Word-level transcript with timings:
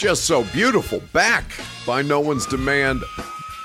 Just 0.00 0.24
so 0.24 0.44
beautiful. 0.44 0.98
Back 1.12 1.44
by 1.86 2.00
no 2.00 2.20
one's 2.20 2.46
demand 2.46 3.02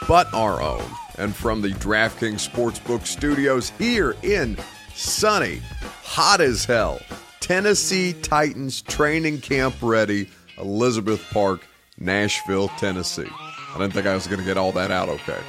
but 0.05 0.31
our 0.33 0.61
own. 0.61 0.83
And 1.17 1.33
from 1.33 1.61
the 1.61 1.69
DraftKings 1.69 2.45
Sportsbook 2.45 3.07
studios 3.07 3.69
here 3.79 4.17
in 4.21 4.57
sunny, 4.93 5.61
hot 6.03 6.41
as 6.41 6.65
hell, 6.65 6.99
Tennessee 7.39 8.11
Titans 8.11 8.81
training 8.81 9.39
camp 9.39 9.75
ready, 9.81 10.29
Elizabeth 10.57 11.25
Park, 11.31 11.65
Nashville, 11.97 12.67
Tennessee. 12.79 13.29
I 13.73 13.77
didn't 13.77 13.93
think 13.93 14.05
I 14.05 14.13
was 14.13 14.27
going 14.27 14.41
to 14.41 14.45
get 14.45 14.57
all 14.57 14.73
that 14.73 14.91
out 14.91 15.07
okay. 15.07 15.39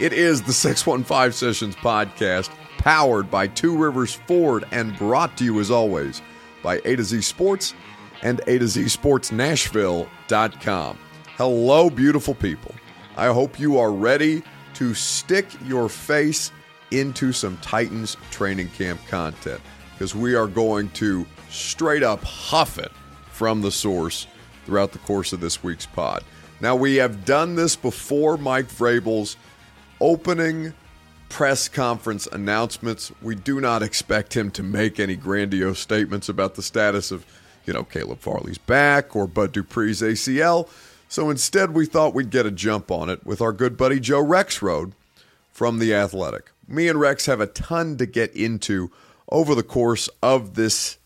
It 0.00 0.12
is 0.12 0.42
the 0.42 0.52
615 0.52 1.30
Sessions 1.30 1.76
podcast, 1.76 2.50
powered 2.78 3.30
by 3.30 3.46
Two 3.46 3.76
Rivers 3.76 4.14
Ford 4.26 4.64
and 4.72 4.98
brought 4.98 5.36
to 5.36 5.44
you 5.44 5.60
as 5.60 5.70
always 5.70 6.20
by 6.64 6.80
A 6.84 6.96
to 6.96 7.04
Z 7.04 7.20
Sports 7.20 7.74
and 8.22 8.40
A 8.46 8.58
to 8.58 8.68
Z 8.68 8.88
Sports 8.88 9.30
Nashville.com. 9.32 10.98
Hello, 11.36 11.90
beautiful 11.90 12.34
people. 12.34 12.74
I 13.16 13.26
hope 13.26 13.58
you 13.58 13.78
are 13.78 13.92
ready 13.92 14.42
to 14.74 14.94
stick 14.94 15.46
your 15.66 15.88
face 15.88 16.50
into 16.90 17.32
some 17.32 17.56
Titans 17.58 18.16
training 18.30 18.68
camp 18.70 19.00
content 19.08 19.60
because 19.92 20.14
we 20.14 20.34
are 20.34 20.46
going 20.46 20.90
to 20.90 21.26
straight 21.48 22.02
up 22.02 22.22
huff 22.24 22.78
it 22.78 22.92
from 23.30 23.60
the 23.60 23.70
source 23.70 24.26
throughout 24.64 24.92
the 24.92 24.98
course 24.98 25.32
of 25.32 25.40
this 25.40 25.62
week's 25.62 25.86
pod. 25.86 26.22
Now, 26.60 26.76
we 26.76 26.96
have 26.96 27.24
done 27.24 27.56
this 27.56 27.74
before 27.74 28.36
Mike 28.36 28.68
Vrabel's 28.68 29.36
opening 30.00 30.72
press 31.28 31.68
conference 31.68 32.28
announcements. 32.30 33.10
We 33.20 33.34
do 33.34 33.60
not 33.60 33.82
expect 33.82 34.36
him 34.36 34.50
to 34.52 34.62
make 34.62 35.00
any 35.00 35.16
grandiose 35.16 35.80
statements 35.80 36.28
about 36.28 36.54
the 36.54 36.62
status 36.62 37.10
of, 37.10 37.26
you 37.66 37.72
know, 37.72 37.84
Caleb 37.84 38.20
Farley's 38.20 38.58
back 38.58 39.14
or 39.14 39.26
Bud 39.26 39.52
Dupree's 39.52 40.02
ACL. 40.02 40.68
So 41.08 41.30
instead, 41.30 41.74
we 41.74 41.86
thought 41.86 42.14
we'd 42.14 42.30
get 42.30 42.46
a 42.46 42.50
jump 42.50 42.90
on 42.90 43.10
it 43.10 43.26
with 43.26 43.40
our 43.40 43.52
good 43.52 43.76
buddy 43.76 44.00
Joe 44.00 44.24
Rexrode 44.24 44.92
from 45.50 45.78
The 45.78 45.94
Athletic. 45.94 46.50
Me 46.66 46.88
and 46.88 46.98
Rex 46.98 47.26
have 47.26 47.40
a 47.40 47.46
ton 47.46 47.96
to 47.98 48.06
get 48.06 48.34
into 48.34 48.90
over 49.30 49.54
the 49.54 49.62
course 49.62 50.08
of 50.22 50.54
this 50.54 50.98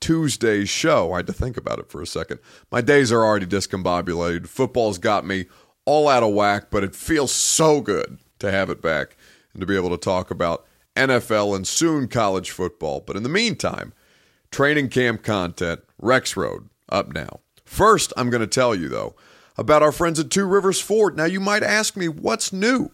Tuesday's 0.00 0.68
show. 0.68 1.12
I 1.12 1.18
had 1.18 1.26
to 1.26 1.32
think 1.32 1.56
about 1.56 1.78
it 1.78 1.90
for 1.90 2.00
a 2.00 2.06
second. 2.06 2.38
My 2.70 2.80
days 2.80 3.10
are 3.12 3.24
already 3.24 3.46
discombobulated. 3.46 4.46
Football's 4.46 4.98
got 4.98 5.26
me 5.26 5.46
all 5.84 6.08
out 6.08 6.22
of 6.22 6.34
whack, 6.34 6.66
but 6.70 6.84
it 6.84 6.94
feels 6.94 7.32
so 7.32 7.80
good 7.80 8.18
to 8.38 8.50
have 8.50 8.70
it 8.70 8.82
back 8.82 9.16
and 9.52 9.60
to 9.60 9.66
be 9.66 9.76
able 9.76 9.90
to 9.90 9.96
talk 9.96 10.30
about 10.30 10.66
NFL 10.94 11.56
and 11.56 11.66
soon 11.66 12.08
college 12.08 12.50
football. 12.50 13.00
But 13.00 13.16
in 13.16 13.22
the 13.22 13.28
meantime, 13.28 13.92
training 14.50 14.88
camp 14.88 15.22
content, 15.22 15.80
Rexrode, 16.00 16.68
up 16.88 17.12
now. 17.12 17.40
First, 17.64 18.12
I'm 18.16 18.30
going 18.30 18.40
to 18.40 18.46
tell 18.46 18.74
you, 18.74 18.88
though, 18.88 19.16
about 19.58 19.82
our 19.82 19.92
friends 19.92 20.18
at 20.18 20.30
Two 20.30 20.46
Rivers 20.46 20.80
Ford. 20.80 21.16
Now, 21.16 21.24
you 21.24 21.40
might 21.40 21.62
ask 21.62 21.96
me, 21.96 22.08
what's 22.08 22.52
new 22.52 22.90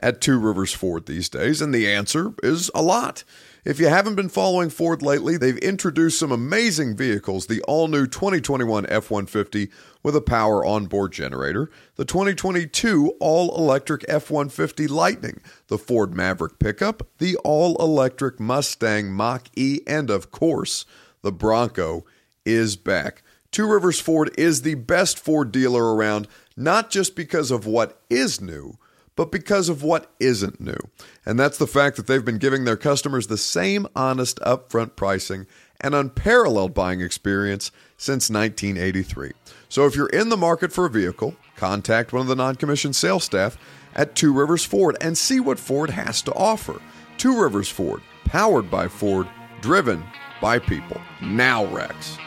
at 0.00 0.20
Two 0.20 0.38
Rivers 0.38 0.72
Ford 0.72 1.06
these 1.06 1.28
days? 1.28 1.62
And 1.62 1.74
the 1.74 1.90
answer 1.90 2.34
is 2.42 2.70
a 2.74 2.82
lot. 2.82 3.24
If 3.66 3.80
you 3.80 3.88
haven't 3.88 4.14
been 4.14 4.28
following 4.28 4.70
Ford 4.70 5.02
lately, 5.02 5.36
they've 5.36 5.58
introduced 5.58 6.20
some 6.20 6.30
amazing 6.30 6.96
vehicles 6.96 7.46
the 7.46 7.60
all 7.62 7.88
new 7.88 8.06
2021 8.06 8.86
F 8.88 9.10
150 9.10 9.70
with 10.04 10.14
a 10.14 10.20
power 10.20 10.64
onboard 10.64 11.10
generator, 11.10 11.68
the 11.96 12.04
2022 12.04 13.16
all 13.18 13.52
electric 13.58 14.04
F 14.06 14.30
150 14.30 14.86
Lightning, 14.86 15.40
the 15.66 15.78
Ford 15.78 16.14
Maverick 16.14 16.60
pickup, 16.60 17.08
the 17.18 17.36
all 17.38 17.74
electric 17.82 18.38
Mustang 18.38 19.10
Mach 19.10 19.48
E, 19.56 19.80
and 19.84 20.10
of 20.10 20.30
course, 20.30 20.86
the 21.22 21.32
Bronco 21.32 22.04
is 22.44 22.76
back. 22.76 23.24
Two 23.50 23.66
Rivers 23.66 23.98
Ford 23.98 24.30
is 24.38 24.62
the 24.62 24.76
best 24.76 25.18
Ford 25.18 25.50
dealer 25.50 25.92
around, 25.92 26.28
not 26.56 26.88
just 26.88 27.16
because 27.16 27.50
of 27.50 27.66
what 27.66 28.00
is 28.08 28.40
new 28.40 28.78
but 29.16 29.32
because 29.32 29.68
of 29.68 29.82
what 29.82 30.12
isn't 30.20 30.60
new. 30.60 30.78
And 31.24 31.38
that's 31.38 31.58
the 31.58 31.66
fact 31.66 31.96
that 31.96 32.06
they've 32.06 32.24
been 32.24 32.38
giving 32.38 32.64
their 32.64 32.76
customers 32.76 33.26
the 33.26 33.38
same 33.38 33.86
honest 33.96 34.38
upfront 34.40 34.94
pricing 34.94 35.46
and 35.80 35.94
unparalleled 35.94 36.74
buying 36.74 37.00
experience 37.00 37.70
since 37.96 38.30
1983. 38.30 39.32
So 39.68 39.86
if 39.86 39.96
you're 39.96 40.08
in 40.08 40.28
the 40.28 40.36
market 40.36 40.72
for 40.72 40.86
a 40.86 40.90
vehicle, 40.90 41.34
contact 41.56 42.12
one 42.12 42.22
of 42.22 42.28
the 42.28 42.36
non 42.36 42.54
commissioned 42.54 42.96
sales 42.96 43.24
staff 43.24 43.58
at 43.94 44.14
Two 44.14 44.32
Rivers 44.32 44.64
Ford 44.64 44.96
and 45.00 45.16
see 45.16 45.40
what 45.40 45.58
Ford 45.58 45.90
has 45.90 46.22
to 46.22 46.32
offer. 46.34 46.80
Two 47.18 47.40
Rivers 47.40 47.68
Ford, 47.68 48.02
powered 48.24 48.70
by 48.70 48.88
Ford, 48.88 49.26
driven 49.60 50.04
by 50.40 50.58
people. 50.58 51.00
Now, 51.22 51.64
Rex. 51.66 52.18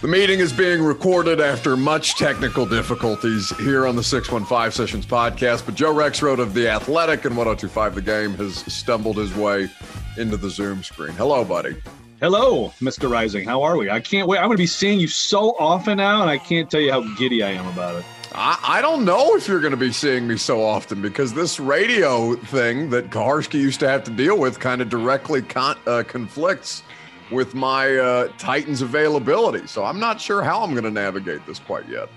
The 0.00 0.08
meeting 0.08 0.40
is 0.40 0.50
being 0.50 0.82
recorded 0.82 1.42
after 1.42 1.76
much 1.76 2.14
technical 2.14 2.64
difficulties 2.64 3.54
here 3.58 3.86
on 3.86 3.96
the 3.96 4.02
615 4.02 4.70
Sessions 4.70 5.04
podcast. 5.04 5.66
But 5.66 5.74
Joe 5.74 5.92
Rexrode 5.92 6.38
of 6.38 6.54
The 6.54 6.68
Athletic 6.68 7.26
and 7.26 7.36
1025 7.36 7.96
The 7.96 8.00
Game 8.00 8.32
has 8.36 8.60
stumbled 8.72 9.18
his 9.18 9.34
way 9.34 9.68
into 10.16 10.38
the 10.38 10.48
Zoom 10.48 10.82
screen. 10.82 11.12
Hello, 11.12 11.44
buddy. 11.44 11.76
Hello, 12.18 12.70
Mr. 12.80 13.10
Reising. 13.10 13.44
How 13.44 13.60
are 13.62 13.76
we? 13.76 13.90
I 13.90 14.00
can't 14.00 14.26
wait. 14.26 14.38
I'm 14.38 14.46
going 14.46 14.56
to 14.56 14.62
be 14.62 14.66
seeing 14.66 14.98
you 15.00 15.06
so 15.06 15.50
often 15.58 15.98
now, 15.98 16.22
and 16.22 16.30
I 16.30 16.38
can't 16.38 16.70
tell 16.70 16.80
you 16.80 16.92
how 16.92 17.02
giddy 17.16 17.42
I 17.42 17.50
am 17.50 17.66
about 17.66 17.96
it. 17.96 18.04
I, 18.34 18.58
I 18.62 18.80
don't 18.80 19.04
know 19.04 19.36
if 19.36 19.46
you're 19.48 19.60
going 19.60 19.72
to 19.72 19.76
be 19.76 19.92
seeing 19.92 20.26
me 20.26 20.38
so 20.38 20.62
often 20.64 21.02
because 21.02 21.34
this 21.34 21.60
radio 21.60 22.36
thing 22.36 22.88
that 22.88 23.10
Kuharsky 23.10 23.60
used 23.60 23.80
to 23.80 23.88
have 23.88 24.04
to 24.04 24.10
deal 24.10 24.38
with 24.38 24.60
kind 24.60 24.80
of 24.80 24.88
directly 24.88 25.42
con- 25.42 25.76
uh, 25.86 26.04
conflicts 26.08 26.84
with 27.30 27.54
my 27.54 27.96
uh, 27.96 28.28
Titans 28.38 28.82
availability. 28.82 29.66
So 29.66 29.84
I'm 29.84 30.00
not 30.00 30.20
sure 30.20 30.42
how 30.42 30.62
I'm 30.62 30.72
going 30.72 30.84
to 30.84 30.90
navigate 30.90 31.44
this 31.46 31.58
quite 31.58 31.88
yet. 31.88 32.08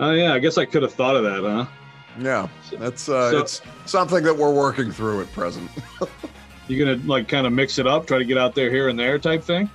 Oh 0.00 0.12
yeah, 0.12 0.32
I 0.34 0.38
guess 0.38 0.58
I 0.58 0.64
could 0.64 0.82
have 0.82 0.92
thought 0.92 1.16
of 1.16 1.24
that, 1.24 1.42
huh? 1.42 1.66
Yeah, 2.20 2.48
that's 2.78 3.08
uh, 3.08 3.30
So- 3.30 3.38
it's 3.38 3.62
something 3.86 4.22
that 4.24 4.36
we're 4.36 4.52
working 4.52 4.90
through 4.90 5.20
at 5.22 5.32
present. 5.32 5.70
You 6.70 6.84
gonna 6.84 7.00
like 7.06 7.28
kind 7.28 7.46
of 7.46 7.54
mix 7.54 7.78
it 7.78 7.86
up, 7.86 8.06
try 8.06 8.18
to 8.18 8.26
get 8.26 8.36
out 8.36 8.54
there 8.54 8.70
here 8.70 8.90
and 8.90 8.98
there 8.98 9.18
type 9.18 9.42
thing? 9.42 9.70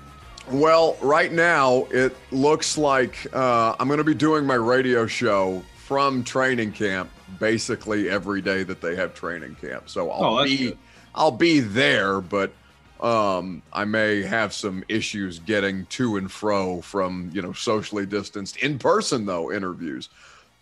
well, 0.51 0.95
right 1.01 1.31
now 1.31 1.87
it 1.89 2.15
looks 2.29 2.77
like 2.77 3.15
uh, 3.33 3.75
I'm 3.79 3.87
going 3.87 3.97
to 3.97 4.03
be 4.03 4.13
doing 4.13 4.45
my 4.45 4.53
radio 4.53 5.07
show 5.07 5.63
from 5.75 6.23
training 6.23 6.71
camp 6.73 7.09
basically 7.39 8.11
every 8.11 8.41
day 8.43 8.61
that 8.61 8.79
they 8.79 8.95
have 8.95 9.15
training 9.15 9.55
camp. 9.59 9.89
So 9.89 10.11
I'll 10.11 10.37
Oh, 10.37 10.43
be 10.43 10.57
good. 10.57 10.77
I'll 11.15 11.31
be 11.31 11.61
there, 11.61 12.21
but 12.21 12.51
um, 13.03 13.61
I 13.73 13.83
may 13.83 14.23
have 14.23 14.53
some 14.53 14.83
issues 14.87 15.39
getting 15.39 15.85
to 15.87 16.15
and 16.15 16.31
fro 16.31 16.81
from 16.81 17.29
you 17.33 17.41
know 17.41 17.51
socially 17.51 18.05
distanced 18.05 18.57
in 18.57 18.79
person 18.79 19.25
though 19.25 19.51
interviews. 19.51 20.09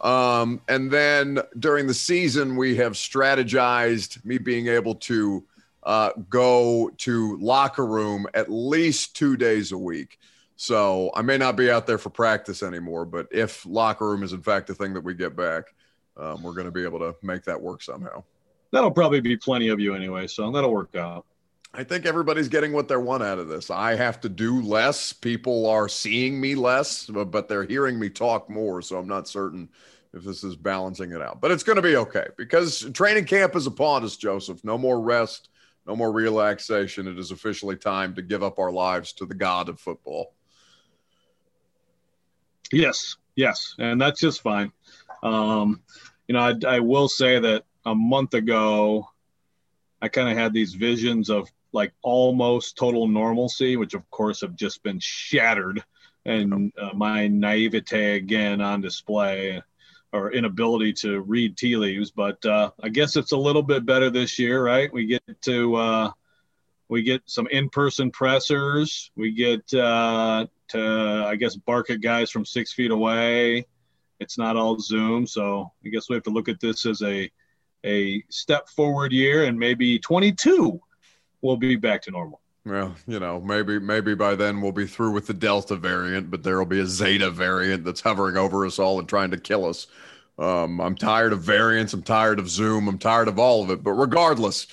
Um, 0.01 0.59
and 0.67 0.89
then 0.89 1.39
during 1.59 1.85
the 1.85 1.93
season, 1.93 2.55
we 2.55 2.75
have 2.77 2.93
strategized 2.93 4.25
me 4.25 4.39
being 4.39 4.67
able 4.67 4.95
to 4.95 5.43
uh, 5.83 6.09
go 6.27 6.89
to 6.97 7.38
locker 7.38 7.85
room 7.85 8.25
at 8.33 8.51
least 8.51 9.15
two 9.15 9.37
days 9.37 9.71
a 9.71 9.77
week. 9.77 10.17
So 10.55 11.11
I 11.15 11.21
may 11.21 11.37
not 11.37 11.55
be 11.55 11.69
out 11.69 11.85
there 11.85 11.99
for 11.99 12.09
practice 12.09 12.63
anymore, 12.63 13.05
but 13.05 13.27
if 13.31 13.63
locker 13.67 14.07
room 14.07 14.23
is 14.23 14.33
in 14.33 14.41
fact 14.41 14.67
the 14.67 14.75
thing 14.75 14.95
that 14.95 15.03
we 15.03 15.13
get 15.13 15.35
back, 15.35 15.65
um, 16.17 16.41
we're 16.41 16.53
going 16.53 16.65
to 16.65 16.71
be 16.71 16.83
able 16.83 16.99
to 16.99 17.15
make 17.21 17.44
that 17.44 17.61
work 17.61 17.83
somehow. 17.83 18.23
That'll 18.71 18.91
probably 18.91 19.21
be 19.21 19.37
plenty 19.37 19.67
of 19.69 19.79
you 19.79 19.94
anyway, 19.94 20.25
so 20.25 20.51
that'll 20.51 20.71
work 20.71 20.95
out. 20.95 21.25
I 21.73 21.85
think 21.85 22.06
everybody's 22.06 22.50
getting 22.50 22.73
what 22.73 22.89
they 22.89 22.97
want 22.97 23.23
out 23.23 23.39
of 23.39 23.47
this. 23.47 23.69
I 23.69 23.95
have 23.95 24.19
to 24.21 24.29
do 24.29 24.62
less. 24.62 25.13
People 25.13 25.68
are 25.68 25.88
seeing 25.88 26.39
me 26.39 26.53
less, 26.53 27.06
but 27.06 27.47
they're 27.47 27.63
hearing 27.63 27.97
me 27.97 28.09
talk 28.09 28.50
more. 28.50 28.81
So 28.81 28.97
I'm 28.97 29.07
not 29.07 29.29
certain 29.29 29.69
if 30.13 30.23
this 30.23 30.44
is 30.44 30.57
balancing 30.57 31.12
it 31.12 31.21
out. 31.21 31.39
But 31.39 31.51
it's 31.51 31.63
going 31.63 31.77
to 31.77 31.81
be 31.81 31.95
okay 31.95 32.27
because 32.38 32.89
training 32.91 33.23
camp 33.23 33.56
is 33.56 33.68
upon 33.68 34.03
us, 34.03 34.18
Joseph. 34.18 34.65
No 34.65 34.77
more 34.77 35.00
rest, 35.00 35.47
no 35.88 35.95
more 35.95 36.12
relaxation. 36.12 37.07
It 37.07 37.18
is 37.18 37.31
officially 37.31 37.77
time 37.77 38.15
to 38.15 38.21
give 38.21 38.44
up 38.44 38.59
our 38.59 38.71
lives 38.71 39.13
to 39.13 39.25
the 39.25 39.35
God 39.35 39.69
of 39.69 39.79
football. 39.79 40.33
Yes, 42.73 43.15
yes. 43.35 43.75
And 43.79 44.01
that's 44.01 44.19
just 44.19 44.41
fine. 44.41 44.73
Um, 45.23 45.81
you 46.27 46.33
know, 46.33 46.41
I, 46.41 46.53
I 46.68 46.79
will 46.81 47.07
say 47.07 47.39
that 47.39 47.63
a 47.85 47.95
month 47.95 48.33
ago, 48.33 49.07
I 50.01 50.09
kind 50.09 50.29
of 50.29 50.38
had 50.38 50.51
these 50.51 50.73
visions 50.73 51.29
of 51.29 51.50
like 51.73 51.94
almost 52.01 52.77
total 52.77 53.07
normalcy, 53.07 53.77
which 53.77 53.94
of 53.94 54.09
course 54.09 54.41
have 54.41 54.56
just 54.56 54.83
been 54.83 55.00
shattered, 55.00 55.83
and 56.25 56.71
uh, 56.77 56.89
my 56.94 57.27
naivete 57.27 58.15
again 58.15 58.62
on 58.62 58.81
display 58.81 59.62
or 60.13 60.31
inability 60.33 60.91
to 60.91 61.21
read 61.21 61.57
tea 61.57 61.77
leaves. 61.77 62.12
But 62.12 62.45
uh, 62.45 62.71
I 62.83 62.89
guess 62.89 63.15
it's 63.15 63.31
a 63.31 63.38
little 63.38 63.63
bit 63.63 63.85
better 63.85 64.09
this 64.09 64.38
year, 64.38 64.63
right? 64.63 64.91
We 64.91 65.06
get 65.06 65.23
to 65.44 65.75
uh, 65.75 66.12
we 66.89 67.03
get 67.03 67.21
some 67.25 67.47
in-person 67.47 68.12
pressers. 68.12 69.12
We 69.15 69.31
get 69.31 69.73
uh, 69.73 70.47
to 70.69 71.25
I 71.27 71.35
guess 71.35 71.56
bark 71.56 71.89
at 71.89 72.01
guys 72.01 72.29
from 72.29 72.45
six 72.45 72.73
feet 72.73 72.91
away. 72.91 73.65
It's 74.19 74.38
not 74.38 74.56
all 74.56 74.77
Zoom, 74.77 75.25
so 75.25 75.71
I 75.85 75.89
guess 75.89 76.09
we 76.09 76.15
have 76.15 76.23
to 76.23 76.29
look 76.29 76.50
at 76.50 76.59
this 76.59 76.85
as 76.85 77.01
a 77.01 77.31
a 77.83 78.23
step 78.29 78.69
forward 78.69 79.12
year, 79.12 79.45
and 79.45 79.57
maybe 79.57 79.97
22 79.97 80.79
will 81.41 81.57
be 81.57 81.75
back 81.75 82.01
to 82.03 82.11
normal. 82.11 82.41
Well, 82.65 82.95
you 83.07 83.19
know, 83.19 83.41
maybe 83.41 83.79
maybe 83.79 84.13
by 84.13 84.35
then 84.35 84.61
we'll 84.61 84.71
be 84.71 84.85
through 84.85 85.11
with 85.11 85.25
the 85.25 85.33
Delta 85.33 85.75
variant, 85.75 86.29
but 86.29 86.43
there 86.43 86.59
will 86.59 86.65
be 86.65 86.79
a 86.79 86.85
Zeta 86.85 87.31
variant 87.31 87.83
that's 87.83 88.01
hovering 88.01 88.38
over 88.38 88.65
us 88.65 88.77
all 88.77 88.99
and 88.99 89.09
trying 89.09 89.31
to 89.31 89.38
kill 89.38 89.65
us. 89.65 89.88
Um, 90.38 90.79
I'm 90.79 90.95
tired 90.95 91.33
of 91.33 91.41
variants. 91.41 91.93
I'm 91.93 92.03
tired 92.03 92.39
of 92.39 92.49
Zoom. 92.49 92.88
I'm 92.88 92.99
tired 92.99 93.27
of 93.27 93.39
all 93.39 93.63
of 93.63 93.71
it. 93.71 93.83
But 93.83 93.93
regardless, 93.93 94.67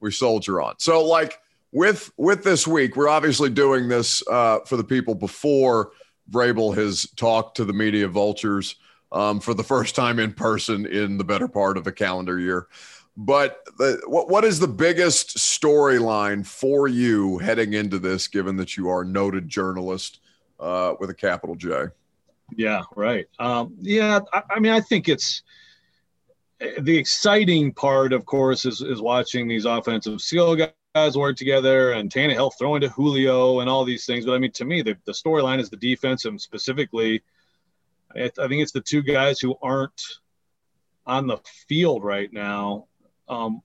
we 0.00 0.12
soldier 0.12 0.62
on. 0.62 0.74
So, 0.78 1.04
like 1.04 1.40
with 1.72 2.12
with 2.16 2.44
this 2.44 2.66
week, 2.66 2.94
we're 2.94 3.08
obviously 3.08 3.50
doing 3.50 3.88
this 3.88 4.22
uh, 4.28 4.60
for 4.60 4.76
the 4.76 4.84
people 4.84 5.16
before 5.16 5.92
Vrabel 6.30 6.74
has 6.76 7.08
talked 7.16 7.56
to 7.56 7.64
the 7.64 7.72
media 7.72 8.06
vultures 8.06 8.76
um, 9.10 9.40
for 9.40 9.54
the 9.54 9.64
first 9.64 9.94
time 9.94 10.18
in 10.18 10.32
person 10.32 10.86
in 10.86 11.18
the 11.18 11.24
better 11.24 11.48
part 11.48 11.76
of 11.76 11.86
a 11.86 11.92
calendar 11.92 12.38
year. 12.38 12.68
But 13.16 13.62
the, 13.76 14.00
what 14.06 14.30
what 14.30 14.44
is 14.44 14.58
the 14.58 14.68
biggest 14.68 15.36
storyline 15.36 16.46
for 16.46 16.88
you 16.88 17.38
heading 17.38 17.74
into 17.74 17.98
this, 17.98 18.26
given 18.26 18.56
that 18.56 18.76
you 18.76 18.88
are 18.88 19.02
a 19.02 19.06
noted 19.06 19.48
journalist 19.48 20.20
uh, 20.58 20.94
with 20.98 21.10
a 21.10 21.14
capital 21.14 21.54
J? 21.54 21.86
Yeah, 22.56 22.82
right. 22.96 23.26
Um, 23.38 23.74
yeah, 23.80 24.20
I, 24.32 24.42
I, 24.50 24.60
mean, 24.60 24.72
I 24.72 24.80
think 24.80 25.08
it's 25.08 25.42
the 26.78 26.96
exciting 26.96 27.72
part, 27.72 28.12
of 28.12 28.24
course, 28.24 28.64
is 28.64 28.80
is 28.80 29.02
watching 29.02 29.46
these 29.46 29.66
offensive 29.66 30.20
skill 30.20 30.56
guys 30.94 31.16
work 31.16 31.36
together 31.36 31.92
and 31.92 32.10
Tannehill 32.10 32.52
throwing 32.58 32.80
to 32.82 32.88
Julio 32.88 33.60
and 33.60 33.68
all 33.68 33.84
these 33.84 34.06
things. 34.06 34.24
But 34.24 34.34
I 34.34 34.38
mean, 34.38 34.52
to 34.52 34.64
me, 34.64 34.82
the, 34.82 34.96
the 35.04 35.12
storyline 35.12 35.58
is 35.58 35.70
the 35.70 35.76
defense 35.76 36.24
and 36.24 36.40
specifically, 36.40 37.22
I, 38.14 38.24
I 38.24 38.48
think 38.48 38.62
it's 38.62 38.72
the 38.72 38.80
two 38.80 39.02
guys 39.02 39.40
who 39.40 39.56
aren't 39.62 40.02
on 41.06 41.26
the 41.26 41.38
field 41.68 42.04
right 42.04 42.32
now 42.32 42.86
um, 43.32 43.62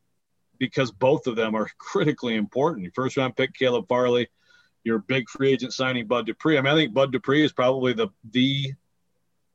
because 0.59 0.91
both 0.91 1.27
of 1.27 1.35
them 1.35 1.55
are 1.55 1.69
critically 1.77 2.35
important. 2.35 2.83
Your 2.83 2.93
first 2.93 3.17
round 3.17 3.35
pick, 3.35 3.53
Caleb 3.53 3.87
Farley, 3.87 4.27
your 4.83 4.99
big 4.99 5.29
free 5.29 5.51
agent 5.51 5.73
signing, 5.73 6.07
Bud 6.07 6.25
Dupree. 6.25 6.57
I 6.57 6.61
mean, 6.61 6.73
I 6.73 6.75
think 6.75 6.93
Bud 6.93 7.11
Dupree 7.11 7.43
is 7.43 7.51
probably 7.51 7.93
the 7.93 8.07
the 8.31 8.73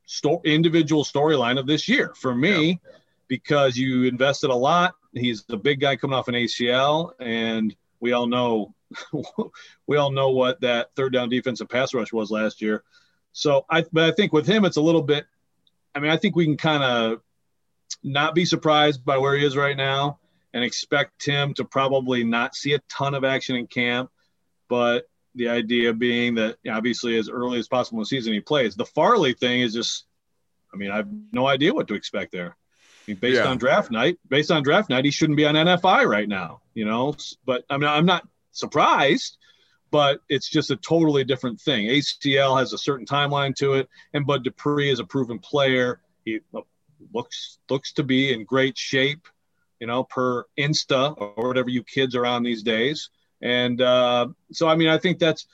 sto- 0.07 0.43
individual 0.45 1.05
storyline 1.05 1.59
of 1.59 1.67
this 1.67 1.89
year 1.89 2.13
for 2.15 2.35
me 2.35 2.81
yeah. 2.85 2.99
because 3.29 3.77
you 3.77 4.05
invested 4.05 4.51
a 4.51 4.55
lot. 4.55 4.95
He's 5.15 5.45
the 5.45 5.57
big 5.57 5.81
guy 5.81 5.97
coming 5.97 6.15
off 6.15 6.29
an 6.29 6.35
ACL, 6.35 7.13
and 7.19 7.75
we 8.01 8.13
all 8.13 8.27
know 8.27 8.75
we 9.87 9.97
all 9.97 10.11
know 10.11 10.31
what 10.31 10.61
that 10.61 10.95
third 10.95 11.13
down 11.13 11.29
defensive 11.29 11.69
pass 11.69 11.95
rush 11.95 12.13
was 12.13 12.31
last 12.31 12.61
year. 12.61 12.83
So 13.33 13.65
I, 13.71 13.85
but 13.93 14.05
I 14.05 14.13
think 14.13 14.33
with 14.33 14.47
him, 14.47 14.65
it's 14.67 14.77
a 14.77 14.83
little 14.83 15.03
bit. 15.03 15.25
I 15.95 16.01
mean, 16.01 16.11
I 16.11 16.17
think 16.17 16.37
we 16.37 16.45
can 16.45 16.57
kind 16.57 16.83
of 16.83 17.23
not 18.03 18.35
be 18.35 18.45
surprised 18.45 19.05
by 19.05 19.19
where 19.19 19.37
he 19.37 19.45
is 19.45 19.57
right 19.57 19.77
now 19.77 20.19
and 20.55 20.65
expect 20.65 21.25
him 21.25 21.55
to 21.55 21.65
probably 21.65 22.25
not 22.25 22.55
see 22.55 22.75
a 22.75 22.81
ton 22.89 23.15
of 23.15 23.25
action 23.25 23.57
in 23.57 23.67
camp. 23.67 24.11
But 24.69 25.07
the 25.35 25.49
idea 25.49 25.93
being 25.93 26.35
that 26.35 26.57
obviously 26.71 27.17
as 27.19 27.29
early 27.29 27.59
as 27.59 27.69
possible 27.69 27.99
in 27.99 28.03
the 28.03 28.07
season 28.07 28.33
he 28.33 28.41
plays. 28.41 28.75
The 28.75 28.85
Farley 28.85 29.33
thing 29.33 29.61
is 29.61 29.73
just, 29.73 30.05
I 30.73 30.77
mean, 30.77 30.91
I 30.91 30.97
have 30.97 31.09
no 31.33 31.47
idea 31.47 31.73
what 31.73 31.89
to 31.89 31.95
expect 31.95 32.33
there. 32.33 32.57
I 32.57 33.11
mean, 33.11 33.17
based 33.17 33.43
yeah. 33.43 33.49
on 33.49 33.59
draft 33.59 33.91
night, 33.91 34.19
based 34.29 34.51
on 34.51 34.63
draft 34.63 34.89
night, 34.89 35.05
he 35.05 35.11
shouldn't 35.11 35.37
be 35.37 35.47
on 35.47 35.55
NFI 35.55 36.07
right 36.07 36.29
now, 36.29 36.61
you 36.75 36.85
know. 36.85 37.17
But 37.45 37.65
I 37.69 37.77
mean, 37.77 37.89
I'm 37.89 38.07
not 38.07 38.27
surprised, 38.53 39.39
but 39.91 40.21
it's 40.29 40.49
just 40.49 40.71
a 40.71 40.77
totally 40.77 41.25
different 41.25 41.61
thing. 41.61 41.87
ACL 41.87 42.59
has 42.59 42.73
a 42.73 42.79
certain 42.79 43.07
timeline 43.07 43.55
to 43.57 43.75
it, 43.75 43.89
and 44.15 44.27
Bud 44.27 44.45
Dupree 44.45 44.91
is 44.91 45.01
a 45.01 45.05
proven 45.05 45.39
player. 45.39 46.01
He 46.25 46.41
looks 47.13 47.59
looks 47.69 47.93
to 47.95 48.03
be 48.03 48.33
in 48.33 48.45
great 48.45 48.77
shape, 48.77 49.27
you 49.81 49.87
know, 49.87 50.05
per 50.05 50.45
Insta 50.59 51.15
or 51.17 51.49
whatever 51.49 51.71
you 51.71 51.83
kids 51.83 52.15
are 52.15 52.27
on 52.27 52.43
these 52.43 52.63
days. 52.63 53.11
And 53.41 53.81
uh, 53.81 54.29
so, 54.53 54.69
I 54.69 54.77
mean, 54.77 54.89
I 54.89 54.99
think 54.99 55.19
that's 55.19 55.47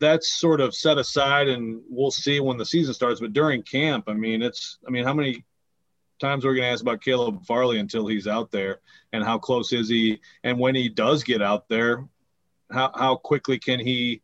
that's 0.00 0.38
sort 0.38 0.60
of 0.60 0.74
set 0.74 0.98
aside, 0.98 1.48
and 1.48 1.80
we'll 1.88 2.10
see 2.10 2.40
when 2.40 2.56
the 2.56 2.66
season 2.66 2.94
starts. 2.94 3.20
But 3.20 3.32
during 3.32 3.62
camp, 3.62 4.04
I 4.08 4.14
mean, 4.14 4.42
it's 4.42 4.78
I 4.86 4.90
mean, 4.90 5.04
how 5.04 5.14
many 5.14 5.44
times 6.20 6.44
are 6.44 6.48
we're 6.48 6.56
going 6.56 6.66
to 6.66 6.72
ask 6.72 6.82
about 6.82 7.02
Caleb 7.02 7.44
Farley 7.44 7.78
until 7.78 8.06
he's 8.06 8.26
out 8.26 8.50
there, 8.50 8.80
and 9.12 9.24
how 9.24 9.38
close 9.38 9.72
is 9.72 9.88
he? 9.88 10.20
And 10.42 10.58
when 10.58 10.74
he 10.74 10.88
does 10.88 11.22
get 11.22 11.42
out 11.42 11.68
there, 11.68 12.08
how 12.70 12.90
how 12.94 13.16
quickly 13.16 13.58
can 13.58 13.80
he 13.80 14.22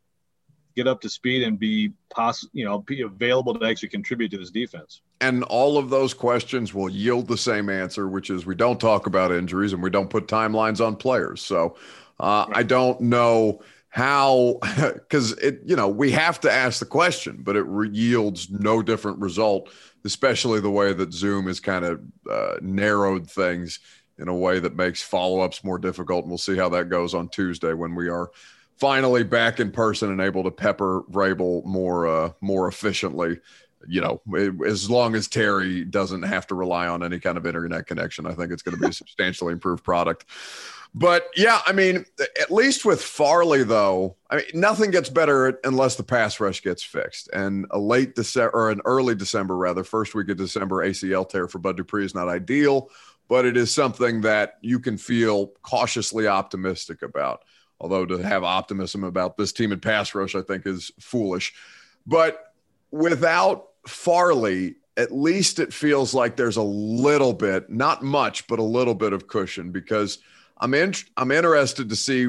get 0.78 0.86
up 0.86 1.00
to 1.00 1.10
speed 1.10 1.42
and 1.42 1.58
be 1.58 1.92
possible, 2.08 2.50
you 2.54 2.64
know, 2.64 2.78
be 2.78 3.02
available 3.02 3.52
to 3.52 3.66
actually 3.66 3.88
contribute 3.88 4.30
to 4.30 4.38
this 4.38 4.52
defense. 4.52 5.02
And 5.20 5.42
all 5.44 5.78
of 5.78 5.90
those 5.90 6.14
questions 6.14 6.72
will 6.72 6.88
yield 6.88 7.26
the 7.26 7.36
same 7.36 7.68
answer, 7.68 8.08
which 8.08 8.30
is 8.30 8.46
we 8.46 8.54
don't 8.54 8.80
talk 8.80 9.06
about 9.06 9.32
injuries 9.32 9.72
and 9.72 9.82
we 9.82 9.90
don't 9.90 10.10
put 10.10 10.28
timelines 10.28 10.84
on 10.84 10.96
players. 10.96 11.42
So 11.42 11.76
uh. 12.20 12.46
I 12.52 12.62
don't 12.62 13.00
know 13.00 13.60
how, 13.88 14.58
because 14.76 15.32
it, 15.32 15.60
you 15.64 15.76
know, 15.76 15.88
we 15.88 16.12
have 16.12 16.40
to 16.40 16.52
ask 16.52 16.78
the 16.78 16.86
question, 16.86 17.38
but 17.42 17.56
it 17.56 17.62
re- 17.62 17.90
yields 17.90 18.50
no 18.50 18.82
different 18.82 19.18
result, 19.18 19.70
especially 20.04 20.60
the 20.60 20.70
way 20.70 20.92
that 20.92 21.12
Zoom 21.12 21.46
has 21.46 21.60
kind 21.60 21.84
of 21.84 22.00
uh, 22.30 22.56
narrowed 22.60 23.30
things 23.30 23.80
in 24.18 24.28
a 24.28 24.34
way 24.34 24.58
that 24.58 24.76
makes 24.76 25.02
follow 25.02 25.40
ups 25.40 25.64
more 25.64 25.78
difficult. 25.78 26.24
And 26.24 26.30
we'll 26.30 26.38
see 26.38 26.56
how 26.56 26.68
that 26.70 26.88
goes 26.88 27.14
on 27.14 27.28
Tuesday 27.28 27.72
when 27.72 27.94
we 27.94 28.08
are 28.08 28.30
finally 28.76 29.24
back 29.24 29.60
in 29.60 29.70
person 29.70 30.10
and 30.10 30.20
able 30.20 30.44
to 30.44 30.50
pepper 30.50 31.02
Vrabel 31.10 31.64
more 31.64 32.06
uh, 32.06 32.30
more 32.40 32.68
efficiently. 32.68 33.38
You 33.86 34.00
know, 34.00 34.20
as 34.66 34.90
long 34.90 35.14
as 35.14 35.28
Terry 35.28 35.84
doesn't 35.84 36.22
have 36.22 36.46
to 36.48 36.54
rely 36.54 36.88
on 36.88 37.02
any 37.02 37.20
kind 37.20 37.38
of 37.38 37.46
internet 37.46 37.86
connection, 37.86 38.26
I 38.26 38.32
think 38.32 38.52
it's 38.52 38.62
going 38.62 38.76
to 38.76 38.80
be 38.80 38.88
a 38.88 38.92
substantially 38.94 39.52
improved 39.52 39.84
product. 39.84 40.24
But 40.94 41.28
yeah, 41.36 41.60
I 41.66 41.72
mean, 41.72 42.06
at 42.40 42.50
least 42.50 42.84
with 42.84 43.02
Farley, 43.02 43.62
though, 43.62 44.16
I 44.30 44.36
mean, 44.36 44.44
nothing 44.54 44.90
gets 44.90 45.10
better 45.10 45.60
unless 45.62 45.96
the 45.96 46.02
pass 46.02 46.40
rush 46.40 46.62
gets 46.62 46.82
fixed. 46.82 47.28
And 47.32 47.66
a 47.70 47.78
late 47.78 48.14
December 48.14 48.50
or 48.54 48.70
an 48.70 48.80
early 48.84 49.14
December, 49.14 49.56
rather, 49.56 49.84
first 49.84 50.14
week 50.14 50.30
of 50.30 50.38
December 50.38 50.86
ACL 50.86 51.28
tear 51.28 51.46
for 51.46 51.58
Bud 51.58 51.76
Dupree 51.76 52.04
is 52.04 52.14
not 52.14 52.28
ideal, 52.28 52.90
but 53.28 53.44
it 53.44 53.56
is 53.56 53.72
something 53.72 54.22
that 54.22 54.54
you 54.62 54.80
can 54.80 54.96
feel 54.96 55.48
cautiously 55.62 56.26
optimistic 56.26 57.02
about. 57.02 57.44
Although 57.80 58.06
to 58.06 58.16
have 58.18 58.42
optimism 58.42 59.04
about 59.04 59.36
this 59.36 59.52
team 59.52 59.72
in 59.72 59.80
pass 59.80 60.14
rush, 60.14 60.34
I 60.34 60.42
think 60.42 60.66
is 60.66 60.90
foolish. 60.98 61.54
But 62.06 62.47
without 62.90 63.68
Farley, 63.86 64.76
at 64.96 65.12
least 65.12 65.58
it 65.58 65.72
feels 65.72 66.12
like 66.12 66.36
there's 66.36 66.56
a 66.56 66.62
little 66.62 67.32
bit, 67.32 67.70
not 67.70 68.02
much, 68.02 68.46
but 68.46 68.58
a 68.58 68.64
little 68.64 68.94
bit 68.94 69.12
of 69.12 69.28
cushion 69.28 69.70
because 69.70 70.18
I'm 70.58 70.74
in, 70.74 70.92
I'm 71.16 71.30
interested 71.30 71.88
to 71.88 71.96
see. 71.96 72.28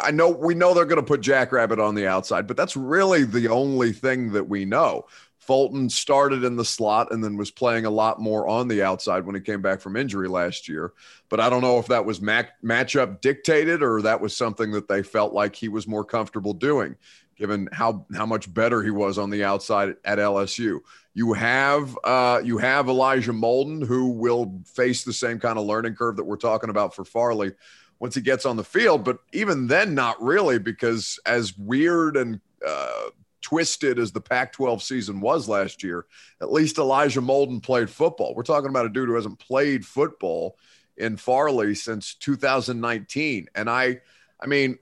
I 0.00 0.12
know 0.12 0.30
we 0.30 0.54
know 0.54 0.72
they're 0.72 0.86
going 0.86 0.96
to 0.96 1.02
put 1.02 1.20
Jackrabbit 1.20 1.78
on 1.78 1.94
the 1.94 2.06
outside, 2.06 2.46
but 2.46 2.56
that's 2.56 2.76
really 2.76 3.24
the 3.24 3.48
only 3.48 3.92
thing 3.92 4.32
that 4.32 4.48
we 4.48 4.64
know. 4.64 5.04
Fulton 5.40 5.90
started 5.90 6.42
in 6.42 6.56
the 6.56 6.64
slot 6.64 7.12
and 7.12 7.22
then 7.22 7.36
was 7.36 7.50
playing 7.50 7.84
a 7.84 7.90
lot 7.90 8.18
more 8.18 8.48
on 8.48 8.66
the 8.66 8.82
outside 8.82 9.26
when 9.26 9.34
he 9.34 9.42
came 9.42 9.60
back 9.60 9.82
from 9.82 9.94
injury 9.94 10.26
last 10.26 10.70
year. 10.70 10.94
But 11.28 11.38
I 11.38 11.50
don't 11.50 11.60
know 11.60 11.78
if 11.78 11.88
that 11.88 12.06
was 12.06 12.20
matchup 12.20 13.20
dictated 13.20 13.82
or 13.82 14.00
that 14.00 14.22
was 14.22 14.34
something 14.34 14.70
that 14.72 14.88
they 14.88 15.02
felt 15.02 15.34
like 15.34 15.54
he 15.54 15.68
was 15.68 15.86
more 15.86 16.04
comfortable 16.04 16.54
doing, 16.54 16.96
given 17.36 17.68
how 17.72 18.06
how 18.14 18.26
much 18.26 18.52
better 18.52 18.82
he 18.82 18.90
was 18.90 19.18
on 19.18 19.30
the 19.30 19.44
outside 19.44 19.96
at 20.04 20.18
LSU. 20.18 20.80
You 21.14 21.32
have 21.32 21.96
uh, 22.04 22.40
you 22.44 22.58
have 22.58 22.88
Elijah 22.88 23.32
Molden 23.32 23.86
who 23.86 24.10
will 24.10 24.60
face 24.66 25.04
the 25.04 25.12
same 25.12 25.38
kind 25.38 25.58
of 25.58 25.66
learning 25.66 25.94
curve 25.94 26.16
that 26.16 26.24
we're 26.24 26.36
talking 26.36 26.70
about 26.70 26.94
for 26.94 27.04
Farley. 27.04 27.52
once 28.00 28.14
he 28.14 28.20
gets 28.20 28.44
on 28.44 28.56
the 28.56 28.64
field. 28.64 29.04
But 29.04 29.18
even 29.32 29.66
then, 29.66 29.94
not 29.94 30.20
really, 30.22 30.58
because 30.58 31.18
as 31.24 31.56
weird 31.56 32.16
and 32.16 32.40
uh, 32.66 33.10
twisted 33.44 33.98
as 33.98 34.10
the 34.10 34.20
Pac 34.20 34.52
12 34.52 34.82
season 34.82 35.20
was 35.20 35.48
last 35.48 35.82
year, 35.82 36.06
at 36.40 36.50
least 36.50 36.78
Elijah 36.78 37.20
Molden 37.20 37.62
played 37.62 37.90
football. 37.90 38.34
We're 38.34 38.42
talking 38.42 38.70
about 38.70 38.86
a 38.86 38.88
dude 38.88 39.08
who 39.08 39.14
hasn't 39.14 39.38
played 39.38 39.86
football 39.86 40.56
in 40.96 41.16
Farley 41.16 41.74
since 41.74 42.14
2019. 42.14 43.48
And 43.54 43.68
I, 43.68 44.00
I 44.40 44.46
mean, 44.46 44.78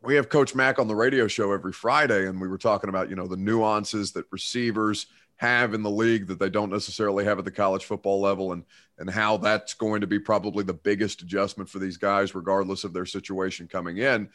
we 0.00 0.14
have 0.14 0.28
Coach 0.28 0.54
Mack 0.54 0.78
on 0.78 0.88
the 0.88 0.94
radio 0.94 1.26
show 1.26 1.52
every 1.52 1.72
Friday, 1.72 2.26
and 2.28 2.40
we 2.40 2.48
were 2.48 2.58
talking 2.58 2.88
about, 2.88 3.10
you 3.10 3.16
know, 3.16 3.26
the 3.26 3.36
nuances 3.36 4.12
that 4.12 4.26
receivers 4.30 5.06
have 5.38 5.72
in 5.72 5.82
the 5.82 5.90
league 5.90 6.26
that 6.26 6.38
they 6.38 6.50
don't 6.50 6.70
necessarily 6.70 7.24
have 7.24 7.38
at 7.38 7.44
the 7.44 7.50
college 7.50 7.84
football 7.84 8.20
level 8.20 8.52
and 8.52 8.64
and 8.98 9.08
how 9.08 9.36
that's 9.36 9.72
going 9.74 10.00
to 10.00 10.06
be 10.06 10.18
probably 10.18 10.64
the 10.64 10.74
biggest 10.74 11.22
adjustment 11.22 11.70
for 11.70 11.78
these 11.78 11.96
guys 11.96 12.34
regardless 12.34 12.82
of 12.82 12.92
their 12.92 13.06
situation 13.06 13.68
coming 13.68 13.98
in. 13.98 14.28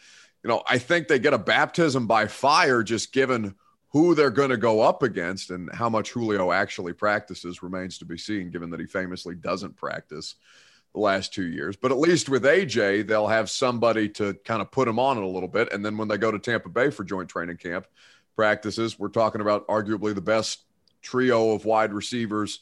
You 0.43 0.49
know 0.49 0.63
i 0.67 0.77
think 0.77 1.07
they 1.07 1.19
get 1.19 1.33
a 1.33 1.37
baptism 1.37 2.07
by 2.07 2.27
fire 2.27 2.83
just 2.83 3.13
given 3.13 3.55
who 3.89 4.15
they're 4.15 4.29
going 4.29 4.49
to 4.49 4.57
go 4.57 4.81
up 4.81 5.03
against 5.03 5.51
and 5.51 5.69
how 5.73 5.89
much 5.89 6.11
julio 6.11 6.51
actually 6.51 6.93
practices 6.93 7.63
remains 7.63 7.97
to 7.97 8.05
be 8.05 8.17
seen 8.17 8.49
given 8.49 8.69
that 8.69 8.79
he 8.79 8.85
famously 8.85 9.35
doesn't 9.35 9.77
practice 9.77 10.35
last 10.93 11.33
two 11.33 11.47
years 11.47 11.75
but 11.75 11.91
at 11.91 11.97
least 11.97 12.29
with 12.29 12.43
aj 12.43 13.07
they'll 13.07 13.27
have 13.27 13.49
somebody 13.49 14.07
to 14.07 14.33
kind 14.45 14.61
of 14.61 14.69
put 14.71 14.87
him 14.87 14.99
on 14.99 15.17
it 15.17 15.23
a 15.23 15.27
little 15.27 15.49
bit 15.49 15.71
and 15.73 15.83
then 15.83 15.97
when 15.97 16.07
they 16.07 16.17
go 16.17 16.31
to 16.31 16.39
tampa 16.39 16.69
bay 16.69 16.89
for 16.89 17.03
joint 17.03 17.29
training 17.29 17.57
camp 17.57 17.87
practices 18.35 18.99
we're 18.99 19.07
talking 19.07 19.41
about 19.41 19.67
arguably 19.67 20.13
the 20.13 20.21
best 20.21 20.63
trio 21.01 21.51
of 21.51 21.65
wide 21.65 21.93
receivers 21.93 22.59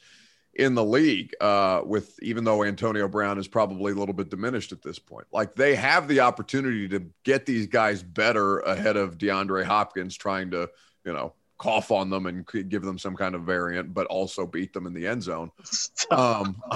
in 0.54 0.76
the 0.76 0.84
league 0.84 1.34
uh, 1.40 1.82
with 1.86 2.20
even 2.22 2.44
though 2.44 2.64
Antonio 2.64 3.08
Brown 3.08 3.38
is 3.38 3.48
probably 3.48 3.94
a 3.94 3.96
little 3.96 4.14
bit 4.14 4.30
diminished 4.30 4.72
at 4.72 4.82
this 4.82 5.00
point. 5.00 5.28
Like 5.32 5.56
they 5.56 5.76
have 5.76 6.08
the 6.08 6.22
opportunity 6.22 6.90
to 6.90 7.06
get 7.24 7.46
these 7.46 7.68
guys 7.68 8.04
better 8.04 8.60
ahead 8.60 8.98
of 8.98 9.18
DeAndre 9.18 9.64
Hopkins 9.64 10.18
trying 10.18 10.52
to, 10.52 10.70
you 11.06 11.14
know, 11.14 11.34
cough 11.62 11.92
on 11.92 12.10
them 12.10 12.26
and 12.26 12.44
give 12.70 12.82
them 12.82 12.98
some 12.98 13.16
kind 13.16 13.36
of 13.36 13.44
variant, 13.44 13.94
but 13.94 14.08
also 14.08 14.48
beat 14.48 14.74
them 14.74 14.88
in 14.88 14.94
the 14.94 15.08
end 15.08 15.24
zone. 15.24 15.52
Um, 16.10 16.62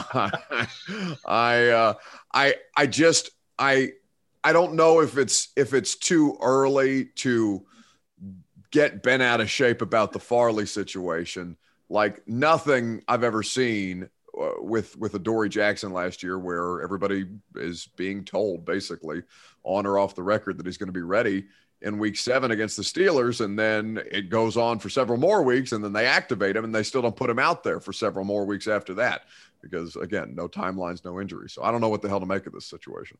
I, 1.25 1.69
uh, 1.69 1.93
I, 2.33 2.55
I 2.77 2.85
just, 2.87 3.31
I, 3.59 3.93
I 4.45 4.53
don't 4.53 4.75
know 4.75 5.01
if 5.01 5.17
it's 5.17 5.49
if 5.57 5.73
it's 5.73 5.95
too 5.95 6.37
early 6.39 7.05
to 7.15 7.65
get 8.71 9.03
bent 9.03 9.23
out 9.23 9.41
of 9.41 9.49
shape 9.49 9.81
about 9.81 10.13
the 10.13 10.19
Farley 10.19 10.67
situation. 10.67 11.57
Like 11.89 12.25
nothing 12.27 13.03
I've 13.09 13.25
ever 13.25 13.43
seen 13.43 14.09
uh, 14.39 14.51
with 14.59 14.95
with 14.97 15.15
Adoree 15.15 15.49
Jackson 15.49 15.91
last 15.91 16.23
year, 16.23 16.39
where 16.39 16.81
everybody 16.81 17.25
is 17.55 17.89
being 17.97 18.23
told 18.23 18.63
basically 18.63 19.23
on 19.63 19.85
or 19.85 19.97
off 19.97 20.15
the 20.15 20.23
record 20.23 20.59
that 20.59 20.65
he's 20.65 20.77
going 20.77 20.87
to 20.87 20.93
be 20.93 21.01
ready 21.01 21.45
in 21.85 21.99
week 21.99 22.17
seven 22.17 22.51
against 22.51 22.75
the 22.75 22.83
Steelers, 22.83 23.39
and 23.39 23.57
then 23.57 24.01
it 24.11 24.29
goes 24.29 24.57
on 24.57 24.79
for 24.79 24.89
several 24.89 25.17
more 25.17 25.43
weeks, 25.43 25.71
and 25.71 25.83
then 25.83 25.93
they 25.93 26.07
activate 26.07 26.55
him, 26.55 26.65
and 26.65 26.75
they 26.75 26.83
still 26.83 27.01
don't 27.01 27.15
put 27.15 27.29
him 27.29 27.39
out 27.39 27.63
there 27.63 27.79
for 27.79 27.93
several 27.93 28.25
more 28.25 28.43
weeks 28.43 28.67
after 28.67 28.95
that 28.95 29.21
because 29.65 29.95
again, 29.95 30.35
no 30.35 30.47
timelines, 30.47 31.03
no 31.03 31.19
injury. 31.19 31.49
So 31.49 31.63
I 31.63 31.71
don't 31.71 31.81
know 31.81 31.89
what 31.89 32.01
the 32.01 32.09
hell 32.09 32.19
to 32.19 32.25
make 32.25 32.45
of 32.45 32.53
this 32.53 32.67
situation. 32.67 33.17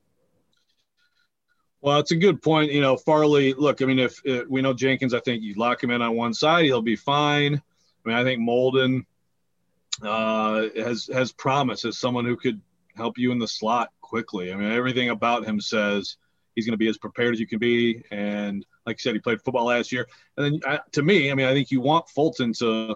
Well, 1.82 2.00
it's 2.00 2.12
a 2.12 2.16
good 2.16 2.42
point. 2.42 2.72
You 2.72 2.82
know, 2.82 2.98
Farley, 2.98 3.54
look, 3.54 3.82
I 3.82 3.86
mean, 3.86 4.00
if, 4.00 4.20
if, 4.24 4.48
we 4.48 4.62
know 4.62 4.74
Jenkins, 4.74 5.14
I 5.14 5.20
think 5.20 5.44
you 5.44 5.54
lock 5.56 5.84
him 5.84 5.92
in 5.92 6.02
on 6.02 6.16
one 6.16 6.34
side, 6.34 6.66
he'll 6.66 6.82
be 6.82 6.96
fine. 6.96 7.56
I 7.56 8.10
mean, 8.10 8.18
I 8.18 8.24
think 8.24 8.42
Molden 8.42 9.06
uh, 10.02 10.68
has 10.76 11.10
has 11.14 11.32
promise 11.32 11.86
as 11.86 11.98
someone 11.98 12.26
who 12.26 12.36
could 12.36 12.62
help 12.96 13.18
you 13.18 13.32
in 13.32 13.40
the 13.40 13.48
slot 13.48 13.92
quickly. 14.02 14.52
I 14.52 14.56
mean, 14.56 14.72
everything 14.72 15.10
about 15.10 15.46
him 15.46 15.60
says 15.60 16.18
he's 16.56 16.66
going 16.66 16.74
to 16.74 16.78
be 16.78 16.90
as 16.90 16.98
prepared 16.98 17.34
as 17.34 17.40
you 17.40 17.48
can 17.48 17.60
be. 17.60 18.04
And 18.12 18.66
like 18.86 18.96
I 18.96 19.00
said, 19.00 19.14
he 19.14 19.20
played 19.20 19.42
football 19.42 19.66
last 19.66 19.92
year. 19.92 20.08
And 20.38 20.46
then 20.46 20.60
uh, 20.66 20.80
to 20.94 21.04
me, 21.04 21.30
I 21.30 21.36
mean, 21.36 21.46
I 21.46 21.54
think 21.54 21.72
you 21.72 21.82
want 21.82 22.10
Fulton 22.10 22.54
to 22.60 22.96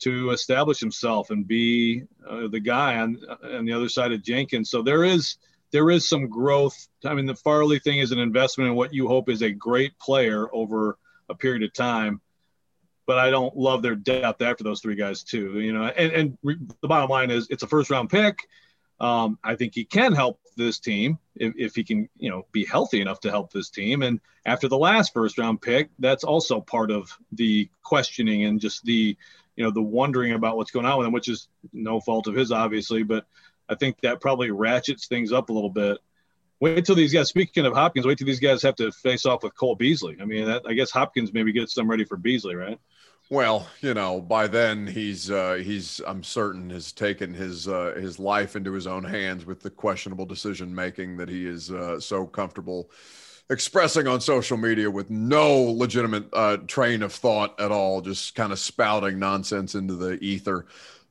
to 0.00 0.30
establish 0.30 0.78
himself 0.80 1.30
and 1.30 1.46
be 1.46 2.02
uh, 2.28 2.48
the 2.48 2.60
guy 2.60 2.98
on 2.98 3.18
on 3.42 3.64
the 3.64 3.72
other 3.72 3.88
side 3.88 4.12
of 4.12 4.22
Jenkins. 4.22 4.70
So 4.70 4.82
there 4.82 5.04
is– 5.04 5.36
there 5.70 5.90
is 5.90 6.08
some 6.08 6.28
growth. 6.28 6.88
I 7.04 7.12
mean, 7.12 7.26
the 7.26 7.34
Farley 7.34 7.78
thing 7.78 7.98
is 7.98 8.10
an 8.10 8.18
investment 8.18 8.70
in 8.70 8.74
what 8.74 8.94
you 8.94 9.06
hope 9.06 9.28
is 9.28 9.42
a 9.42 9.50
great 9.50 9.98
player 9.98 10.48
over 10.50 10.96
a 11.28 11.34
period 11.34 11.62
of 11.62 11.74
time. 11.74 12.22
But 13.06 13.18
I 13.18 13.28
don't 13.28 13.54
love 13.54 13.82
their 13.82 13.94
depth 13.94 14.40
after 14.40 14.64
those 14.64 14.80
three 14.80 14.94
guys 14.94 15.22
too. 15.22 15.60
You 15.60 15.74
know, 15.74 15.84
and, 15.84 16.12
and 16.12 16.38
re- 16.42 16.56
the 16.80 16.88
bottom 16.88 17.10
line 17.10 17.30
is 17.30 17.48
it's 17.50 17.64
a 17.64 17.66
first 17.66 17.90
round 17.90 18.08
pick. 18.08 18.48
Um, 19.00 19.38
I 19.44 19.54
think 19.54 19.74
he 19.74 19.84
can 19.84 20.12
help 20.12 20.40
this 20.56 20.80
team 20.80 21.18
if, 21.36 21.54
if 21.56 21.74
he 21.74 21.84
can, 21.84 22.08
you 22.16 22.30
know, 22.30 22.46
be 22.50 22.64
healthy 22.64 23.00
enough 23.00 23.20
to 23.20 23.30
help 23.30 23.52
this 23.52 23.70
team. 23.70 24.02
And 24.02 24.20
after 24.44 24.68
the 24.68 24.78
last 24.78 25.14
first 25.14 25.38
round 25.38 25.62
pick, 25.62 25.90
that's 25.98 26.24
also 26.24 26.60
part 26.60 26.90
of 26.90 27.16
the 27.30 27.70
questioning 27.82 28.44
and 28.44 28.60
just 28.60 28.84
the, 28.84 29.16
you 29.56 29.64
know, 29.64 29.70
the 29.70 29.82
wondering 29.82 30.32
about 30.32 30.56
what's 30.56 30.72
going 30.72 30.86
on 30.86 30.98
with 30.98 31.06
him, 31.06 31.12
which 31.12 31.28
is 31.28 31.48
no 31.72 32.00
fault 32.00 32.26
of 32.26 32.34
his, 32.34 32.50
obviously. 32.50 33.04
But 33.04 33.26
I 33.68 33.76
think 33.76 34.00
that 34.00 34.20
probably 34.20 34.50
ratchets 34.50 35.06
things 35.06 35.32
up 35.32 35.50
a 35.50 35.52
little 35.52 35.70
bit. 35.70 35.98
Wait 36.60 36.84
till 36.84 36.96
these 36.96 37.12
guys. 37.12 37.28
Speaking 37.28 37.66
of 37.66 37.74
Hopkins, 37.74 38.04
wait 38.04 38.18
till 38.18 38.26
these 38.26 38.40
guys 38.40 38.62
have 38.62 38.76
to 38.76 38.90
face 38.90 39.26
off 39.26 39.44
with 39.44 39.56
Cole 39.56 39.76
Beasley. 39.76 40.16
I 40.20 40.24
mean, 40.24 40.46
that, 40.46 40.62
I 40.66 40.72
guess 40.72 40.90
Hopkins 40.90 41.32
maybe 41.32 41.52
gets 41.52 41.74
them 41.74 41.88
ready 41.88 42.04
for 42.04 42.16
Beasley, 42.16 42.56
right? 42.56 42.80
Well, 43.30 43.68
you 43.82 43.92
know, 43.92 44.20
by 44.22 44.46
then 44.46 44.86
he's 44.86 45.30
uh, 45.30 45.54
he's 45.62 46.00
I'm 46.06 46.22
certain 46.22 46.70
has 46.70 46.92
taken 46.92 47.34
his 47.34 47.68
uh, 47.68 47.94
his 48.00 48.18
life 48.18 48.56
into 48.56 48.72
his 48.72 48.86
own 48.86 49.04
hands 49.04 49.44
with 49.44 49.60
the 49.60 49.70
questionable 49.70 50.24
decision 50.24 50.74
making 50.74 51.18
that 51.18 51.28
he 51.28 51.46
is 51.46 51.70
uh, 51.70 52.00
so 52.00 52.26
comfortable 52.26 52.90
expressing 53.50 54.06
on 54.06 54.20
social 54.20 54.56
media 54.56 54.90
with 54.90 55.10
no 55.10 55.54
legitimate 55.54 56.26
uh, 56.32 56.58
train 56.68 57.02
of 57.02 57.12
thought 57.12 57.58
at 57.60 57.70
all, 57.72 58.00
just 58.00 58.34
kind 58.34 58.52
of 58.52 58.58
spouting 58.58 59.18
nonsense 59.18 59.74
into 59.74 59.94
the 59.94 60.18
ether 60.24 60.66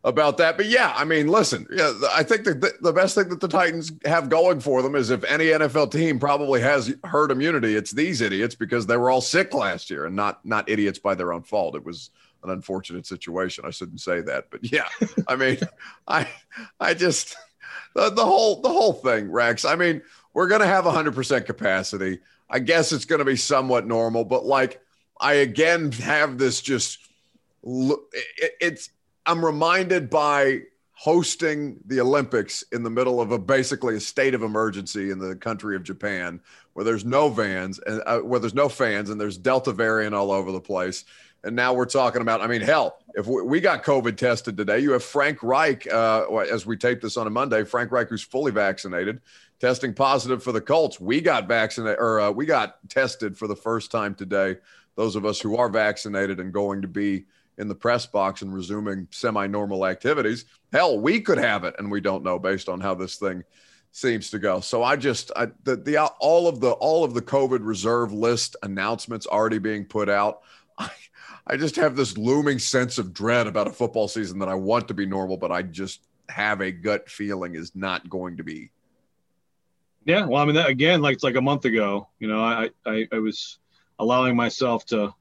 about 0.07 0.37
that. 0.37 0.55
But 0.55 0.67
yeah, 0.67 0.93
I 0.95 1.03
mean, 1.03 1.27
listen, 1.27 1.67
yeah, 1.69 1.91
I 2.13 2.23
think 2.23 2.45
the, 2.45 2.71
the 2.81 2.93
best 2.93 3.13
thing 3.13 3.27
that 3.27 3.41
the 3.41 3.47
Titans 3.47 3.91
have 4.05 4.29
going 4.29 4.61
for 4.61 4.81
them 4.81 4.95
is 4.95 5.09
if 5.09 5.23
any 5.25 5.47
NFL 5.47 5.91
team 5.91 6.17
probably 6.17 6.61
has 6.61 6.95
herd 7.03 7.29
immunity, 7.29 7.75
it's 7.75 7.91
these 7.91 8.21
idiots 8.21 8.55
because 8.55 8.87
they 8.87 8.95
were 8.95 9.11
all 9.11 9.19
sick 9.19 9.53
last 9.53 9.89
year 9.89 10.05
and 10.05 10.15
not 10.15 10.43
not 10.45 10.69
idiots 10.69 10.97
by 10.97 11.13
their 11.13 11.33
own 11.33 11.43
fault. 11.43 11.75
It 11.75 11.83
was 11.83 12.09
an 12.43 12.49
unfortunate 12.49 13.05
situation. 13.05 13.65
I 13.67 13.69
shouldn't 13.71 13.99
say 13.99 14.21
that, 14.21 14.45
but 14.49 14.71
yeah, 14.71 14.87
I 15.27 15.35
mean, 15.35 15.57
I 16.07 16.29
I 16.79 16.93
just 16.93 17.35
the, 17.93 18.09
the 18.09 18.25
whole 18.25 18.61
the 18.61 18.69
whole 18.69 18.93
thing, 18.93 19.29
Rex. 19.29 19.65
I 19.65 19.75
mean, 19.75 20.01
we're 20.33 20.47
gonna 20.47 20.67
have 20.67 20.85
100% 20.85 21.45
capacity. 21.45 22.19
I 22.49 22.59
guess 22.59 22.93
it's 22.93 23.05
gonna 23.05 23.25
be 23.25 23.35
somewhat 23.35 23.85
normal, 23.85 24.23
but 24.23 24.45
like 24.45 24.79
I 25.19 25.33
again 25.33 25.91
have 25.91 26.37
this 26.37 26.61
just 26.61 26.99
it's 27.63 28.89
I'm 29.27 29.43
reminded 29.43 30.09
by 30.09 30.61
hosting 30.93 31.77
the 31.85 31.99
Olympics 31.99 32.63
in 32.71 32.81
the 32.81 32.89
middle 32.89 33.21
of 33.21 33.31
a 33.31 33.37
basically 33.37 33.97
a 33.97 33.99
state 33.99 34.33
of 34.33 34.41
emergency 34.41 35.11
in 35.11 35.19
the 35.19 35.35
country 35.35 35.75
of 35.75 35.83
Japan, 35.83 36.39
where 36.73 36.85
there's 36.85 37.05
no 37.05 37.29
vans 37.29 37.77
and 37.85 38.01
uh, 38.05 38.19
where 38.19 38.39
there's 38.39 38.55
no 38.55 38.69
fans 38.69 39.09
and 39.09 39.19
there's 39.19 39.37
Delta 39.37 39.73
variant 39.73 40.15
all 40.15 40.31
over 40.31 40.51
the 40.51 40.61
place. 40.61 41.03
And 41.43 41.55
now 41.55 41.73
we're 41.73 41.85
talking 41.85 42.21
about, 42.21 42.41
I 42.41 42.47
mean, 42.47 42.61
hell, 42.61 42.97
if 43.13 43.27
we, 43.27 43.41
we 43.43 43.59
got 43.59 43.83
COVID 43.83 44.17
tested 44.17 44.57
today, 44.57 44.79
you 44.79 44.93
have 44.93 45.03
Frank 45.03 45.43
Reich, 45.43 45.85
uh, 45.91 46.25
as 46.51 46.65
we 46.65 46.77
tape 46.77 47.01
this 47.01 47.15
on 47.15 47.27
a 47.27 47.29
Monday, 47.29 47.63
Frank 47.63 47.91
Reich, 47.91 48.09
who's 48.09 48.23
fully 48.23 48.51
vaccinated, 48.51 49.21
testing 49.59 49.93
positive 49.93 50.41
for 50.41 50.51
the 50.51 50.61
Colts. 50.61 50.99
We 50.99 51.21
got 51.21 51.47
vaccinated 51.47 51.99
or 51.99 52.21
uh, 52.21 52.31
we 52.31 52.45
got 52.45 52.77
tested 52.89 53.37
for 53.37 53.47
the 53.47 53.55
first 53.55 53.91
time 53.91 54.15
today. 54.15 54.55
Those 54.95 55.15
of 55.15 55.25
us 55.25 55.39
who 55.39 55.57
are 55.57 55.69
vaccinated 55.69 56.39
and 56.39 56.51
going 56.51 56.81
to 56.81 56.87
be 56.87 57.25
in 57.57 57.67
the 57.67 57.75
press 57.75 58.05
box 58.05 58.41
and 58.41 58.53
resuming 58.53 59.07
semi-normal 59.11 59.85
activities. 59.85 60.45
Hell, 60.71 60.99
we 60.99 61.21
could 61.21 61.37
have 61.37 61.63
it, 61.63 61.75
and 61.79 61.89
we 61.91 62.01
don't 62.01 62.23
know 62.23 62.37
based 62.37 62.69
on 62.69 62.79
how 62.79 62.93
this 62.93 63.15
thing 63.15 63.43
seems 63.91 64.29
to 64.29 64.39
go. 64.39 64.59
So 64.59 64.83
I 64.83 64.95
just 64.95 65.31
I, 65.35 65.47
the 65.63 65.75
the 65.75 65.97
all 66.19 66.47
of 66.47 66.59
the 66.59 66.71
all 66.71 67.03
of 67.03 67.13
the 67.13 67.21
COVID 67.21 67.59
reserve 67.61 68.13
list 68.13 68.55
announcements 68.63 69.25
already 69.25 69.57
being 69.57 69.85
put 69.85 70.09
out. 70.09 70.41
I, 70.77 70.89
I 71.47 71.57
just 71.57 71.77
have 71.77 71.95
this 71.95 72.17
looming 72.17 72.59
sense 72.59 72.97
of 72.97 73.13
dread 73.13 73.47
about 73.47 73.67
a 73.67 73.71
football 73.71 74.07
season 74.07 74.39
that 74.39 74.49
I 74.49 74.55
want 74.55 74.87
to 74.89 74.93
be 74.93 75.05
normal, 75.05 75.37
but 75.37 75.51
I 75.51 75.63
just 75.63 76.01
have 76.29 76.61
a 76.61 76.71
gut 76.71 77.09
feeling 77.09 77.55
is 77.55 77.75
not 77.75 78.09
going 78.09 78.37
to 78.37 78.43
be. 78.43 78.69
Yeah, 80.05 80.25
well, 80.25 80.41
I 80.41 80.45
mean, 80.45 80.55
that, 80.55 80.69
again, 80.69 81.01
like 81.01 81.15
it's 81.15 81.23
like 81.23 81.35
a 81.35 81.41
month 81.41 81.65
ago. 81.65 82.07
You 82.19 82.27
know, 82.27 82.41
I, 82.41 82.69
I 82.85 83.07
I 83.11 83.19
was 83.19 83.57
allowing 83.99 84.35
myself 84.35 84.85
to, 84.87 85.13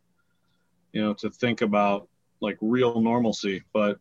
you 0.92 1.02
know, 1.02 1.14
to 1.14 1.30
think 1.30 1.62
about 1.62 2.08
like 2.40 2.58
real 2.60 3.00
normalcy. 3.00 3.62
But 3.72 3.98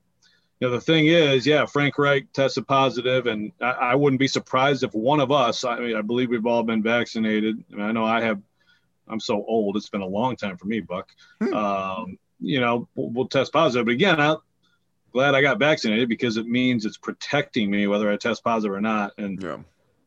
you 0.59 0.67
know, 0.67 0.73
the 0.73 0.81
thing 0.81 1.07
is, 1.07 1.45
yeah, 1.45 1.65
Frank 1.65 1.97
Reich 1.97 2.31
tested 2.31 2.67
positive, 2.67 3.27
and 3.27 3.51
I, 3.61 3.71
I, 3.71 3.95
wouldn't 3.95 4.19
be 4.19 4.27
surprised 4.27 4.83
if 4.83 4.93
one 4.93 5.19
of 5.19 5.31
us. 5.31 5.65
I 5.65 5.79
mean, 5.79 5.95
I 5.95 6.01
believe 6.01 6.29
we've 6.29 6.45
all 6.45 6.63
been 6.63 6.81
vaccinated. 6.81 7.63
I, 7.71 7.75
mean, 7.75 7.85
I 7.85 7.91
know 7.91 8.05
I 8.05 8.21
have. 8.21 8.41
I'm 9.07 9.19
so 9.19 9.43
old; 9.45 9.75
it's 9.75 9.89
been 9.89 10.01
a 10.01 10.07
long 10.07 10.35
time 10.35 10.57
for 10.57 10.65
me, 10.65 10.79
Buck. 10.79 11.09
Hmm. 11.41 11.53
Um, 11.53 12.17
you 12.39 12.61
know, 12.61 12.87
we'll, 12.95 13.09
we'll, 13.09 13.27
test 13.27 13.51
positive. 13.51 13.85
But 13.85 13.93
again, 13.93 14.19
I'm 14.19 14.37
glad 15.11 15.35
I 15.35 15.41
got 15.41 15.59
vaccinated 15.59 16.09
because 16.09 16.37
it 16.37 16.45
means 16.45 16.85
it's 16.85 16.97
protecting 16.97 17.69
me 17.69 17.87
whether 17.87 18.09
I 18.09 18.17
test 18.17 18.43
positive 18.43 18.75
or 18.75 18.81
not. 18.81 19.11
And 19.17 19.41
yeah. 19.41 19.57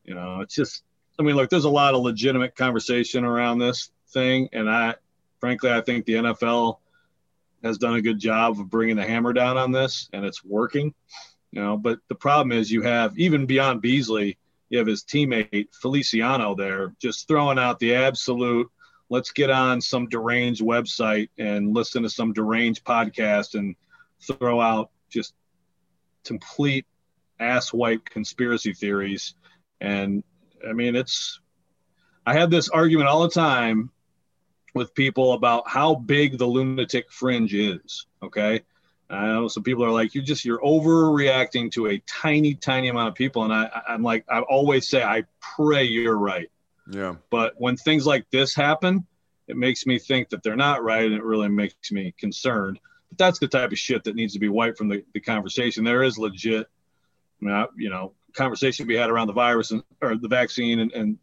you 0.05 0.15
know, 0.15 0.41
it's 0.41 0.55
just 0.55 0.83
I 1.19 1.23
mean, 1.25 1.35
look, 1.37 1.51
there's 1.51 1.65
a 1.65 1.71
lot 1.71 1.95
of 1.95 2.03
legitimate 2.03 2.55
conversation 2.55 3.25
around 3.25 3.59
this 3.59 3.91
thing, 4.11 4.49
and 4.53 4.71
I, 4.71 4.95
frankly, 5.41 5.71
I 5.71 5.81
think 5.81 6.07
the 6.07 6.15
NFL 6.15 6.79
has 7.63 7.79
done 7.79 7.95
a 7.95 8.03
good 8.03 8.19
job 8.19 8.59
of 8.59 8.71
bringing 8.71 8.97
the 8.97 9.07
hammer 9.07 9.33
down 9.33 9.57
on 9.57 9.73
this, 9.73 10.09
and 10.13 10.25
it's 10.25 10.45
working. 10.45 10.95
You 11.51 11.63
know, 11.63 11.77
but 11.77 11.99
the 12.09 12.15
problem 12.15 12.53
is 12.53 12.71
you 12.71 12.83
have 12.83 13.19
even 13.19 13.47
beyond 13.47 13.81
Beasley, 13.81 14.39
you 14.69 14.79
have 14.79 14.87
his 14.87 15.03
teammate 15.03 15.69
Feliciano 15.81 16.55
there 16.55 16.95
just 17.01 17.27
throwing 17.27 17.59
out 17.59 17.79
the 17.79 17.95
absolute. 17.95 18.71
Let's 19.09 19.31
get 19.31 19.49
on 19.49 19.81
some 19.81 20.09
deranged 20.09 20.63
website 20.63 21.31
and 21.39 21.75
listen 21.75 22.03
to 22.03 22.11
some 22.11 22.35
deranged 22.35 22.85
podcast 22.85 23.55
and 23.55 23.75
throw 24.21 24.61
out 24.61 24.91
just 25.11 25.33
complete 26.25 26.85
ass 27.41 27.73
wipe 27.73 28.05
conspiracy 28.05 28.75
theories. 28.75 29.35
And 29.81 30.23
I 30.69 30.75
mean, 30.75 30.95
it's, 30.95 31.41
I 32.27 32.35
have 32.35 32.51
this 32.51 32.69
argument 32.69 33.09
all 33.09 33.23
the 33.23 33.31
time 33.31 33.91
with 34.79 34.95
people 34.95 35.35
about 35.35 35.69
how 35.69 35.95
big 35.95 36.39
the 36.39 36.47
lunatic 36.47 37.13
fringe 37.13 37.53
is. 37.53 38.07
Okay. 38.23 38.63
I 39.11 39.27
know 39.27 39.49
some 39.49 39.63
people 39.63 39.85
are 39.85 39.91
like, 39.91 40.15
you 40.15 40.21
just, 40.23 40.45
you're 40.45 40.61
overreacting 40.61 41.73
to 41.73 41.89
a 41.89 41.99
tiny, 42.07 42.55
tiny 42.55 42.89
amount 42.89 43.09
of 43.09 43.15
people. 43.15 43.45
And 43.45 43.53
I, 43.53 43.83
I'm 43.89 44.03
like, 44.03 44.25
I 44.29 44.41
always 44.41 44.87
say, 44.89 45.03
I 45.03 45.25
pray 45.41 45.85
you're 45.85 46.19
right. 46.19 46.51
Yeah. 46.91 47.17
But 47.31 47.55
when 47.57 47.77
things 47.77 48.07
like 48.07 48.31
this 48.31 48.55
happen, 48.55 49.07
it 49.47 49.57
makes 49.57 49.87
me 49.87 49.99
think 49.99 50.29
that 50.29 50.43
they're 50.43 50.57
not 50.57 50.83
right. 50.83 51.07
And 51.07 51.15
it 51.15 51.25
really 51.25 51.49
makes 51.49 51.91
me 51.91 52.15
concerned. 52.19 52.79
But 53.09 53.19
that's 53.19 53.39
the 53.39 53.49
type 53.49 53.73
of 53.73 53.79
shit 53.79 54.05
that 54.05 54.15
needs 54.15 54.35
to 54.35 54.39
be 54.39 54.51
wiped 54.51 54.77
from 54.77 54.89
the, 54.89 55.03
the 55.15 55.21
conversation. 55.21 55.85
There 55.85 56.03
is 56.03 56.19
legit, 56.19 56.67
I 57.41 57.45
mean, 57.45 57.55
I, 57.55 57.67
you 57.77 57.89
know, 57.89 58.13
conversation 58.35 58.87
we 58.87 58.95
had 58.95 59.09
around 59.09 59.29
the 59.29 59.33
virus 59.33 59.71
and, 59.71 59.83
or 60.03 60.17
the 60.17 60.29
vaccine 60.29 60.81
and, 60.81 60.93
and, 60.93 61.19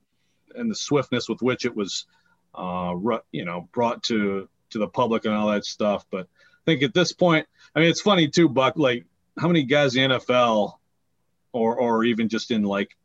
and 0.55 0.71
the 0.71 0.75
swiftness 0.75 1.29
with 1.29 1.43
which 1.43 1.65
it 1.65 1.75
was 1.75 2.07
uh, 2.57 3.19
you 3.31 3.45
know, 3.45 3.69
brought 3.71 4.03
to 4.03 4.49
to 4.71 4.79
the 4.79 4.87
public 4.87 5.25
and 5.25 5.33
all 5.33 5.51
that 5.51 5.65
stuff. 5.65 6.05
But 6.09 6.27
I 6.27 6.63
think 6.65 6.83
at 6.83 6.93
this 6.93 7.11
point, 7.11 7.47
I 7.75 7.79
mean, 7.79 7.89
it's 7.89 8.01
funny 8.01 8.27
too, 8.27 8.49
Buck. 8.49 8.73
Like, 8.75 9.05
how 9.37 9.47
many 9.47 9.63
guys 9.63 9.95
in 9.95 10.09
the 10.09 10.19
NFL, 10.19 10.73
or 11.51 11.79
or 11.79 12.03
even 12.03 12.29
just 12.29 12.51
in 12.51 12.63
like 12.63 12.95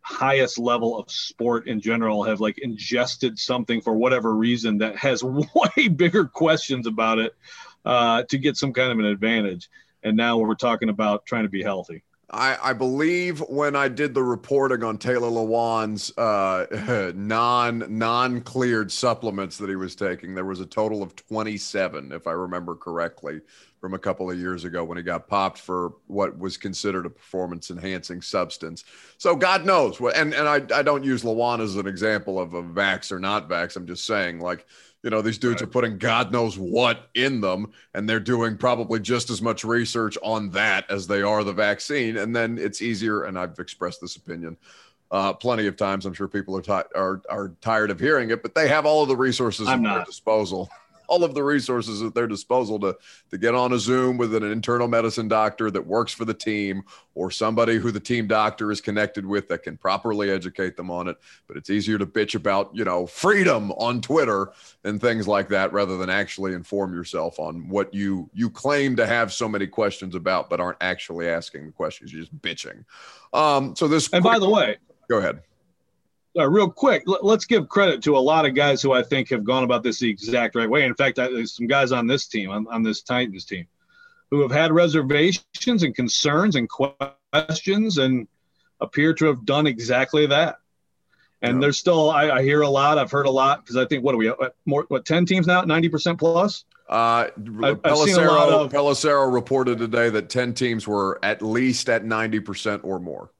highest 0.00 0.58
level 0.58 0.98
of 0.98 1.10
sport 1.10 1.68
in 1.68 1.80
general, 1.80 2.24
have 2.24 2.40
like 2.40 2.58
ingested 2.58 3.38
something 3.38 3.80
for 3.80 3.92
whatever 3.92 4.34
reason 4.34 4.78
that 4.78 4.96
has 4.96 5.22
way 5.24 5.88
bigger 5.88 6.26
questions 6.26 6.86
about 6.86 7.18
it 7.18 7.34
uh, 7.84 8.22
to 8.24 8.38
get 8.38 8.56
some 8.56 8.72
kind 8.72 8.92
of 8.92 8.98
an 8.98 9.04
advantage. 9.04 9.68
And 10.02 10.16
now 10.16 10.38
we're 10.38 10.54
talking 10.54 10.88
about 10.88 11.26
trying 11.26 11.44
to 11.44 11.48
be 11.48 11.62
healthy. 11.62 12.02
I, 12.32 12.56
I, 12.62 12.72
believe 12.72 13.40
when 13.40 13.76
I 13.76 13.88
did 13.88 14.14
the 14.14 14.22
reporting 14.22 14.82
on 14.82 14.96
Taylor 14.96 15.28
Lewan's 15.28 16.16
uh, 16.16 17.12
non 17.14 17.84
non 17.98 18.40
cleared 18.40 18.90
supplements 18.90 19.58
that 19.58 19.68
he 19.68 19.76
was 19.76 19.94
taking, 19.94 20.34
there 20.34 20.46
was 20.46 20.60
a 20.60 20.66
total 20.66 21.02
of 21.02 21.14
27, 21.14 22.10
if 22.10 22.26
I 22.26 22.32
remember 22.32 22.74
correctly, 22.74 23.42
from 23.82 23.92
a 23.92 23.98
couple 23.98 24.30
of 24.30 24.38
years 24.38 24.64
ago 24.64 24.82
when 24.82 24.96
he 24.96 25.02
got 25.02 25.28
popped 25.28 25.58
for 25.58 25.92
what 26.06 26.38
was 26.38 26.56
considered 26.56 27.04
a 27.04 27.10
performance 27.10 27.70
enhancing 27.70 28.22
substance. 28.22 28.84
So 29.18 29.36
God 29.36 29.66
knows 29.66 30.00
what. 30.00 30.16
And 30.16 30.32
and 30.32 30.48
I 30.48 30.62
I 30.78 30.82
don't 30.82 31.04
use 31.04 31.24
Lewan 31.24 31.60
as 31.60 31.76
an 31.76 31.86
example 31.86 32.40
of 32.40 32.54
a 32.54 32.62
vax 32.62 33.12
or 33.12 33.18
not 33.18 33.48
vax. 33.48 33.76
I'm 33.76 33.86
just 33.86 34.06
saying 34.06 34.40
like 34.40 34.66
you 35.02 35.10
know, 35.10 35.20
these 35.20 35.38
dudes 35.38 35.60
right. 35.60 35.68
are 35.68 35.70
putting 35.70 35.98
God 35.98 36.32
knows 36.32 36.58
what 36.58 37.08
in 37.14 37.40
them, 37.40 37.72
and 37.94 38.08
they're 38.08 38.20
doing 38.20 38.56
probably 38.56 39.00
just 39.00 39.30
as 39.30 39.42
much 39.42 39.64
research 39.64 40.16
on 40.22 40.50
that 40.50 40.88
as 40.90 41.06
they 41.06 41.22
are 41.22 41.42
the 41.42 41.52
vaccine. 41.52 42.16
And 42.16 42.34
then 42.34 42.56
it's 42.58 42.80
easier. 42.80 43.24
And 43.24 43.38
I've 43.38 43.58
expressed 43.58 44.00
this 44.00 44.16
opinion 44.16 44.56
uh, 45.12 45.32
plenty 45.34 45.66
of 45.66 45.76
times. 45.76 46.06
I'm 46.06 46.14
sure 46.14 46.26
people 46.26 46.56
are, 46.56 46.86
are 46.94 47.22
are 47.28 47.52
tired 47.60 47.90
of 47.90 48.00
hearing 48.00 48.30
it, 48.30 48.42
but 48.42 48.54
they 48.54 48.66
have 48.68 48.86
all 48.86 49.02
of 49.02 49.08
the 49.08 49.16
resources 49.16 49.68
I'm 49.68 49.80
at 49.80 49.82
not. 49.82 49.94
their 49.96 50.04
disposal 50.06 50.70
all 51.12 51.24
of 51.24 51.34
the 51.34 51.44
resources 51.44 52.00
at 52.00 52.14
their 52.14 52.26
disposal 52.26 52.80
to 52.80 52.96
to 53.30 53.36
get 53.36 53.54
on 53.54 53.74
a 53.74 53.78
Zoom 53.78 54.16
with 54.16 54.34
an 54.34 54.42
internal 54.42 54.88
medicine 54.88 55.28
doctor 55.28 55.70
that 55.70 55.86
works 55.86 56.10
for 56.10 56.24
the 56.24 56.32
team 56.32 56.82
or 57.14 57.30
somebody 57.30 57.76
who 57.76 57.90
the 57.90 58.00
team 58.00 58.26
doctor 58.26 58.72
is 58.72 58.80
connected 58.80 59.26
with 59.26 59.46
that 59.48 59.62
can 59.62 59.76
properly 59.76 60.30
educate 60.30 60.74
them 60.74 60.90
on 60.90 61.08
it. 61.08 61.18
But 61.46 61.58
it's 61.58 61.68
easier 61.68 61.98
to 61.98 62.06
bitch 62.06 62.34
about, 62.34 62.70
you 62.72 62.84
know, 62.84 63.06
freedom 63.06 63.72
on 63.72 64.00
Twitter 64.00 64.52
and 64.84 64.98
things 64.98 65.28
like 65.28 65.50
that 65.50 65.70
rather 65.74 65.98
than 65.98 66.08
actually 66.08 66.54
inform 66.54 66.94
yourself 66.94 67.38
on 67.38 67.68
what 67.68 67.92
you 67.92 68.30
you 68.32 68.48
claim 68.48 68.96
to 68.96 69.06
have 69.06 69.34
so 69.34 69.46
many 69.46 69.66
questions 69.66 70.14
about 70.14 70.48
but 70.48 70.60
aren't 70.60 70.78
actually 70.80 71.28
asking 71.28 71.66
the 71.66 71.72
questions. 71.72 72.10
You're 72.10 72.22
just 72.22 72.40
bitching. 72.40 72.84
Um, 73.34 73.76
so 73.76 73.86
this 73.86 74.10
And 74.14 74.22
quick, 74.22 74.32
by 74.32 74.38
the 74.38 74.48
way, 74.48 74.78
go 75.10 75.18
ahead 75.18 75.42
uh, 76.36 76.48
real 76.48 76.70
quick, 76.70 77.04
l- 77.06 77.18
let's 77.22 77.44
give 77.44 77.68
credit 77.68 78.02
to 78.04 78.16
a 78.16 78.18
lot 78.18 78.46
of 78.46 78.54
guys 78.54 78.82
who 78.82 78.92
I 78.92 79.02
think 79.02 79.30
have 79.30 79.44
gone 79.44 79.64
about 79.64 79.82
this 79.82 79.98
the 79.98 80.10
exact 80.10 80.54
right 80.54 80.68
way. 80.68 80.84
In 80.84 80.94
fact, 80.94 81.18
I, 81.18 81.28
there's 81.28 81.56
some 81.56 81.66
guys 81.66 81.92
on 81.92 82.06
this 82.06 82.26
team, 82.26 82.50
on, 82.50 82.66
on 82.68 82.82
this 82.82 83.02
Titans 83.02 83.44
team, 83.44 83.66
who 84.30 84.40
have 84.42 84.50
had 84.50 84.72
reservations 84.72 85.82
and 85.82 85.94
concerns 85.94 86.56
and 86.56 86.68
questions 86.68 87.98
and 87.98 88.26
appear 88.80 89.14
to 89.14 89.26
have 89.26 89.44
done 89.44 89.66
exactly 89.66 90.26
that. 90.26 90.56
And 91.42 91.56
yeah. 91.56 91.60
there's 91.62 91.78
still, 91.78 92.10
I, 92.10 92.30
I, 92.30 92.42
hear 92.42 92.62
a 92.62 92.68
lot. 92.68 92.98
I've 92.98 93.10
heard 93.10 93.26
a 93.26 93.30
lot 93.30 93.64
because 93.64 93.76
I 93.76 93.84
think 93.84 94.04
what 94.04 94.14
are 94.14 94.18
we 94.18 94.28
uh, 94.28 94.50
more? 94.64 94.84
What 94.88 95.04
ten 95.04 95.26
teams 95.26 95.46
now? 95.46 95.62
Ninety 95.62 95.88
percent 95.88 96.18
plus. 96.18 96.64
Uh, 96.88 97.26
Pelissero, 97.36 98.64
of, 98.64 98.72
Pelissero 98.72 99.32
reported 99.32 99.78
today 99.78 100.08
that 100.10 100.28
ten 100.28 100.54
teams 100.54 100.86
were 100.86 101.18
at 101.22 101.42
least 101.42 101.88
at 101.88 102.04
ninety 102.04 102.38
percent 102.38 102.82
or 102.84 103.00
more. 103.00 103.32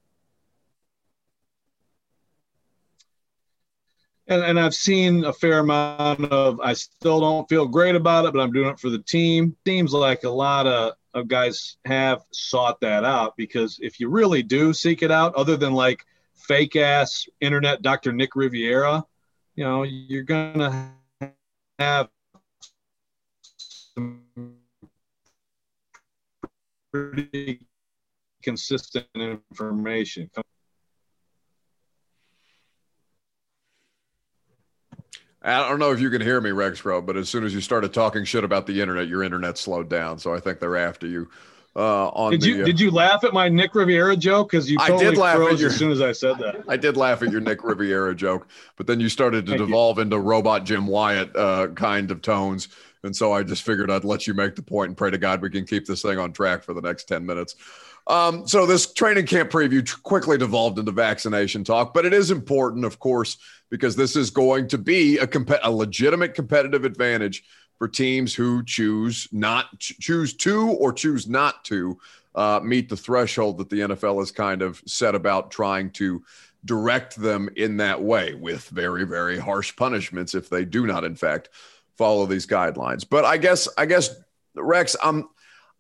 And, 4.33 4.43
and 4.43 4.59
I've 4.59 4.75
seen 4.75 5.25
a 5.25 5.33
fair 5.33 5.59
amount 5.59 6.25
of. 6.33 6.61
I 6.61 6.73
still 6.73 7.21
don't 7.21 7.49
feel 7.49 7.67
great 7.67 7.95
about 7.95 8.25
it, 8.25 8.33
but 8.33 8.41
I'm 8.41 8.53
doing 8.53 8.71
it 8.71 8.81
for 8.81 8.91
the 8.91 8.99
team. 8.99 9.57
Seems 9.67 9.93
like 9.93 10.25
a 10.25 10.31
lot 10.31 10.67
of, 10.67 10.95
of 11.15 11.29
guys 11.29 11.77
have 11.85 12.23
sought 12.33 12.81
that 12.81 13.05
out 13.05 13.37
because 13.37 13.79
if 13.83 14.01
you 14.01 14.09
really 14.09 14.43
do 14.43 14.73
seek 14.73 15.03
it 15.03 15.11
out, 15.11 15.35
other 15.35 15.57
than 15.57 15.75
like 15.75 16.05
fake 16.35 16.77
ass 16.77 17.27
internet 17.41 17.83
Dr. 17.83 18.13
Nick 18.13 18.35
Riviera, 18.35 19.05
you 19.55 19.65
know, 19.65 19.83
you're 19.83 20.23
gonna 20.23 20.95
have 21.79 22.09
pretty 26.91 27.67
consistent 28.43 29.07
information. 29.15 30.31
I 35.45 35.69
don't 35.69 35.79
know 35.79 35.93
if 35.93 36.01
you 36.01 36.09
can 36.11 36.21
hear 36.21 36.41
me, 36.41 36.51
Rexpro, 36.51 37.05
but 37.05 37.17
as 37.17 37.29
soon 37.29 37.45
as 37.45 37.53
you 37.53 37.61
started 37.61 37.93
talking 37.93 38.25
shit 38.25 38.45
about 38.45 38.67
the 38.67 38.81
internet, 38.81 39.09
your 39.09 39.23
internet 39.23 39.59
slowed 39.59 39.89
down. 39.89 40.19
So 40.19 40.35
I 40.35 40.41
think 40.41 40.61
they're 40.61 40.77
after 40.77 41.07
you. 41.07 41.29
Uh, 41.75 42.09
on 42.09 42.33
did 42.33 42.43
the, 42.43 42.49
you 42.49 42.63
uh, 42.63 42.67
did 42.67 42.79
you 42.79 42.91
laugh 42.91 43.25
at 43.25 43.33
my 43.33 43.49
Nick 43.49 43.75
Riviera 43.75 44.15
joke? 44.15 44.51
Because 44.51 44.71
you 44.71 44.77
totally 44.77 45.07
I 45.07 45.11
did 45.11 45.19
laugh 45.19 45.41
at 45.41 45.59
your, 45.59 45.71
as 45.71 45.77
soon 45.77 45.91
as 45.91 46.03
I 46.03 46.13
said 46.13 46.39
that. 46.39 46.63
I 46.69 46.77
did 46.77 46.99
laugh 46.99 47.23
at 47.23 47.33
your 47.33 47.41
Nick 47.41 47.65
Riviera 47.65 48.15
joke, 48.15 48.47
but 48.77 48.87
then 48.87 49.01
you 49.01 49.09
started 49.09 49.47
to 49.47 49.53
Thank 49.53 49.65
devolve 49.65 49.97
you. 49.97 50.03
into 50.03 50.19
robot 50.19 50.65
Jim 50.65 50.87
Wyatt 50.87 51.35
uh, 51.35 51.69
kind 51.69 52.11
of 52.11 52.21
tones, 52.21 52.69
and 53.05 53.17
so 53.17 53.33
I 53.33 53.43
just 53.43 53.63
figured 53.63 53.91
I'd 53.91 54.05
let 54.05 54.27
you 54.27 54.35
make 54.35 54.55
the 54.55 54.63
point 54.63 54.89
and 54.89 54.97
pray 54.99 55.11
to 55.11 55.17
God 55.17 55.41
we 55.41 55.49
can 55.49 55.65
keep 55.65 55.87
this 55.87 56.03
thing 56.03 56.19
on 56.19 56.35
track 56.35 56.63
for 56.63 56.75
the 56.75 56.83
next 56.83 57.05
ten 57.05 57.25
minutes. 57.25 57.57
Um, 58.07 58.47
so 58.47 58.67
this 58.67 58.93
training 58.93 59.27
camp 59.27 59.51
preview 59.51 60.03
quickly 60.03 60.37
devolved 60.37 60.79
into 60.79 60.93
vaccination 60.93 61.65
talk, 61.65 61.95
but 61.95 62.05
it 62.05 62.13
is 62.13 62.31
important, 62.31 62.85
of 62.85 62.99
course, 62.99 63.39
because 63.73 63.97
this 63.97 64.17
is 64.17 64.29
going 64.29 64.69
to 64.69 64.77
be 64.77 65.17
a, 65.17 65.27
comp- 65.27 65.51
a 65.63 65.73
legitimate 65.73 66.35
competitive 66.35 66.85
advantage 66.85 67.43
for 67.79 67.89
teams 67.89 68.35
who 68.35 68.63
choose 68.63 69.27
not 69.33 69.67
choose 69.81 70.35
to 70.35 70.69
or 70.73 70.93
choose 70.93 71.27
not 71.27 71.65
to 71.65 71.99
uh, 72.35 72.61
meet 72.63 72.91
the 72.91 72.97
threshold 72.97 73.57
that 73.57 73.71
the 73.71 73.81
NFL 73.81 74.19
has 74.19 74.31
kind 74.31 74.61
of 74.61 74.83
set 74.87 75.15
about 75.15 75.51
trying 75.51 75.91
to 75.93 76.23
direct 76.67 77.17
them 77.17 77.49
in 77.57 77.79
that 77.79 78.01
way 78.01 78.35
with 78.35 78.69
very 78.69 79.05
very 79.05 79.39
harsh 79.39 79.75
punishments 79.75 80.35
if 80.35 80.51
they 80.51 80.67
do 80.67 80.87
not 80.87 81.03
in 81.03 81.17
fact 81.17 81.49
follow 81.97 82.27
these 82.27 82.47
guidelines. 82.47 83.09
But 83.09 83.25
I 83.25 83.39
guess 83.39 83.69
I 83.79 83.87
guess 83.87 84.11
Rex, 84.55 84.97
I'm 85.03 85.31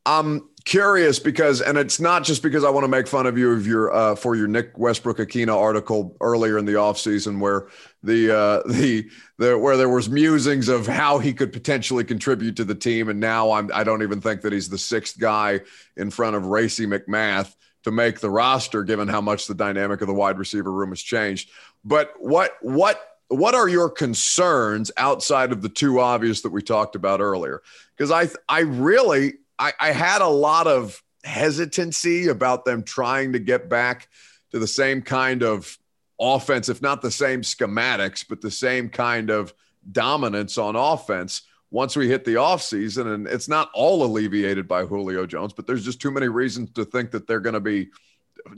I'm 0.06 0.48
curious 0.62 1.18
because, 1.18 1.60
and 1.60 1.76
it's 1.76 2.00
not 2.00 2.24
just 2.24 2.42
because 2.42 2.64
I 2.64 2.70
want 2.70 2.84
to 2.84 2.88
make 2.88 3.06
fun 3.06 3.26
of 3.26 3.36
you 3.36 3.52
of 3.52 3.66
your 3.66 3.92
uh, 3.92 4.14
for 4.14 4.36
your 4.36 4.46
Nick 4.46 4.76
Westbrook-Ikhine 4.78 5.54
article 5.54 6.16
earlier 6.20 6.58
in 6.58 6.64
the 6.64 6.72
offseason 6.72 7.38
where 7.38 7.68
the 8.02 8.36
uh, 8.36 8.62
the 8.68 9.08
the 9.38 9.58
where 9.58 9.76
there 9.76 9.88
was 9.88 10.08
musings 10.08 10.68
of 10.68 10.86
how 10.86 11.18
he 11.18 11.32
could 11.32 11.52
potentially 11.52 12.04
contribute 12.04 12.56
to 12.56 12.64
the 12.64 12.74
team, 12.74 13.08
and 13.08 13.20
now 13.20 13.52
I'm 13.52 13.70
I 13.74 13.84
don't 13.84 14.02
even 14.02 14.20
think 14.20 14.42
that 14.42 14.52
he's 14.52 14.68
the 14.68 14.78
sixth 14.78 15.18
guy 15.18 15.60
in 15.96 16.10
front 16.10 16.36
of 16.36 16.46
Racey 16.46 16.86
McMath 16.86 17.54
to 17.84 17.90
make 17.90 18.20
the 18.20 18.30
roster, 18.30 18.84
given 18.84 19.08
how 19.08 19.20
much 19.20 19.46
the 19.46 19.54
dynamic 19.54 20.00
of 20.00 20.06
the 20.06 20.14
wide 20.14 20.38
receiver 20.38 20.70
room 20.70 20.90
has 20.90 21.00
changed. 21.00 21.50
But 21.84 22.14
what 22.18 22.56
what 22.60 23.00
what 23.28 23.54
are 23.54 23.68
your 23.68 23.88
concerns 23.88 24.90
outside 24.96 25.52
of 25.52 25.62
the 25.62 25.68
two 25.68 26.00
obvious 26.00 26.42
that 26.42 26.50
we 26.50 26.62
talked 26.62 26.96
about 26.96 27.20
earlier? 27.20 27.62
Because 27.96 28.10
I 28.10 28.28
I 28.48 28.60
really 28.60 29.34
I, 29.58 29.72
I 29.80 29.92
had 29.92 30.22
a 30.22 30.28
lot 30.28 30.66
of 30.66 31.02
hesitancy 31.24 32.28
about 32.28 32.64
them 32.64 32.82
trying 32.82 33.32
to 33.32 33.38
get 33.38 33.68
back 33.68 34.08
to 34.50 34.58
the 34.58 34.66
same 34.66 35.02
kind 35.02 35.42
of 35.42 35.78
offense, 36.20 36.68
if 36.68 36.82
not 36.82 37.02
the 37.02 37.10
same 37.10 37.42
schematics, 37.42 38.24
but 38.28 38.40
the 38.40 38.50
same 38.50 38.88
kind 38.88 39.30
of 39.30 39.54
dominance 39.90 40.58
on 40.58 40.76
offense 40.76 41.42
once 41.70 41.96
we 41.96 42.08
hit 42.08 42.24
the 42.24 42.34
offseason. 42.34 43.14
And 43.14 43.26
it's 43.26 43.48
not 43.48 43.70
all 43.74 44.04
alleviated 44.04 44.68
by 44.68 44.84
Julio 44.84 45.26
Jones, 45.26 45.52
but 45.52 45.66
there's 45.66 45.84
just 45.84 46.00
too 46.00 46.10
many 46.10 46.28
reasons 46.28 46.70
to 46.72 46.84
think 46.84 47.10
that 47.12 47.26
they're 47.26 47.40
going 47.40 47.54
to 47.54 47.60
be 47.60 47.90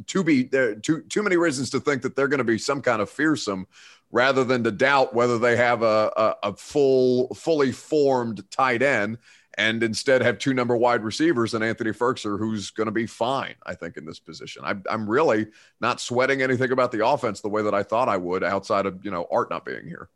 to 0.06 0.24
be 0.24 0.44
there 0.44 0.74
too 0.76 1.02
too 1.02 1.22
many 1.22 1.36
reasons 1.36 1.68
to 1.70 1.80
think 1.80 2.02
that 2.02 2.16
they're 2.16 2.28
going 2.28 2.38
to 2.38 2.44
be 2.44 2.58
some 2.58 2.80
kind 2.80 3.02
of 3.02 3.10
fearsome 3.10 3.66
rather 4.10 4.42
than 4.42 4.64
to 4.64 4.70
doubt 4.70 5.14
whether 5.14 5.38
they 5.38 5.56
have 5.56 5.82
a, 5.82 6.10
a, 6.16 6.36
a 6.44 6.56
full 6.56 7.28
fully 7.34 7.72
formed 7.72 8.48
tight 8.50 8.82
end 8.82 9.18
and 9.56 9.82
instead 9.82 10.22
have 10.22 10.38
two 10.38 10.54
number 10.54 10.76
wide 10.76 11.02
receivers 11.02 11.54
and 11.54 11.62
Anthony 11.62 11.90
Firkser, 11.90 12.38
who's 12.38 12.70
going 12.70 12.86
to 12.86 12.92
be 12.92 13.06
fine, 13.06 13.54
I 13.64 13.74
think, 13.74 13.96
in 13.96 14.04
this 14.04 14.18
position. 14.18 14.62
I, 14.64 14.74
I'm 14.90 15.08
really 15.08 15.48
not 15.80 16.00
sweating 16.00 16.42
anything 16.42 16.72
about 16.72 16.92
the 16.92 17.06
offense 17.06 17.40
the 17.40 17.48
way 17.48 17.62
that 17.62 17.74
I 17.74 17.82
thought 17.82 18.08
I 18.08 18.16
would 18.16 18.42
outside 18.42 18.86
of, 18.86 19.04
you 19.04 19.10
know, 19.10 19.26
Art 19.30 19.50
not 19.50 19.64
being 19.64 19.86
here. 19.86 20.08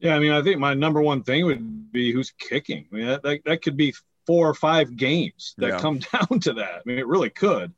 Yeah, 0.00 0.14
I 0.14 0.18
mean, 0.18 0.32
I 0.32 0.42
think 0.42 0.58
my 0.58 0.74
number 0.74 1.00
one 1.00 1.22
thing 1.22 1.46
would 1.46 1.90
be 1.90 2.12
who's 2.12 2.30
kicking. 2.30 2.86
I 2.92 2.94
mean, 2.94 3.06
that, 3.06 3.22
that, 3.22 3.44
that 3.44 3.62
could 3.62 3.76
be 3.76 3.94
four 4.26 4.48
or 4.48 4.54
five 4.54 4.96
games 4.96 5.54
that 5.58 5.68
yeah. 5.68 5.78
come 5.78 5.98
down 6.12 6.40
to 6.40 6.52
that. 6.54 6.74
I 6.74 6.80
mean, 6.84 6.98
it 6.98 7.06
really 7.06 7.30
could. 7.30 7.72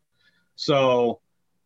So 0.56 1.20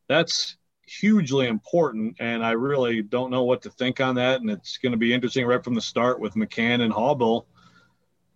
that's 0.08 0.56
hugely 0.86 1.46
important. 1.46 2.16
And 2.20 2.44
I 2.44 2.52
really 2.52 3.02
don't 3.02 3.30
know 3.30 3.44
what 3.44 3.62
to 3.62 3.70
think 3.70 4.00
on 4.00 4.16
that. 4.16 4.40
And 4.40 4.50
it's 4.50 4.76
going 4.76 4.92
to 4.92 4.98
be 4.98 5.14
interesting 5.14 5.46
right 5.46 5.64
from 5.64 5.74
the 5.74 5.80
start 5.80 6.20
with 6.20 6.34
McCann 6.34 6.82
and 6.82 6.92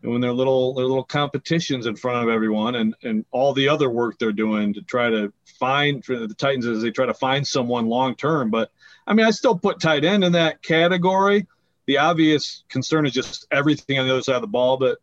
Haubeil 0.07 0.13
doing 0.13 0.21
their 0.21 0.33
little 0.33 0.75
their 0.75 0.87
little 0.87 1.05
competitions 1.05 1.87
in 1.87 1.97
front 1.97 2.23
of 2.23 2.33
everyone 2.33 2.77
and 2.77 2.95
and 3.03 3.25
all 3.31 3.53
the 3.53 3.69
other 3.69 3.91
work 3.91 4.19
they're 4.19 4.33
doing 4.33 4.73
to 4.75 4.83
try 4.83 5.11
to 5.11 5.33
find 5.59 6.05
for 6.05 6.17
the 6.27 6.35
Titans 6.35 6.67
as 6.67 6.83
they 6.83 6.91
try 6.91 7.07
to 7.07 7.15
find 7.15 7.47
someone 7.47 7.87
long 7.87 8.15
term. 8.15 8.51
But 8.51 8.71
I 9.07 9.15
mean, 9.15 9.27
I 9.27 9.31
still 9.31 9.59
put 9.59 9.81
tight 9.81 10.05
end 10.05 10.25
in 10.25 10.33
that 10.33 10.63
category. 10.63 11.47
The 11.87 11.99
obvious 11.99 12.65
concern 12.69 13.07
is 13.07 13.13
just 13.13 13.47
everything 13.51 13.99
on 13.99 14.07
the 14.07 14.13
other 14.13 14.23
side 14.23 14.37
of 14.37 14.41
the 14.43 14.49
ball. 14.49 14.77
But 14.77 14.99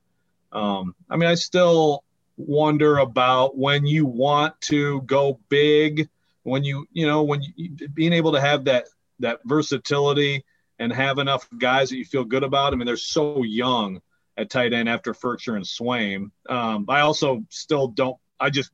um, 0.51 0.95
I 1.09 1.17
mean, 1.17 1.29
I 1.29 1.35
still 1.35 2.03
wonder 2.37 2.97
about 2.97 3.57
when 3.57 3.85
you 3.85 4.05
want 4.05 4.59
to 4.61 5.01
go 5.01 5.39
big, 5.49 6.09
when 6.43 6.63
you 6.63 6.87
you 6.91 7.07
know 7.07 7.23
when 7.23 7.41
you 7.55 7.69
being 7.89 8.13
able 8.13 8.33
to 8.33 8.41
have 8.41 8.65
that 8.65 8.87
that 9.19 9.39
versatility 9.45 10.43
and 10.79 10.91
have 10.91 11.19
enough 11.19 11.47
guys 11.57 11.89
that 11.89 11.97
you 11.97 12.05
feel 12.05 12.23
good 12.23 12.43
about. 12.43 12.73
I 12.73 12.75
mean, 12.75 12.85
they're 12.85 12.97
so 12.97 13.43
young 13.43 14.01
at 14.37 14.49
tight 14.49 14.73
end 14.73 14.89
after 14.89 15.13
Firkser 15.13 15.55
and 15.55 15.65
Swaim. 15.65 16.31
Um, 16.49 16.85
I 16.89 17.01
also 17.01 17.43
still 17.49 17.87
don't. 17.87 18.17
I 18.39 18.49
just 18.49 18.71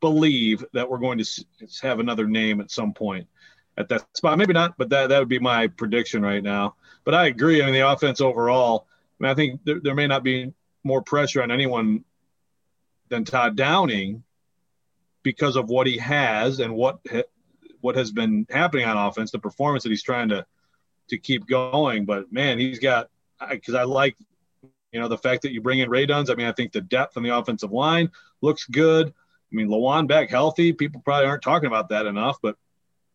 believe 0.00 0.64
that 0.72 0.88
we're 0.88 0.98
going 0.98 1.18
to 1.18 1.44
have 1.82 2.00
another 2.00 2.26
name 2.26 2.60
at 2.60 2.70
some 2.70 2.92
point 2.92 3.26
at 3.76 3.88
that 3.88 4.04
spot. 4.14 4.38
Maybe 4.38 4.52
not, 4.52 4.76
but 4.78 4.90
that 4.90 5.08
that 5.08 5.18
would 5.18 5.28
be 5.28 5.38
my 5.38 5.66
prediction 5.68 6.22
right 6.22 6.42
now. 6.42 6.76
But 7.04 7.14
I 7.14 7.26
agree. 7.26 7.62
I 7.62 7.66
mean, 7.66 7.74
the 7.74 7.90
offense 7.90 8.20
overall. 8.20 8.86
I 9.20 9.24
mean, 9.24 9.30
I 9.30 9.34
think 9.34 9.60
there, 9.64 9.80
there 9.80 9.94
may 9.94 10.06
not 10.06 10.22
be 10.22 10.52
more 10.84 11.02
pressure 11.02 11.42
on 11.42 11.50
anyone 11.50 12.04
than 13.08 13.24
Todd 13.24 13.56
Downing 13.56 14.22
because 15.22 15.56
of 15.56 15.68
what 15.68 15.86
he 15.86 15.98
has 15.98 16.60
and 16.60 16.74
what 16.74 17.00
what 17.80 17.96
has 17.96 18.10
been 18.10 18.46
happening 18.50 18.86
on 18.86 18.96
offense, 18.96 19.30
the 19.30 19.38
performance 19.38 19.82
that 19.82 19.90
he's 19.90 20.02
trying 20.02 20.28
to 20.30 20.46
to 21.08 21.18
keep 21.18 21.46
going. 21.46 22.04
But 22.04 22.32
man, 22.32 22.58
he's 22.58 22.78
got 22.78 23.08
because 23.50 23.74
I, 23.74 23.82
I, 23.82 23.84
like 23.84 24.16
you 24.92 25.00
know, 25.00 25.08
the 25.08 25.18
fact 25.18 25.42
that 25.42 25.52
you 25.52 25.60
bring 25.60 25.80
in 25.80 25.90
Radunz, 25.90 26.30
I 26.30 26.34
mean, 26.34 26.46
I 26.46 26.52
think 26.52 26.72
the 26.72 26.80
depth 26.80 27.16
on 27.16 27.22
the 27.22 27.36
offensive 27.36 27.72
line 27.72 28.10
looks 28.40 28.64
good. 28.66 29.08
I 29.08 29.54
mean, 29.54 29.68
Lewan 29.68 30.06
back 30.06 30.30
healthy. 30.30 30.72
People 30.72 31.00
probably 31.04 31.26
aren't 31.26 31.42
talking 31.42 31.66
about 31.66 31.90
that 31.90 32.06
enough, 32.06 32.38
but 32.42 32.56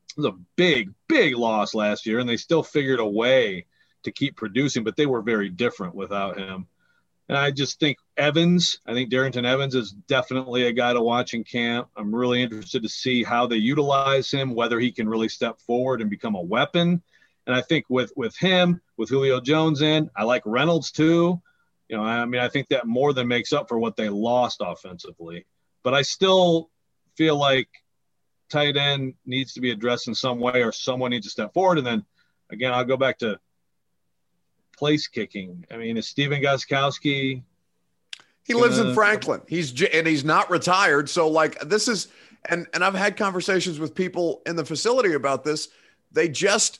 it 0.09 0.17
was 0.17 0.25
a 0.25 0.37
big, 0.55 0.93
big 1.07 1.35
loss 1.35 1.73
last 1.73 2.05
year, 2.05 2.19
and 2.19 2.29
they 2.29 2.37
still 2.37 2.63
figured 2.63 2.99
a 2.99 3.05
way 3.05 3.65
to 4.03 4.11
keep 4.11 4.35
producing, 4.35 4.83
but 4.83 4.95
they 4.95 5.05
were 5.05 5.21
very 5.21 5.49
different 5.49 5.95
without 5.95 6.37
him. 6.37 6.67
And 7.29 7.37
I 7.37 7.51
just 7.51 7.79
think 7.79 7.97
Evans, 8.17 8.79
I 8.85 8.93
think 8.93 9.11
Darrynton 9.11 9.45
Evans 9.45 9.75
is 9.75 9.91
definitely 9.91 10.67
a 10.67 10.73
guy 10.73 10.93
to 10.93 11.01
watch 11.01 11.33
in 11.33 11.43
camp. 11.43 11.87
I'm 11.95 12.13
really 12.13 12.43
interested 12.43 12.83
to 12.83 12.89
see 12.89 13.23
how 13.23 13.47
they 13.47 13.55
utilize 13.55 14.29
him, 14.29 14.53
whether 14.53 14.79
he 14.79 14.91
can 14.91 15.07
really 15.07 15.29
step 15.29 15.59
forward 15.61 16.01
and 16.01 16.09
become 16.09 16.35
a 16.35 16.41
weapon. 16.41 17.01
And 17.45 17.55
I 17.55 17.61
think 17.61 17.85
with 17.89 18.11
with 18.15 18.35
him, 18.37 18.81
with 18.97 19.09
Julio 19.09 19.41
Jones 19.41 19.81
in, 19.81 20.09
I 20.15 20.23
like 20.23 20.43
Reynolds 20.45 20.91
too. 20.91 21.41
You 21.89 21.97
know, 21.97 22.03
I 22.03 22.25
mean, 22.25 22.41
I 22.41 22.47
think 22.47 22.69
that 22.69 22.87
more 22.87 23.13
than 23.13 23.27
makes 23.27 23.53
up 23.53 23.67
for 23.67 23.77
what 23.77 23.95
they 23.95 24.09
lost 24.09 24.61
offensively. 24.61 25.45
But 25.83 25.93
I 25.93 26.01
still 26.01 26.69
feel 27.17 27.37
like 27.37 27.67
tight 28.49 28.77
end 28.77 29.15
needs 29.25 29.53
to 29.53 29.61
be 29.61 29.71
addressed 29.71 30.07
in 30.07 30.15
some 30.15 30.39
way, 30.39 30.63
or 30.63 30.71
someone 30.71 31.11
needs 31.11 31.27
to 31.27 31.31
step 31.31 31.53
forward. 31.53 31.77
And 31.77 31.87
then 31.87 32.05
again, 32.49 32.73
I'll 32.73 32.85
go 32.85 32.97
back 32.97 33.19
to 33.19 33.39
place 34.77 35.07
kicking. 35.07 35.65
I 35.71 35.77
mean, 35.77 35.97
is 35.97 36.07
Stephen 36.07 36.41
Gostkowski? 36.41 37.43
He 38.45 38.53
lives 38.53 38.77
in 38.77 38.93
Franklin. 38.93 39.41
He's 39.47 39.81
and 39.83 40.05
he's 40.05 40.25
not 40.25 40.49
retired. 40.49 41.09
So 41.09 41.27
like 41.29 41.59
this 41.61 41.87
is 41.87 42.09
and 42.45 42.67
and 42.73 42.83
I've 42.83 42.93
had 42.93 43.15
conversations 43.17 43.79
with 43.79 43.95
people 43.95 44.41
in 44.45 44.55
the 44.55 44.65
facility 44.65 45.13
about 45.13 45.43
this. 45.43 45.69
They 46.11 46.27
just 46.27 46.79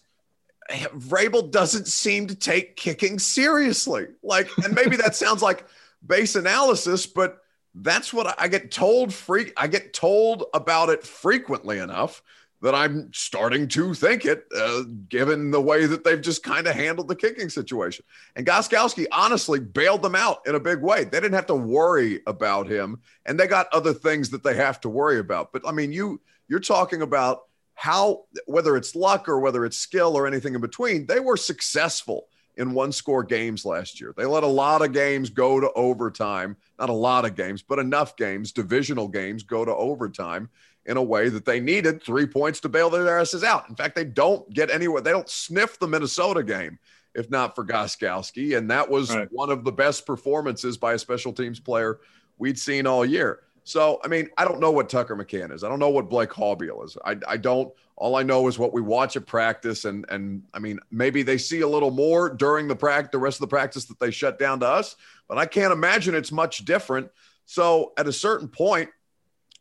Vrabel 0.70 1.52
doesn't 1.52 1.88
seem 1.88 2.28
to 2.28 2.36
take 2.36 2.76
kicking 2.76 3.20
seriously. 3.20 4.08
Like, 4.22 4.50
and 4.64 4.74
maybe 4.74 4.96
that 4.98 5.16
sounds 5.16 5.42
like 5.42 5.66
base 6.06 6.36
analysis, 6.36 7.06
but 7.06 7.40
that's 7.76 8.14
what 8.14 8.36
I 8.40 8.48
get 8.48 8.72
told. 8.72 9.14
Free, 9.14 9.52
I 9.58 9.68
get 9.68 9.94
told 9.94 10.46
about 10.54 10.90
it 10.90 11.04
frequently 11.04 11.80
enough 11.80 12.22
that 12.62 12.74
I'm 12.74 13.12
starting 13.14 13.68
to 13.68 13.94
think 13.94 14.24
it, 14.24 14.46
uh, 14.58 14.84
given 15.10 15.52
the 15.52 15.60
way 15.60 15.86
that 15.86 16.06
they've 16.06 16.22
just 16.22 16.44
kind 16.44 16.66
of 16.66 16.74
handled 16.74 17.10
the 17.10 17.16
kicking 17.16 17.50
situation. 17.50 18.06
And 18.38 18.48
Gostkowski 18.48 19.06
honestly 19.12 19.60
bailed 19.60 20.02
them 20.02 20.16
out 20.16 20.48
in 20.48 20.56
a 20.56 20.62
big 20.62 20.82
way. 20.82 21.04
They 21.04 21.20
didn't 21.20 21.34
have 21.34 21.48
to 21.48 21.56
worry 21.56 22.22
about 22.26 22.68
him, 22.68 23.02
and 23.26 23.38
they 23.38 23.48
got 23.48 23.68
other 23.74 23.94
things 23.94 24.30
that 24.30 24.44
they 24.44 24.56
have 24.56 24.80
to 24.82 24.90
worry 24.90 25.20
about. 25.20 25.52
But 25.52 25.64
I 25.68 25.74
mean, 25.74 25.92
you 25.92 26.22
you're 26.48 26.62
talking 26.62 27.02
about 27.02 27.44
how 27.76 28.24
whether 28.46 28.76
it's 28.78 28.96
luck 28.96 29.28
or 29.28 29.40
whether 29.40 29.66
it's 29.66 29.78
skill 29.78 30.16
or 30.16 30.28
anything 30.28 30.56
in 30.56 30.62
between, 30.62 31.06
they 31.06 31.20
were 31.20 31.38
successful 31.38 32.28
in 32.56 32.74
one 32.74 32.92
score 32.92 33.24
games 33.24 33.66
last 33.66 34.00
year. 34.00 34.14
They 34.16 34.26
let 34.26 34.44
a 34.44 34.48
lot 34.48 34.84
of 34.84 34.94
games 34.94 35.30
go 35.30 35.60
to 35.60 35.72
overtime, 35.74 36.56
not 36.78 36.90
a 36.90 36.94
lot 36.94 37.26
of 37.26 37.36
games, 37.36 37.64
but 37.64 37.80
enough 37.80 38.16
games, 38.16 38.52
divisional 38.52 39.08
games 39.08 39.42
go 39.42 39.66
to 39.66 39.76
overtime 39.76 40.50
in 40.86 40.98
a 40.98 41.04
way 41.04 41.30
that 41.30 41.46
they 41.46 41.60
needed 41.60 42.04
three 42.04 42.28
points 42.28 42.60
to 42.60 42.70
bail 42.70 42.90
their 42.90 43.18
asses 43.20 43.44
out. 43.44 43.68
In 43.70 43.76
fact, 43.76 43.96
they 43.96 44.04
don't 44.04 44.48
get 44.54 44.70
anywhere. 44.70 45.02
They 45.02 45.12
don't 45.12 45.30
sniff 45.30 45.80
the 45.80 45.88
Minnesota 45.88 46.44
game 46.44 46.78
if 47.16 47.30
not 47.30 47.56
for 47.56 47.66
Gostkowski. 47.66 48.58
And 48.58 48.70
that 48.72 48.90
was 48.90 49.16
right. 49.16 49.28
one 49.32 49.50
of 49.50 49.64
the 49.64 49.72
best 49.72 50.06
performances 50.06 50.78
by 50.78 50.94
a 50.94 51.00
special 51.00 51.34
teams 51.34 51.60
player 51.60 52.00
we'd 52.38 52.58
seen 52.58 52.88
all 52.88 53.06
year. 53.06 53.42
So, 53.66 54.00
I 54.04 54.10
mean, 54.10 54.30
I 54.38 54.44
don't 54.44 54.60
know 54.60 54.72
what 54.72 54.90
Tucker 54.90 55.16
McCann 55.16 55.54
is. 55.54 55.64
I 55.64 55.70
don't 55.70 55.80
know 55.80 55.90
what 55.90 56.10
Blake 56.10 56.32
Haubeil 56.32 56.84
is. 56.84 56.98
I, 57.06 57.18
I 57.28 57.38
don't. 57.38 57.74
All 57.96 58.16
I 58.16 58.24
know 58.24 58.48
is 58.48 58.60
what 58.60 58.74
we 58.74 58.82
watch 58.82 59.16
at 59.16 59.26
practice, 59.26 59.86
and 59.86 60.06
and 60.10 60.44
I 60.54 60.60
mean, 60.60 60.80
maybe 60.92 61.24
they 61.24 61.38
see 61.38 61.62
a 61.62 61.68
little 61.68 61.92
more 61.92 62.30
during 62.30 62.68
the 62.68 62.76
practice, 62.76 63.12
the 63.12 63.20
rest 63.20 63.38
of 63.38 63.42
the 63.42 63.56
practice 63.56 63.86
that 63.86 64.00
they 64.00 64.12
shut 64.12 64.40
down 64.40 64.60
to 64.62 64.68
us. 64.68 64.96
But 65.30 65.38
I 65.38 65.46
can't 65.46 65.72
imagine 65.72 66.16
it's 66.16 66.32
much 66.32 66.66
different. 66.66 67.10
So, 67.46 67.94
at 67.98 68.08
a 68.08 68.14
certain 68.14 68.48
point, 68.48 68.90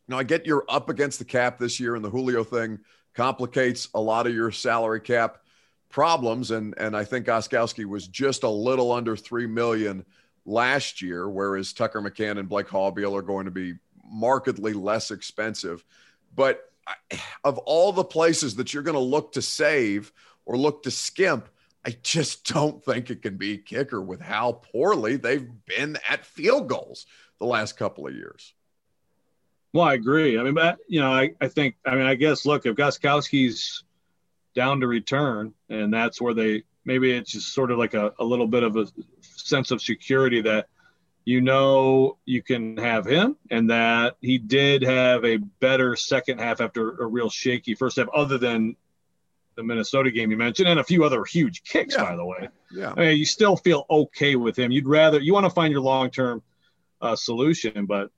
you 0.09 0.13
know, 0.13 0.19
I 0.19 0.25
get 0.25 0.47
you're 0.47 0.65
up 0.69 0.89
against 0.89 1.19
the 1.19 1.25
cap 1.25 1.59
this 1.59 1.79
year, 1.79 1.95
and 1.95 2.05
the 2.05 2.11
Julio 2.11 2.43
thing 2.43 2.81
complicates 3.15 3.89
a 3.95 4.01
lot 4.01 4.27
of 4.27 4.35
your 4.35 4.51
salary 4.51 5.01
cap 5.01 5.39
problems. 5.89 6.51
And 6.51 6.75
and 6.79 6.97
I 6.97 7.05
think 7.05 7.27
Gostkowski 7.27 7.85
was 7.85 8.09
just 8.09 8.43
a 8.43 8.49
little 8.49 8.91
under 8.91 9.15
three 9.17 9.47
million 9.47 10.05
last 10.45 11.03
year, 11.03 11.29
whereas 11.29 11.73
Tucker 11.73 12.01
McCann 12.01 12.39
and 12.39 12.49
Blake 12.49 12.67
Haubeil 12.67 13.17
are 13.17 13.23
going 13.23 13.45
to 13.45 13.53
be 13.53 13.75
markedly 14.13 14.75
less 14.75 15.11
expensive. 15.11 15.83
But 16.35 16.71
of 17.43 17.59
all 17.59 17.93
the 17.93 18.05
places 18.05 18.57
that 18.57 18.75
you're 18.75 18.83
going 18.83 18.95
to 18.95 19.01
look 19.01 19.33
to 19.33 19.43
save 19.43 20.13
or 20.45 20.57
look 20.57 20.83
to 20.83 20.91
skimp, 20.91 21.49
I 21.85 21.97
just 22.03 22.47
don't 22.53 22.85
think 22.85 23.11
it 23.11 23.23
can 23.23 23.37
be 23.37 23.59
kicker 23.59 24.01
with 24.01 24.21
how 24.21 24.53
poorly 24.53 25.17
they've 25.17 25.49
been 25.65 25.97
at 26.09 26.27
field 26.27 26.69
goals 26.69 27.07
the 27.39 27.47
last 27.47 27.77
couple 27.77 28.07
of 28.07 28.15
years. 28.15 28.55
Well, 29.73 29.85
I 29.85 29.95
agree. 29.95 30.39
I 30.39 30.43
mean, 30.43 30.55
but, 30.55 30.79
you 30.87 31.01
know, 31.01 31.11
I, 31.11 31.33
I 31.41 31.49
think, 31.49 31.77
I 31.87 31.95
mean, 31.95 32.07
I 32.07 32.15
guess, 32.15 32.45
look, 32.45 32.67
if 32.67 32.77
Gostkowski's 32.77 33.85
down 34.55 34.81
to 34.81 34.87
return 34.87 35.55
and 35.71 35.93
that's 35.93 36.21
where 36.21 36.35
they 36.35 36.65
maybe 36.85 37.13
it's 37.13 37.33
just 37.33 37.55
sort 37.55 37.71
of 37.71 37.79
like 37.79 37.95
a, 37.95 38.13
a 38.19 38.25
little 38.25 38.47
bit 38.47 38.63
of 38.63 38.77
a 38.77 38.87
sense 39.21 39.71
of 39.71 39.81
security 39.81 40.43
that– 40.43 40.69
you 41.25 41.41
know 41.41 42.17
you 42.25 42.43
can 42.43 42.77
have 42.77 43.07
him 43.07 43.37
and 43.51 43.71
that 43.71 44.17
he 44.21 44.39
did 44.39 44.83
have 44.83 45.25
a 45.25 45.37
better 45.37 45.95
second 45.97 46.41
half 46.41 46.61
after 46.61 47.03
a 47.03 47.07
real 47.07 47.31
shaky 47.31 47.75
first 47.75 47.97
half 47.97 48.09
other 48.15 48.39
than 48.39 48.77
the 49.55 49.63
Minnesota 49.63 50.11
game 50.11 50.31
you 50.31 50.37
mentioned 50.37 50.69
and 50.69 50.81
a 50.81 50.85
few 50.85 51.05
other 51.05 51.25
huge 51.25 51.63
kicks 51.63 51.95
yeah. 51.97 52.05
by 52.05 52.17
the 52.17 52.25
way. 52.25 52.49
Yeah. 52.71 52.95
I 52.97 53.01
mean, 53.01 53.19
you 53.19 53.27
still 53.27 53.57
feel 53.57 53.85
okay 53.91 54.35
with 54.35 54.59
him. 54.59 54.73
You'd 54.73 54.89
rather 54.89 55.21
you 55.21 55.35
want 55.35 55.45
to 55.45 55.51
find 55.51 55.73
your 55.73 55.83
long-term 55.83 56.43
uh, 57.01 57.17
solution 57.17 57.87
but 57.87 58.11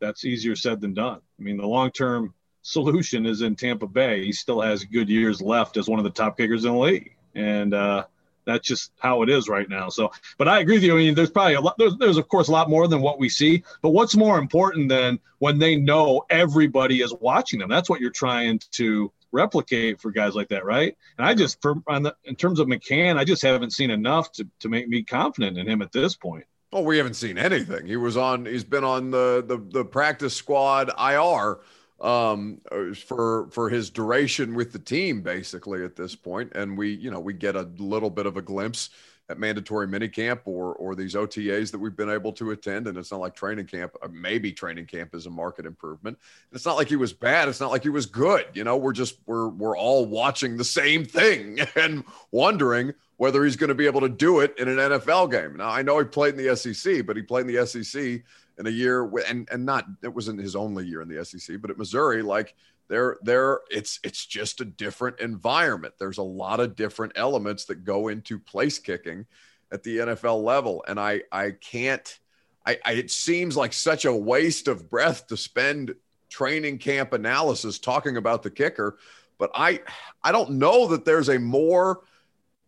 that's 0.00 0.24
easier 0.24 0.56
said 0.56 0.80
than 0.80 0.94
done. 0.94 1.20
I 1.38 1.42
mean, 1.42 1.58
the 1.58 1.66
long-term 1.66 2.34
solution 2.62 3.26
is 3.26 3.42
in 3.42 3.56
Tampa 3.56 3.86
Bay. 3.86 4.24
He 4.24 4.32
still 4.32 4.60
has 4.60 4.84
good 4.84 5.08
years 5.08 5.40
left 5.40 5.76
as 5.76 5.88
one 5.88 5.98
of 5.98 6.04
the 6.04 6.10
top 6.10 6.36
kickers 6.36 6.64
in 6.64 6.72
the 6.72 6.78
league, 6.78 7.16
and 7.34 7.74
uh, 7.74 8.06
that's 8.44 8.66
just 8.66 8.92
how 8.98 9.22
it 9.22 9.28
is 9.28 9.48
right 9.48 9.68
now. 9.68 9.88
So, 9.88 10.10
but 10.38 10.48
I 10.48 10.60
agree 10.60 10.74
with 10.74 10.82
you. 10.82 10.94
I 10.94 10.96
mean, 10.96 11.14
there's 11.14 11.30
probably 11.30 11.54
a 11.54 11.60
lot. 11.60 11.78
There's, 11.78 11.96
there's 11.98 12.16
of 12.16 12.28
course 12.28 12.48
a 12.48 12.52
lot 12.52 12.70
more 12.70 12.88
than 12.88 13.00
what 13.00 13.18
we 13.18 13.28
see. 13.28 13.62
But 13.82 13.90
what's 13.90 14.16
more 14.16 14.38
important 14.38 14.88
than 14.88 15.18
when 15.38 15.58
they 15.58 15.76
know 15.76 16.24
everybody 16.30 17.02
is 17.02 17.14
watching 17.20 17.58
them? 17.58 17.68
That's 17.68 17.88
what 17.88 18.00
you're 18.00 18.10
trying 18.10 18.60
to 18.72 19.12
replicate 19.32 20.00
for 20.00 20.10
guys 20.10 20.34
like 20.34 20.48
that, 20.48 20.64
right? 20.64 20.96
And 21.18 21.26
I 21.26 21.34
just, 21.34 21.60
for 21.62 21.76
on 21.86 22.02
the, 22.02 22.16
in 22.24 22.34
terms 22.34 22.58
of 22.58 22.66
McCann, 22.66 23.16
I 23.16 23.24
just 23.24 23.42
haven't 23.42 23.72
seen 23.72 23.90
enough 23.90 24.32
to 24.32 24.46
to 24.60 24.68
make 24.68 24.88
me 24.88 25.02
confident 25.02 25.58
in 25.58 25.68
him 25.68 25.82
at 25.82 25.92
this 25.92 26.16
point. 26.16 26.44
Well, 26.72 26.84
we 26.84 26.98
haven't 26.98 27.14
seen 27.14 27.36
anything. 27.36 27.86
He 27.86 27.96
was 27.96 28.16
on. 28.16 28.46
He's 28.46 28.64
been 28.64 28.84
on 28.84 29.10
the 29.10 29.44
the, 29.46 29.58
the 29.58 29.84
practice 29.84 30.34
squad 30.34 30.90
IR 30.98 31.58
um, 32.00 32.60
for 32.94 33.48
for 33.50 33.68
his 33.68 33.90
duration 33.90 34.54
with 34.54 34.72
the 34.72 34.78
team, 34.78 35.22
basically 35.22 35.84
at 35.84 35.96
this 35.96 36.14
point. 36.14 36.52
And 36.54 36.76
we, 36.76 36.94
you 36.94 37.10
know, 37.10 37.20
we 37.20 37.34
get 37.34 37.56
a 37.56 37.68
little 37.78 38.10
bit 38.10 38.26
of 38.26 38.36
a 38.36 38.42
glimpse 38.42 38.90
at 39.28 39.38
mandatory 39.38 39.86
minicamp 39.86 40.40
or 40.44 40.74
or 40.74 40.94
these 40.94 41.14
OTAs 41.14 41.70
that 41.70 41.78
we've 41.78 41.96
been 41.96 42.10
able 42.10 42.32
to 42.32 42.50
attend. 42.50 42.86
And 42.86 42.96
it's 42.98 43.12
not 43.12 43.20
like 43.20 43.34
training 43.34 43.66
camp. 43.66 43.96
Uh, 44.02 44.08
maybe 44.10 44.52
training 44.52 44.86
camp 44.86 45.14
is 45.14 45.26
a 45.26 45.30
market 45.30 45.66
improvement. 45.66 46.18
It's 46.52 46.66
not 46.66 46.76
like 46.76 46.88
he 46.88 46.96
was 46.96 47.12
bad. 47.12 47.48
It's 47.48 47.60
not 47.60 47.70
like 47.70 47.82
he 47.82 47.90
was 47.90 48.06
good. 48.06 48.46
You 48.54 48.64
know, 48.64 48.76
we're 48.76 48.92
just 48.92 49.18
we're 49.26 49.48
we're 49.48 49.76
all 49.76 50.06
watching 50.06 50.56
the 50.56 50.64
same 50.64 51.04
thing 51.04 51.60
and 51.76 52.04
wondering 52.32 52.94
whether 53.18 53.44
he's 53.44 53.56
going 53.56 53.68
to 53.68 53.74
be 53.74 53.84
able 53.84 54.00
to 54.00 54.08
do 54.08 54.40
it 54.40 54.54
in 54.58 54.66
an 54.66 54.78
NFL 54.78 55.30
game. 55.30 55.58
Now, 55.58 55.68
I 55.68 55.82
know 55.82 55.98
he 55.98 56.06
played 56.06 56.38
in 56.38 56.42
the 56.42 56.56
SEC, 56.56 57.04
but 57.04 57.16
he 57.16 57.22
played 57.22 57.46
in 57.46 57.54
the 57.54 57.66
SEC 57.66 58.22
in 58.60 58.66
a 58.66 58.70
year 58.70 59.10
and 59.26 59.48
and 59.50 59.64
not 59.64 59.86
it 60.02 60.14
wasn't 60.14 60.38
his 60.38 60.54
only 60.54 60.86
year 60.86 61.00
in 61.00 61.08
the 61.08 61.24
SEC, 61.24 61.60
but 61.60 61.70
at 61.70 61.78
Missouri, 61.78 62.22
like 62.22 62.54
there 62.88 63.16
there 63.22 63.60
it's 63.70 63.98
it's 64.04 64.26
just 64.26 64.60
a 64.60 64.64
different 64.66 65.18
environment. 65.18 65.94
There's 65.98 66.18
a 66.18 66.22
lot 66.22 66.60
of 66.60 66.76
different 66.76 67.14
elements 67.16 67.64
that 67.64 67.84
go 67.84 68.08
into 68.08 68.38
place 68.38 68.78
kicking 68.78 69.24
at 69.72 69.82
the 69.82 69.98
NFL 69.98 70.44
level, 70.44 70.84
and 70.86 71.00
I 71.00 71.22
I 71.32 71.52
can't. 71.52 72.18
I, 72.66 72.78
I 72.84 72.92
it 72.92 73.10
seems 73.10 73.56
like 73.56 73.72
such 73.72 74.04
a 74.04 74.14
waste 74.14 74.68
of 74.68 74.90
breath 74.90 75.26
to 75.28 75.36
spend 75.38 75.94
training 76.28 76.78
camp 76.78 77.14
analysis 77.14 77.78
talking 77.78 78.18
about 78.18 78.42
the 78.42 78.50
kicker, 78.50 78.98
but 79.38 79.50
I 79.54 79.80
I 80.22 80.32
don't 80.32 80.52
know 80.52 80.88
that 80.88 81.06
there's 81.06 81.30
a 81.30 81.38
more 81.38 82.02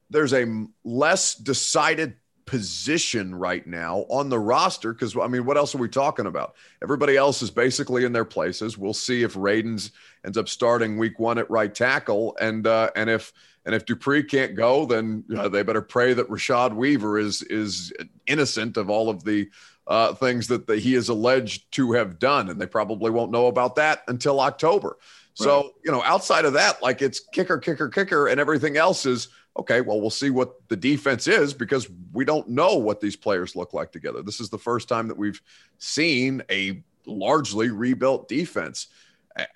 there's 0.09 0.33
a 0.33 0.66
less 0.85 1.35
decided 1.35 2.16
position 2.46 3.35
right 3.35 3.66
now 3.66 4.05
on 4.09 4.28
the 4.28 4.38
roster 4.38 4.92
because 4.92 5.16
I 5.16 5.26
mean, 5.26 5.44
what 5.44 5.57
else 5.57 5.74
are 5.74 5.78
we 5.78 5.88
talking 5.88 6.26
about? 6.26 6.55
Everybody 6.83 7.16
else 7.16 7.42
is 7.42 7.50
basically 7.50 8.05
in 8.05 8.12
their 8.12 8.24
places. 8.24 8.76
We'll 8.76 8.94
see 8.94 9.22
if 9.22 9.35
Radunz 9.35 9.90
ends 10.24 10.38
up 10.38 10.48
starting 10.48 10.98
week 10.98 11.18
one 11.18 11.38
at 11.38 11.50
right 11.50 11.74
tackle, 11.74 12.37
and 12.40 12.66
uh, 12.66 12.90
and 12.96 13.09
if 13.09 13.33
and 13.64 13.74
if 13.74 13.85
Dupree 13.87 14.24
can't 14.24 14.57
go, 14.57 14.87
then 14.87 15.24
uh, 15.37 15.48
they 15.48 15.62
better 15.62 15.83
pray 15.83 16.14
that 16.14 16.28
Rashad 16.28 16.74
Weaver 16.74 17.18
is 17.18 17.42
is 17.42 17.92
innocent 18.26 18.76
of 18.76 18.90
all 18.90 19.09
of 19.09 19.24
the 19.24 19.48
uh, 19.87 20.14
things 20.14 20.48
that 20.48 20.66
the, 20.66 20.76
he 20.76 20.94
is 20.94 21.09
alleged 21.09 21.70
to 21.72 21.92
have 21.92 22.18
done, 22.18 22.48
and 22.48 22.61
they 22.61 22.66
probably 22.66 23.11
won't 23.11 23.33
know 23.33 23.46
about 23.46 23.76
that 23.76 24.02
until 24.09 24.40
October. 24.40 24.88
Right. 24.98 25.44
So 25.44 25.72
you 25.85 25.92
know, 25.92 26.02
outside 26.02 26.44
of 26.44 26.55
that, 26.55 26.83
like 26.83 27.02
it's 27.02 27.20
kicker, 27.20 27.59
kicker, 27.59 27.88
kicker, 27.88 28.26
and 28.26 28.40
everything 28.40 28.76
else 28.76 29.07
is 29.07 29.28
okay, 29.57 29.81
well, 29.81 30.01
we'll 30.01 30.11
see 30.11 30.31
what 30.31 30.67
the 30.69 30.77
defense 30.77 31.27
is 31.27 31.53
because 31.53 31.88
we 32.12 32.25
don't 32.25 32.49
know 32.49 32.77
what 32.77 33.01
these 33.01 33.17
players 33.17 33.55
look 33.57 33.75
like 33.75 33.93
together. 33.93 34.23
This 34.23 34.41
is 34.41 34.49
the 34.49 34.59
first 34.59 34.88
time 34.88 35.09
that 35.09 35.17
we've 35.17 35.41
seen 35.79 36.43
a 36.51 36.83
largely 37.07 37.71
rebuilt 37.71 38.29
defense. 38.29 38.88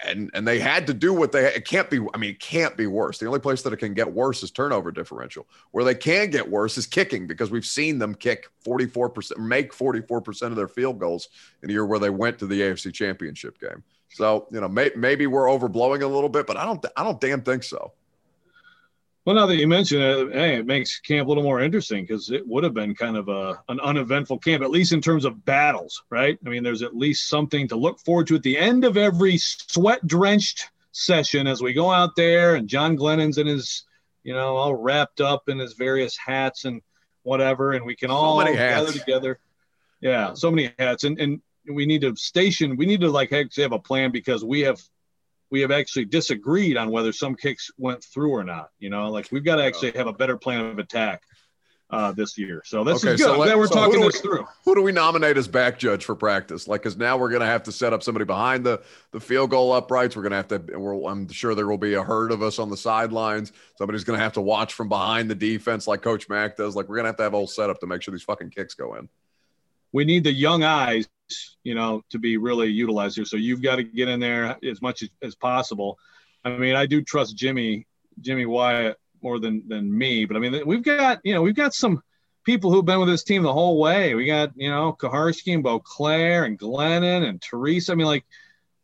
And 0.03 0.31
and 0.33 0.49
they 0.49 0.59
had 0.59 0.87
to 0.87 0.95
do 0.95 1.13
what 1.13 1.33
they 1.33 1.53
it 1.55 1.67
can't 1.67 1.91
be 1.91 2.01
I 2.15 2.17
mean 2.17 2.31
it 2.31 2.41
can't 2.41 2.79
be 2.79 2.87
worse. 2.87 3.19
The 3.19 3.27
only 3.27 3.41
place 3.41 3.61
that 3.61 3.75
it 3.75 3.77
can 3.77 3.93
get 3.93 4.11
worse 4.11 4.43
is 4.43 4.51
turnover 4.51 4.91
differential. 4.91 5.47
Where 5.73 5.85
they 5.85 5.95
can 5.95 6.31
get 6.31 6.49
worse 6.49 6.79
is 6.79 6.87
kicking 6.87 7.27
because 7.27 7.51
we've 7.51 7.67
seen 7.67 7.99
them 7.99 8.15
kick 8.15 8.47
44% 8.67 9.37
make 9.37 9.75
44% 9.75 10.43
of 10.47 10.57
their 10.57 10.69
field 10.69 10.99
goals 10.99 11.29
in 11.63 11.69
a 11.69 11.73
year 11.75 11.85
where 11.85 11.99
they 11.99 12.09
went 12.09 12.39
to 12.39 12.47
the 12.47 12.59
AFC 12.59 12.91
Championship 12.95 13.61
game. 13.61 13.85
So, 14.09 14.47
you 14.51 14.63
know, 14.63 14.69
may, 14.69 14.93
maybe 14.97 15.27
we're 15.27 15.45
overblowing 15.45 16.01
a 16.01 16.07
little 16.07 16.31
bit, 16.31 16.47
but 16.47 16.57
I 16.57 16.65
don't 16.65 16.85
I 16.97 17.05
don't 17.05 17.21
damn 17.21 17.43
think 17.43 17.63
so. 17.63 17.93
Well, 19.27 19.35
now 19.35 19.47
that 19.47 19.57
you 19.57 19.67
mention 19.67 20.01
it, 20.01 20.33
hey, 20.33 20.55
it 20.55 20.67
makes 20.67 21.01
camp 21.01 21.27
a 21.27 21.29
little 21.29 21.43
more 21.43 21.61
interesting 21.61 22.05
because 22.05 22.31
it 22.31 22.47
would 22.47 22.62
have 22.62 22.75
been 22.75 22.95
kind 22.95 23.17
of 23.17 23.29
a 23.29 23.61
an 23.69 23.81
uneventful 23.81 24.39
camp, 24.39 24.62
at 24.62 24.71
least 24.71 24.93
in 24.93 25.01
terms 25.01 25.25
of 25.25 25.45
battles, 25.45 26.05
right? 26.11 26.39
I 26.47 26.49
mean, 26.49 26.62
there's 26.62 26.83
at 26.83 26.97
least 26.97 27.29
something 27.29 27.67
to 27.67 27.75
look 27.75 27.99
forward 27.99 28.29
to 28.29 28.37
at 28.37 28.45
the 28.45 28.57
end 28.57 28.85
of 28.85 28.97
every 28.97 29.37
sweat-drenched 29.37 30.71
session 30.93 31.49
as 31.49 31.61
we 31.61 31.73
go 31.73 31.91
out 31.91 32.15
there, 32.15 32.55
and 32.55 32.69
John 32.69 32.95
Glennon's 32.95 33.39
in 33.39 33.49
his, 33.49 33.83
you 34.23 34.33
know, 34.33 34.55
all 34.55 34.77
wrapped 34.77 35.21
up 35.21 35.49
in 35.49 35.59
his 35.59 35.73
various 35.73 36.17
hats 36.17 36.65
and 36.65 36.81
whatever, 37.25 37.73
and 37.73 37.85
we 37.85 37.97
can 37.97 38.11
so 38.11 38.15
all 38.15 38.45
gather 38.45 38.93
together. 38.93 39.41
Yeah, 40.01 40.35
so 40.35 40.53
many 40.53 40.73
hats, 40.79 41.03
and 41.03 41.19
and 41.19 41.43
we 41.69 41.85
need 41.85 42.03
to 42.03 42.15
station. 42.15 42.77
We 42.77 42.87
need 42.87 43.01
to 43.01 43.11
like 43.11 43.33
actually 43.33 43.65
have 43.65 43.73
a 43.73 43.81
plan 43.81 44.12
because 44.12 44.45
we 44.45 44.61
have 44.61 44.81
we 45.51 45.61
have 45.61 45.71
actually 45.71 46.07
disagreed 46.07 46.77
on 46.77 46.91
whether 46.91 47.13
some 47.13 47.35
kicks 47.35 47.71
went 47.79 48.03
through 48.03 48.31
or 48.31 48.45
not. 48.45 48.71
You 48.79 48.91
know, 48.91 49.11
like 49.11 49.29
we've 49.31 49.45
got 49.45 49.57
to 49.57 49.65
actually 49.65 49.93
have 49.93 50.07
a 50.07 50.13
better 50.13 50.37
plan 50.37 50.67
of 50.67 50.79
attack 50.79 51.23
uh, 51.89 52.13
this 52.13 52.37
year. 52.37 52.63
So 52.65 52.83
this 52.83 53.05
okay, 53.05 53.15
is 53.15 53.21
good. 53.21 53.27
So 53.27 53.39
let, 53.39 53.57
we're 53.57 53.69
so 53.69 53.75
talking 53.75 54.01
this 54.01 54.15
we, 54.15 54.29
through. 54.29 54.47
Who 54.65 54.75
do 54.75 54.83
we 54.83 54.93
nominate 54.93 55.37
as 55.37 55.47
back 55.47 55.79
judge 55.79 56.05
for 56.05 56.15
practice? 56.15 56.67
Like, 56.67 56.83
because 56.83 56.97
now 56.97 57.17
we're 57.17 57.29
going 57.29 57.43
to 57.43 57.47
have 57.47 57.63
to 57.65 57.73
set 57.73 57.93
up 57.93 58.03
somebody 58.03 58.25
behind 58.25 58.65
the 58.67 58.83
the 59.13 59.21
field 59.21 59.51
goal 59.51 59.73
uprights. 59.73 60.17
We're 60.17 60.23
going 60.23 60.31
to 60.33 60.37
have 60.37 60.49
to. 60.49 61.07
I'm 61.07 61.29
sure 61.29 61.55
there 61.55 61.69
will 61.69 61.79
be 61.79 61.95
a 61.95 62.03
herd 62.03 62.33
of 62.33 62.43
us 62.43 62.59
on 62.59 62.71
the 62.71 62.77
sidelines. 62.77 63.53
Somebody's 63.77 64.05
going 64.05 64.19
to 64.19 64.23
have 64.23 64.33
to 64.35 64.41
watch 64.41 64.75
from 64.75 64.89
behind 64.89 65.31
the 65.31 65.35
defense, 65.35 65.87
like 65.87 66.03
Coach 66.03 66.29
Mack 66.29 66.57
does. 66.57 66.75
Like, 66.75 66.89
we're 66.89 66.97
going 66.97 67.05
to 67.05 67.11
have 67.11 67.17
to 67.19 67.23
have 67.23 67.35
a 67.35 67.37
whole 67.37 67.47
setup 67.47 67.79
to 67.81 67.87
make 67.87 68.03
sure 68.03 68.13
these 68.13 68.25
fucking 68.25 68.51
kicks 68.51 68.75
go 68.75 68.97
in. 68.97 69.09
We 69.97 70.05
need 70.05 70.25
the 70.25 70.33
young 70.33 70.63
eyes 70.63 71.09
you 71.65 71.75
know, 71.75 72.03
to 72.11 72.19
be 72.19 72.37
really 72.37 72.69
utilized 72.69 73.17
here. 73.17 73.25
So 73.25 73.37
you've 73.37 73.63
got 73.63 73.77
to 73.77 73.83
get 73.83 74.09
in 74.09 74.21
there 74.21 74.57
as 74.63 74.81
much 74.81 75.03
as, 75.03 75.09
as 75.23 75.35
possible. 75.35 75.99
I 76.45 76.51
mean, 76.51 76.77
I 76.77 76.87
do 76.87 77.03
trust 77.03 77.37
Jimmy, 77.37 77.87
Jimmy 78.21 78.47
Wyatt 78.47 78.97
more 79.23 79.41
than 79.41 79.67
than 79.67 79.97
me, 79.97 80.25
but 80.25 80.37
I 80.37 80.41
mean, 80.41 80.63
we've 80.65 80.85
got 80.85 81.21
you 81.25 81.35
know, 81.35 81.43
we've 81.43 81.57
got 81.57 81.75
some 81.75 82.03
people 82.45 82.71
who've 82.71 82.85
been 82.85 83.01
with 83.01 83.09
this 83.09 83.25
team 83.25 83.43
the 83.43 83.53
whole 83.53 83.81
way. 83.81 84.15
We 84.15 84.27
got 84.27 84.53
you 84.55 84.71
know, 84.71 84.97
Kuharsky 84.99 85.55
and 85.55 85.65
Beauclair 85.65 86.45
and 86.45 86.59
Glennon 86.59 87.29
and 87.29 87.43
Teresa. 87.43 87.93
I 87.93 87.95
mean, 87.97 88.07
like, 88.07 88.25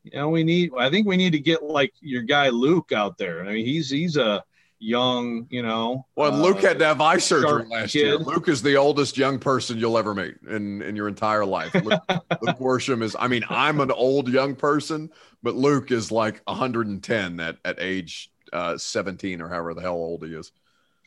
you 0.03 0.19
know, 0.19 0.31
we 0.31 0.43
need. 0.43 0.73
I 0.77 0.91
think 0.91 1.07
we 1.07 1.17
need 1.17 1.33
to 1.33 1.39
get 1.39 1.63
like 1.63 1.93
your 2.01 2.23
guy 2.23 2.49
Luke 2.49 2.91
out 2.91 3.19
there. 3.19 3.43
I 3.43 3.53
mean, 3.53 3.65
he's 3.65 3.89
he's 3.89 4.17
a 4.17 4.43
young, 4.83 5.47
you 5.51 5.63
know. 5.63 6.07
Well, 6.17 6.33
uh, 6.33 6.39
Luke 6.39 6.61
had 6.61 6.79
to 6.81 6.85
have 6.85 7.01
eye 7.01 7.19
surgery 7.19 7.67
last 7.69 7.93
kid. 7.93 7.99
year. 8.01 8.19
Luke 8.19 8.49
is 8.49 8.63
the 8.63 8.77
oldest 8.77 9.17
young 9.17 9.39
person 9.39 9.79
you'll 9.79 9.97
ever 9.97 10.15
meet 10.15 10.35
in, 10.49 10.83
in 10.83 10.97
your 10.97 11.09
entire 11.09 11.45
life. 11.45 11.75
Luke, 11.75 12.03
Luke 12.09 12.59
Worsham 12.59 13.03
is, 13.03 13.17
I 13.19 13.29
mean, 13.29 13.45
I'm 13.49 13.81
an 13.81 13.91
old 13.91 14.29
young 14.29 14.55
person, 14.55 15.11
but 15.43 15.55
Luke 15.55 15.91
is 15.91 16.11
like 16.11 16.43
110 16.45 17.41
at, 17.41 17.57
at 17.65 17.81
age 17.81 18.31
uh, 18.53 18.77
17 18.77 19.41
or 19.41 19.49
however 19.49 19.75
the 19.75 19.81
hell 19.81 19.95
old 19.95 20.25
he 20.27 20.35
is. 20.35 20.53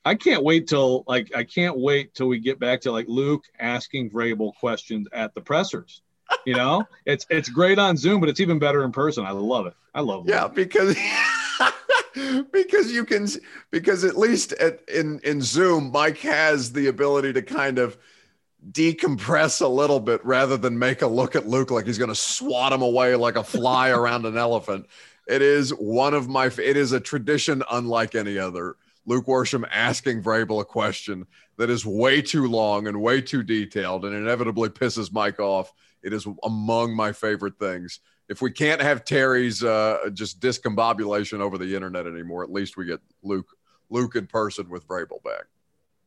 I 0.06 0.14
can't 0.14 0.44
wait 0.44 0.68
till 0.68 1.04
like 1.08 1.36
I 1.36 1.44
can't 1.44 1.80
wait 1.80 2.14
till 2.14 2.28
we 2.28 2.38
get 2.38 2.60
back 2.60 2.82
to 2.82 2.92
like 2.92 3.08
Luke 3.10 3.44
asking 3.60 4.12
Vrabel 4.12 4.54
questions 4.56 5.08
at 5.12 5.34
the 5.34 5.42
pressers. 5.42 6.04
You 6.46 6.56
know, 6.56 6.88
it's 7.08 7.26
it's 7.32 7.50
great 7.50 7.80
on 7.80 7.98
Zoom, 7.98 8.20
but 8.20 8.30
it's 8.30 8.40
even 8.40 8.60
better 8.60 8.84
in 8.84 8.92
person. 8.92 9.26
I 9.26 9.32
love 9.32 9.66
it. 9.66 9.74
I 9.96 10.02
love 10.02 10.28
it. 10.28 10.32
Yeah, 10.32 10.48
because 10.48 10.96
because 12.52 12.92
you 12.92 13.06
can 13.06 13.28
because 13.72 14.04
at 14.04 14.18
least 14.18 14.54
at, 14.54 14.88
in 14.90 15.20
in 15.24 15.42
Zoom, 15.42 15.92
Mike 15.92 16.20
has 16.20 16.72
the 16.72 16.88
ability 16.88 17.34
to 17.34 17.42
kind 17.42 17.80
of 17.80 17.98
decompress 18.72 19.62
a 19.62 19.68
little 19.68 20.00
bit 20.00 20.26
rather 20.26 20.58
than 20.58 20.80
make 20.80 21.02
a 21.02 21.08
look 21.08 21.36
at 21.36 21.48
Luke 21.48 21.72
like 21.72 21.86
he's 21.86 22.00
going 22.00 22.10
to 22.10 22.16
swat 22.16 22.74
him 22.74 22.82
away 22.82 23.16
like 23.16 23.36
a 23.36 23.44
fly 23.44 23.90
around 23.92 24.26
an 24.26 24.38
elephant. 24.38 24.88
It 25.28 25.42
is 25.42 25.72
one 25.72 26.14
of 26.14 26.28
my. 26.28 26.48
It 26.48 26.78
is 26.78 26.92
a 26.92 27.00
tradition 27.00 27.64
unlike 27.72 28.16
any 28.16 28.38
other. 28.38 28.76
Luke 29.08 29.28
Worsham 29.28 29.68
asking 29.72 30.24
Vrabel 30.24 30.62
a 30.62 30.66
question 30.66 31.28
that 31.58 31.70
is 31.70 31.86
way 31.86 32.22
too 32.22 32.48
long 32.48 32.88
and 32.88 33.02
way 33.02 33.22
too 33.22 33.44
detailed 33.44 34.04
and 34.04 34.16
inevitably 34.16 34.70
pisses 34.70 35.12
Mike 35.12 35.40
off. 35.40 35.72
It 36.02 36.12
is 36.12 36.28
among 36.44 36.96
my 36.96 37.12
favorite 37.12 37.60
things 37.60 38.00
if 38.28 38.42
we 38.42 38.52
can't 38.52 38.82
have 38.82 39.06
Terry's 39.06 39.64
uh, 39.64 40.10
just 40.14 40.40
discombobulation 40.40 41.40
over 41.40 41.58
the 41.58 41.76
internet 41.76 42.08
anymore, 42.08 42.44
at 42.44 42.52
least 42.52 42.78
we 42.78 42.86
get 42.86 43.00
Luke 43.24 43.48
Luke 43.90 44.16
in 44.16 44.28
person 44.28 44.70
with 44.70 44.88
Vrabel 44.88 45.24
back. 45.24 45.46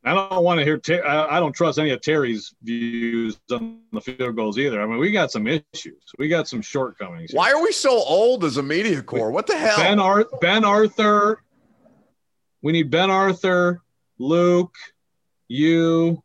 I 0.05 0.15
don't 0.15 0.45
want 0.45 0.59
to 0.59 0.65
hear. 0.65 0.79
Ter- 0.79 1.05
I 1.05 1.41
don't 1.41 1.53
trust 1.53 1.79
any 1.79 1.91
of 1.91 2.01
Terry's 2.01 2.55
views 2.63 3.39
on 3.51 3.81
the 3.93 4.01
field 4.01 4.37
goals 4.37 4.59
either. 4.59 4.81
I 4.81 4.87
mean, 4.87 4.99
we 4.99 5.11
got 5.11 5.31
some 5.33 5.47
issues. 5.47 6.03
We 6.19 6.29
got 6.29 6.49
some 6.49 6.63
shortcomings. 6.63 7.33
Here. 7.33 7.39
Why 7.39 7.53
are 7.53 7.63
we 7.63 7.73
so 7.73 7.91
old 7.91 8.45
as 8.45 8.57
a 8.57 8.63
media 8.63 9.03
corps? 9.03 9.31
What 9.31 9.47
the 9.47 9.57
hell? 9.57 9.77
Ben, 9.77 9.99
Ar- 9.99 10.29
ben 10.41 10.65
Arthur. 10.65 11.43
We 12.63 12.73
need 12.73 12.91
Ben 12.91 13.11
Arthur, 13.11 13.83
Luke, 14.19 14.75
you. 15.47 16.23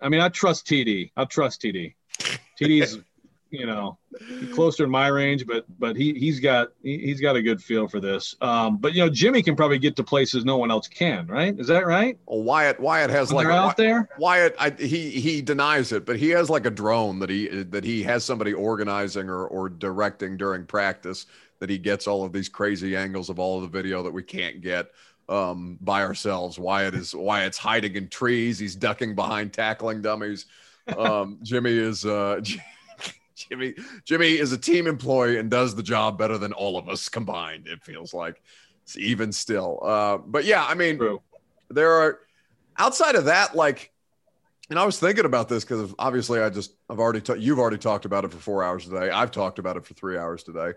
I 0.00 0.08
mean, 0.08 0.20
I 0.20 0.28
trust 0.28 0.66
TD. 0.66 1.10
I 1.16 1.24
trust 1.24 1.62
TD. 1.62 1.94
TD's 2.60 2.98
you 3.54 3.66
know, 3.66 3.98
closer 4.52 4.84
in 4.84 4.90
my 4.90 5.08
range, 5.08 5.46
but 5.46 5.64
but 5.78 5.96
he 5.96 6.14
he's 6.14 6.40
got 6.40 6.68
he, 6.82 7.10
has 7.10 7.20
got 7.20 7.36
a 7.36 7.42
good 7.42 7.62
feel 7.62 7.88
for 7.88 8.00
this. 8.00 8.36
Um, 8.40 8.76
but 8.78 8.94
you 8.94 9.04
know, 9.04 9.10
Jimmy 9.10 9.42
can 9.42 9.56
probably 9.56 9.78
get 9.78 9.96
to 9.96 10.04
places 10.04 10.44
no 10.44 10.56
one 10.56 10.70
else 10.70 10.88
can, 10.88 11.26
right? 11.26 11.58
Is 11.58 11.66
that 11.68 11.86
right? 11.86 12.18
Well, 12.26 12.42
Wyatt 12.42 12.80
Wyatt 12.80 13.10
has 13.10 13.32
when 13.32 13.46
like 13.46 13.54
out 13.54 13.76
there. 13.76 14.08
Wyatt, 14.18 14.54
I, 14.58 14.70
he 14.70 15.10
he 15.10 15.42
denies 15.42 15.92
it, 15.92 16.04
but 16.04 16.16
he 16.16 16.30
has 16.30 16.50
like 16.50 16.66
a 16.66 16.70
drone 16.70 17.18
that 17.20 17.30
he 17.30 17.48
that 17.48 17.84
he 17.84 18.02
has 18.02 18.24
somebody 18.24 18.52
organizing 18.52 19.28
or 19.28 19.46
or 19.46 19.68
directing 19.68 20.36
during 20.36 20.66
practice 20.66 21.26
that 21.60 21.70
he 21.70 21.78
gets 21.78 22.06
all 22.06 22.24
of 22.24 22.32
these 22.32 22.48
crazy 22.48 22.96
angles 22.96 23.30
of 23.30 23.38
all 23.38 23.56
of 23.56 23.62
the 23.62 23.68
video 23.68 24.02
that 24.02 24.12
we 24.12 24.22
can't 24.22 24.60
get 24.60 24.90
um, 25.28 25.78
by 25.80 26.02
ourselves. 26.02 26.58
Wyatt 26.58 26.94
is 26.94 27.14
Wyatt's 27.14 27.58
hiding 27.58 27.96
in 27.96 28.08
trees. 28.08 28.58
He's 28.58 28.76
ducking 28.76 29.14
behind 29.14 29.52
tackling 29.52 30.02
dummies. 30.02 30.46
Um, 30.96 31.38
Jimmy 31.42 31.72
is 31.72 32.04
uh, 32.04 32.40
Jimmy 33.34 33.74
Jimmy 34.04 34.38
is 34.38 34.52
a 34.52 34.58
team 34.58 34.86
employee 34.86 35.38
and 35.38 35.50
does 35.50 35.74
the 35.74 35.82
job 35.82 36.18
better 36.18 36.38
than 36.38 36.52
all 36.52 36.78
of 36.78 36.88
us 36.88 37.08
combined. 37.08 37.66
It 37.66 37.82
feels 37.82 38.14
like 38.14 38.40
it's 38.82 38.96
even 38.96 39.32
still. 39.32 39.80
Uh, 39.82 40.18
but 40.18 40.44
yeah, 40.44 40.64
I 40.64 40.74
mean, 40.74 40.98
True. 40.98 41.20
there 41.70 41.92
are 41.92 42.20
outside 42.76 43.14
of 43.14 43.26
that, 43.26 43.54
like, 43.56 43.90
and 44.70 44.78
I 44.78 44.84
was 44.84 44.98
thinking 44.98 45.24
about 45.24 45.48
this 45.48 45.64
because 45.64 45.94
obviously 45.98 46.40
I 46.40 46.50
just 46.50 46.74
I've 46.88 47.00
already 47.00 47.20
ta- 47.20 47.34
you've 47.34 47.58
already 47.58 47.78
talked 47.78 48.04
about 48.04 48.24
it 48.24 48.32
for 48.32 48.38
four 48.38 48.62
hours 48.62 48.84
today. 48.84 49.10
I've 49.10 49.30
talked 49.30 49.58
about 49.58 49.76
it 49.76 49.84
for 49.84 49.94
three 49.94 50.16
hours 50.16 50.42
today. 50.42 50.72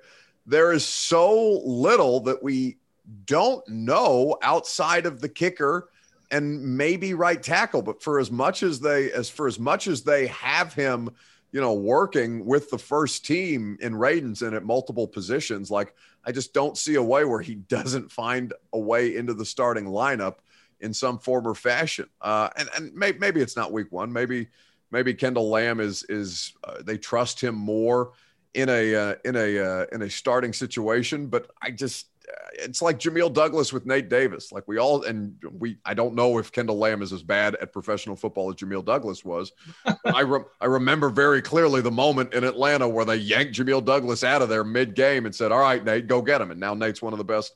There 0.45 0.71
is 0.71 0.85
so 0.85 1.61
little 1.63 2.21
that 2.21 2.41
we 2.41 2.77
don't 3.25 3.67
know 3.67 4.37
outside 4.41 5.05
of 5.05 5.21
the 5.21 5.29
kicker 5.29 5.89
and 6.31 6.77
maybe 6.77 7.13
right 7.13 7.41
tackle. 7.41 7.81
But 7.81 8.03
for 8.03 8.19
as 8.19 8.31
much 8.31 8.63
as 8.63 8.79
they 8.79 9.11
as 9.11 9.29
for 9.29 9.47
as 9.47 9.59
much 9.59 9.87
as 9.87 10.03
they 10.03 10.27
have 10.27 10.73
him 10.73 11.09
you 11.51 11.61
know, 11.61 11.73
working 11.73 12.45
with 12.45 12.69
the 12.69 12.77
first 12.77 13.25
team 13.25 13.77
in 13.81 13.93
Radunz 13.93 14.45
at 14.45 14.63
multiple 14.63 15.07
positions. 15.07 15.71
Like, 15.71 15.93
I 16.25 16.31
just 16.31 16.53
don't 16.53 16.77
see 16.77 16.95
a 16.95 17.03
way 17.03 17.23
where 17.25 17.41
he 17.41 17.55
doesn't 17.55 18.11
find 18.11 18.53
a 18.73 18.79
way 18.79 19.15
into 19.15 19.33
the 19.33 19.45
starting 19.45 19.85
lineup 19.85 20.35
in 20.79 20.93
some 20.93 21.17
form 21.19 21.47
or 21.47 21.55
fashion. 21.55 22.07
Uh, 22.21 22.49
and 22.57 22.69
and 22.75 22.93
may, 22.93 23.13
maybe 23.13 23.41
it's 23.41 23.55
not 23.55 23.71
week 23.71 23.91
one. 23.91 24.11
Maybe 24.11 24.47
maybe 24.91 25.13
Kendall 25.13 25.49
Lamm 25.49 25.79
is 25.79 26.03
is 26.09 26.53
uh, 26.63 26.81
they 26.83 26.97
trust 26.97 27.41
him 27.41 27.55
more 27.55 28.11
in 28.53 28.69
a 28.69 28.95
uh, 28.95 29.15
in 29.25 29.35
a 29.35 29.59
uh, 29.59 29.85
in 29.91 30.01
a 30.03 30.09
starting 30.09 30.53
situation. 30.53 31.27
But 31.27 31.49
I 31.61 31.71
just 31.71 32.07
it's 32.53 32.81
like 32.81 32.99
Jamil 32.99 33.31
Douglas 33.31 33.71
with 33.71 33.85
Nate 33.85 34.09
Davis. 34.09 34.51
Like 34.51 34.67
we 34.67 34.77
all, 34.77 35.03
and 35.03 35.35
we, 35.57 35.77
I 35.85 35.93
don't 35.93 36.15
know 36.15 36.37
if 36.37 36.51
Kendall 36.51 36.77
Lamm 36.77 37.01
is 37.01 37.13
as 37.13 37.23
bad 37.23 37.55
at 37.55 37.71
professional 37.71 38.15
football 38.15 38.49
as 38.49 38.55
Jamil 38.55 38.83
Douglas 38.83 39.23
was. 39.23 39.51
I, 40.05 40.21
re- 40.21 40.43
I 40.59 40.65
remember 40.65 41.09
very 41.09 41.41
clearly 41.41 41.81
the 41.81 41.91
moment 41.91 42.33
in 42.33 42.43
Atlanta 42.43 42.87
where 42.87 43.05
they 43.05 43.17
yanked 43.17 43.53
Jamil 43.53 43.83
Douglas 43.83 44.23
out 44.23 44.41
of 44.41 44.49
there 44.49 44.63
mid 44.63 44.95
game 44.95 45.25
and 45.25 45.33
said, 45.33 45.51
all 45.51 45.59
right, 45.59 45.83
Nate, 45.83 46.07
go 46.07 46.21
get 46.21 46.41
him. 46.41 46.51
And 46.51 46.59
now 46.59 46.73
Nate's 46.73 47.01
one 47.01 47.13
of 47.13 47.19
the 47.19 47.25
best 47.25 47.53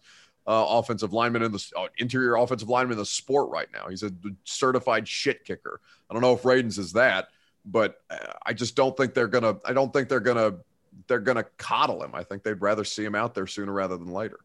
uh, 0.47 0.65
offensive 0.69 1.13
linemen 1.13 1.43
in 1.43 1.51
the 1.51 1.71
uh, 1.77 1.87
interior 1.97 2.35
offensive 2.35 2.69
lineman 2.69 2.93
in 2.93 2.99
the 2.99 3.05
sport 3.05 3.49
right 3.49 3.67
now. 3.73 3.87
He's 3.89 4.03
a 4.03 4.11
certified 4.43 5.07
shit 5.07 5.43
kicker. 5.45 5.81
I 6.09 6.13
don't 6.13 6.21
know 6.21 6.33
if 6.33 6.43
Radunz 6.43 6.77
is 6.77 6.93
that, 6.93 7.27
but 7.65 8.01
uh, 8.09 8.17
I 8.45 8.53
just 8.53 8.75
don't 8.75 8.95
think 8.95 9.13
they're 9.13 9.27
going 9.27 9.43
to, 9.43 9.59
I 9.65 9.73
don't 9.73 9.91
think 9.91 10.09
they're 10.09 10.19
going 10.19 10.37
to, 10.37 10.59
they're 11.07 11.19
going 11.19 11.37
to 11.37 11.45
coddle 11.57 12.03
him. 12.03 12.13
I 12.13 12.23
think 12.23 12.43
they'd 12.43 12.61
rather 12.61 12.83
see 12.83 13.03
him 13.03 13.15
out 13.15 13.33
there 13.33 13.47
sooner 13.47 13.71
rather 13.71 13.97
than 13.97 14.11
later. 14.11 14.39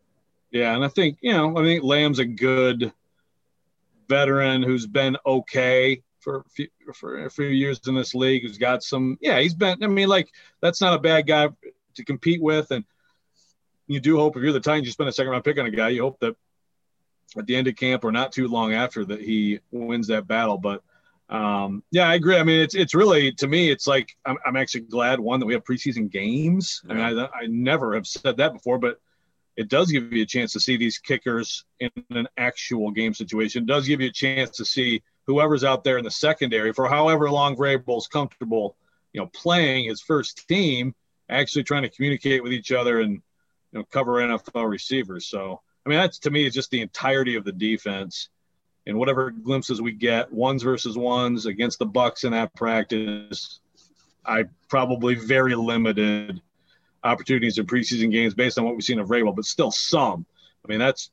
Yeah, 0.50 0.74
and 0.74 0.84
I 0.84 0.88
think 0.88 1.18
you 1.20 1.32
know, 1.32 1.56
I 1.56 1.62
think 1.62 1.82
Lamm's 1.82 2.18
a 2.18 2.24
good 2.24 2.92
veteran 4.08 4.62
who's 4.62 4.86
been 4.86 5.16
okay 5.26 6.02
for 6.20 6.38
a 6.38 6.44
few, 6.50 6.68
for 6.94 7.24
a 7.24 7.30
few 7.30 7.46
years 7.46 7.80
in 7.86 7.94
this 7.94 8.14
league. 8.14 8.42
Who's 8.42 8.58
got 8.58 8.82
some, 8.82 9.18
yeah, 9.20 9.38
he's 9.40 9.54
been. 9.54 9.82
I 9.82 9.86
mean, 9.86 10.08
like 10.08 10.28
that's 10.60 10.80
not 10.80 10.94
a 10.94 10.98
bad 10.98 11.26
guy 11.26 11.48
to 11.94 12.04
compete 12.04 12.42
with, 12.42 12.70
and 12.70 12.84
you 13.86 14.00
do 14.00 14.16
hope 14.16 14.36
if 14.36 14.42
you're 14.42 14.52
the 14.52 14.60
Titans, 14.60 14.86
you 14.86 14.92
spend 14.92 15.08
a 15.08 15.12
second 15.12 15.32
round 15.32 15.44
pick 15.44 15.58
on 15.58 15.66
a 15.66 15.70
guy, 15.70 15.90
you 15.90 16.02
hope 16.02 16.18
that 16.20 16.36
at 17.36 17.46
the 17.46 17.56
end 17.56 17.66
of 17.66 17.76
camp 17.76 18.04
or 18.04 18.12
not 18.12 18.32
too 18.32 18.48
long 18.48 18.72
after 18.72 19.04
that 19.04 19.20
he 19.20 19.60
wins 19.70 20.06
that 20.08 20.26
battle. 20.26 20.58
But 20.58 20.82
um, 21.28 21.82
yeah, 21.90 22.08
I 22.08 22.14
agree. 22.14 22.36
I 22.36 22.44
mean, 22.44 22.60
it's 22.60 22.74
it's 22.74 22.94
really 22.94 23.32
to 23.32 23.46
me, 23.46 23.70
it's 23.70 23.86
like 23.86 24.16
I'm, 24.24 24.36
I'm 24.44 24.56
actually 24.56 24.82
glad 24.82 25.20
one 25.20 25.40
that 25.40 25.46
we 25.46 25.54
have 25.54 25.64
preseason 25.64 26.10
games. 26.10 26.82
Yeah. 26.86 26.92
I 26.92 27.10
mean, 27.10 27.18
I, 27.18 27.26
I 27.42 27.46
never 27.46 27.94
have 27.94 28.06
said 28.06 28.36
that 28.36 28.52
before, 28.52 28.78
but 28.78 29.00
it 29.56 29.68
does 29.68 29.90
give 29.90 30.12
you 30.12 30.22
a 30.22 30.26
chance 30.26 30.52
to 30.52 30.60
see 30.60 30.76
these 30.76 30.98
kickers 30.98 31.64
in 31.80 31.90
an 32.10 32.28
actual 32.36 32.90
game 32.90 33.14
situation. 33.14 33.62
It 33.62 33.66
does 33.66 33.88
give 33.88 34.00
you 34.00 34.08
a 34.08 34.12
chance 34.12 34.50
to 34.58 34.64
see 34.64 35.02
whoever's 35.26 35.64
out 35.64 35.82
there 35.82 35.98
in 35.98 36.04
the 36.04 36.10
secondary 36.10 36.72
for 36.72 36.88
however 36.88 37.30
long 37.30 37.56
Vrabel's 37.56 38.06
comfortable, 38.06 38.76
you 39.12 39.20
know, 39.20 39.30
playing 39.34 39.88
his 39.88 40.02
first 40.02 40.46
team, 40.46 40.94
actually 41.28 41.64
trying 41.64 41.82
to 41.82 41.88
communicate 41.88 42.42
with 42.42 42.52
each 42.52 42.70
other 42.70 43.00
and 43.00 43.14
you 43.72 43.78
know 43.78 43.84
cover 43.90 44.14
NFL 44.14 44.68
receivers. 44.68 45.26
So 45.26 45.60
I 45.84 45.88
mean, 45.88 45.98
that's 45.98 46.18
to 46.20 46.30
me 46.30 46.46
is 46.46 46.54
just 46.54 46.70
the 46.70 46.82
entirety 46.82 47.36
of 47.36 47.44
the 47.44 47.52
defense. 47.52 48.28
And 48.88 48.98
whatever 48.98 49.30
glimpses 49.30 49.82
we 49.82 49.92
get, 49.92 50.32
ones 50.32 50.62
versus 50.62 50.96
ones 50.96 51.46
against 51.46 51.80
the 51.80 51.86
Bucks 51.86 52.22
in 52.22 52.32
that 52.32 52.54
practice, 52.54 53.58
I 54.24 54.44
probably 54.68 55.16
very 55.16 55.56
limited 55.56 56.40
opportunities 57.04 57.58
in 57.58 57.66
preseason 57.66 58.10
games 58.10 58.34
based 58.34 58.58
on 58.58 58.64
what 58.64 58.74
we've 58.74 58.84
seen 58.84 58.98
of 58.98 59.08
Vrabel, 59.08 59.34
but 59.34 59.44
still 59.44 59.70
some. 59.70 60.26
I 60.64 60.68
mean, 60.68 60.78
that's 60.78 61.10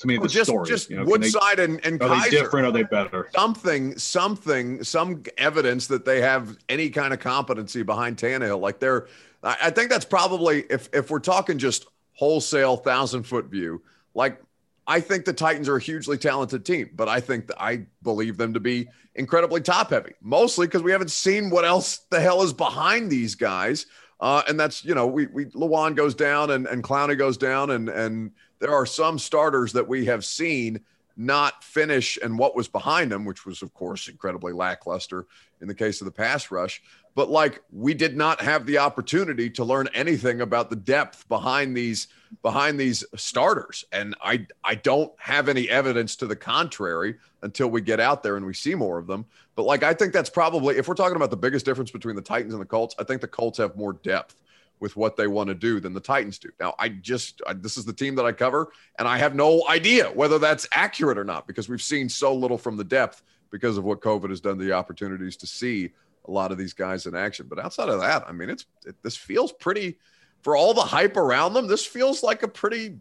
to 0.00 0.06
me 0.06 0.16
the 0.16 0.28
just, 0.28 0.50
story. 0.50 0.66
Just 0.66 0.90
you 0.90 0.96
know, 0.96 1.04
Woodside 1.04 1.58
they, 1.58 1.64
and, 1.64 1.84
and 1.84 2.02
are 2.02 2.08
Kizer, 2.08 2.24
they 2.24 2.30
different? 2.30 2.66
Are 2.66 2.72
they 2.72 2.82
better? 2.82 3.28
Something, 3.34 3.96
something, 3.98 4.82
some 4.82 5.22
evidence 5.36 5.86
that 5.88 6.04
they 6.04 6.20
have 6.22 6.56
any 6.68 6.90
kind 6.90 7.12
of 7.12 7.20
competency 7.20 7.82
behind 7.82 8.16
Tannehill. 8.16 8.60
Like 8.60 8.80
they're, 8.80 9.08
I 9.42 9.70
think 9.70 9.90
that's 9.90 10.04
probably 10.04 10.64
if 10.70 10.88
if 10.92 11.10
we're 11.10 11.20
talking 11.20 11.58
just 11.58 11.86
wholesale 12.14 12.76
thousand 12.76 13.24
foot 13.24 13.46
view, 13.46 13.82
like 14.14 14.40
I 14.86 15.00
think 15.00 15.24
the 15.24 15.32
Titans 15.32 15.68
are 15.68 15.76
a 15.76 15.80
hugely 15.80 16.18
talented 16.18 16.64
team, 16.64 16.90
but 16.94 17.08
I 17.08 17.20
think 17.20 17.46
that 17.46 17.62
I 17.62 17.86
believe 18.02 18.36
them 18.36 18.54
to 18.54 18.60
be 18.60 18.88
incredibly 19.14 19.60
top 19.60 19.90
heavy, 19.90 20.14
mostly 20.20 20.66
because 20.66 20.82
we 20.82 20.92
haven't 20.92 21.10
seen 21.10 21.50
what 21.50 21.64
else 21.64 21.98
the 22.10 22.20
hell 22.20 22.42
is 22.42 22.52
behind 22.52 23.10
these 23.10 23.34
guys. 23.34 23.86
Uh, 24.20 24.42
and 24.48 24.60
that's, 24.60 24.84
you 24.84 24.94
know, 24.94 25.06
we, 25.06 25.26
we, 25.26 25.46
Lewan 25.46 25.94
goes 25.94 26.14
down 26.14 26.50
and, 26.50 26.66
and 26.66 26.84
Clowney 26.84 27.16
goes 27.16 27.36
down. 27.36 27.70
And, 27.70 27.88
and 27.88 28.32
there 28.58 28.72
are 28.72 28.86
some 28.86 29.18
starters 29.18 29.72
that 29.72 29.88
we 29.88 30.04
have 30.06 30.24
seen 30.24 30.80
not 31.16 31.64
finish 31.64 32.18
and 32.22 32.38
what 32.38 32.54
was 32.54 32.68
behind 32.68 33.10
them, 33.10 33.24
which 33.24 33.44
was, 33.44 33.62
of 33.62 33.72
course, 33.74 34.08
incredibly 34.08 34.52
lackluster 34.52 35.26
in 35.60 35.68
the 35.68 35.74
case 35.74 36.00
of 36.00 36.04
the 36.04 36.12
pass 36.12 36.50
rush. 36.50 36.82
But 37.14 37.30
like 37.30 37.62
we 37.72 37.94
did 37.94 38.16
not 38.16 38.40
have 38.40 38.66
the 38.66 38.78
opportunity 38.78 39.50
to 39.50 39.64
learn 39.64 39.88
anything 39.94 40.40
about 40.40 40.70
the 40.70 40.76
depth 40.76 41.28
behind 41.28 41.76
these 41.76 42.08
behind 42.42 42.78
these 42.78 43.04
starters. 43.16 43.84
And 43.92 44.14
I 44.22 44.46
I 44.64 44.74
don't 44.74 45.12
have 45.18 45.48
any 45.48 45.68
evidence 45.68 46.16
to 46.16 46.26
the 46.26 46.36
contrary 46.36 47.16
until 47.42 47.68
we 47.68 47.80
get 47.80 48.00
out 48.00 48.22
there 48.22 48.36
and 48.36 48.46
we 48.46 48.54
see 48.54 48.74
more 48.74 48.98
of 48.98 49.06
them. 49.06 49.26
But 49.56 49.64
like 49.64 49.82
I 49.82 49.94
think 49.94 50.12
that's 50.12 50.30
probably 50.30 50.76
if 50.76 50.88
we're 50.88 50.94
talking 50.94 51.16
about 51.16 51.30
the 51.30 51.36
biggest 51.36 51.64
difference 51.64 51.90
between 51.90 52.16
the 52.16 52.22
Titans 52.22 52.54
and 52.54 52.60
the 52.60 52.66
Colts, 52.66 52.94
I 52.98 53.04
think 53.04 53.20
the 53.20 53.28
Colts 53.28 53.58
have 53.58 53.76
more 53.76 53.92
depth 53.92 54.36
with 54.80 54.96
what 54.96 55.16
they 55.16 55.26
want 55.26 55.48
to 55.48 55.54
do 55.54 55.78
than 55.78 55.92
the 55.92 56.00
Titans 56.00 56.38
do. 56.38 56.48
Now, 56.58 56.74
I 56.78 56.88
just 56.88 57.42
I, 57.46 57.52
this 57.52 57.76
is 57.76 57.84
the 57.84 57.92
team 57.92 58.14
that 58.16 58.24
I 58.24 58.32
cover, 58.32 58.72
and 58.98 59.06
I 59.06 59.18
have 59.18 59.34
no 59.34 59.68
idea 59.68 60.06
whether 60.06 60.38
that's 60.38 60.66
accurate 60.72 61.18
or 61.18 61.24
not 61.24 61.46
because 61.46 61.68
we've 61.68 61.82
seen 61.82 62.08
so 62.08 62.34
little 62.34 62.58
from 62.58 62.76
the 62.76 62.84
depth 62.84 63.22
because 63.50 63.76
of 63.76 63.84
what 63.84 64.00
COVID 64.00 64.30
has 64.30 64.40
done 64.40 64.58
to 64.58 64.64
the 64.64 64.72
opportunities 64.72 65.36
to 65.38 65.46
see 65.46 65.90
a 66.26 66.30
lot 66.30 66.52
of 66.52 66.58
these 66.58 66.72
guys 66.72 67.06
in 67.06 67.14
action. 67.14 67.46
But 67.48 67.58
outside 67.58 67.88
of 67.88 68.00
that, 68.00 68.24
I 68.26 68.32
mean, 68.32 68.50
it's 68.50 68.66
it, 68.86 68.96
this 69.02 69.16
feels 69.16 69.52
pretty 69.52 69.98
for 70.42 70.56
all 70.56 70.74
the 70.74 70.80
hype 70.80 71.16
around 71.16 71.54
them. 71.54 71.66
This 71.66 71.84
feels 71.84 72.22
like 72.22 72.42
a 72.42 72.48
pretty 72.48 72.96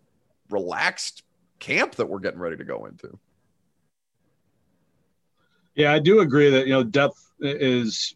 relaxed 0.49 1.23
camp 1.59 1.95
that 1.95 2.07
we're 2.07 2.19
getting 2.19 2.39
ready 2.39 2.57
to 2.57 2.63
go 2.63 2.85
into. 2.85 3.17
Yeah, 5.75 5.93
I 5.93 5.99
do 5.99 6.19
agree 6.19 6.49
that 6.49 6.67
you 6.67 6.73
know 6.73 6.83
depth 6.83 7.31
is 7.39 8.15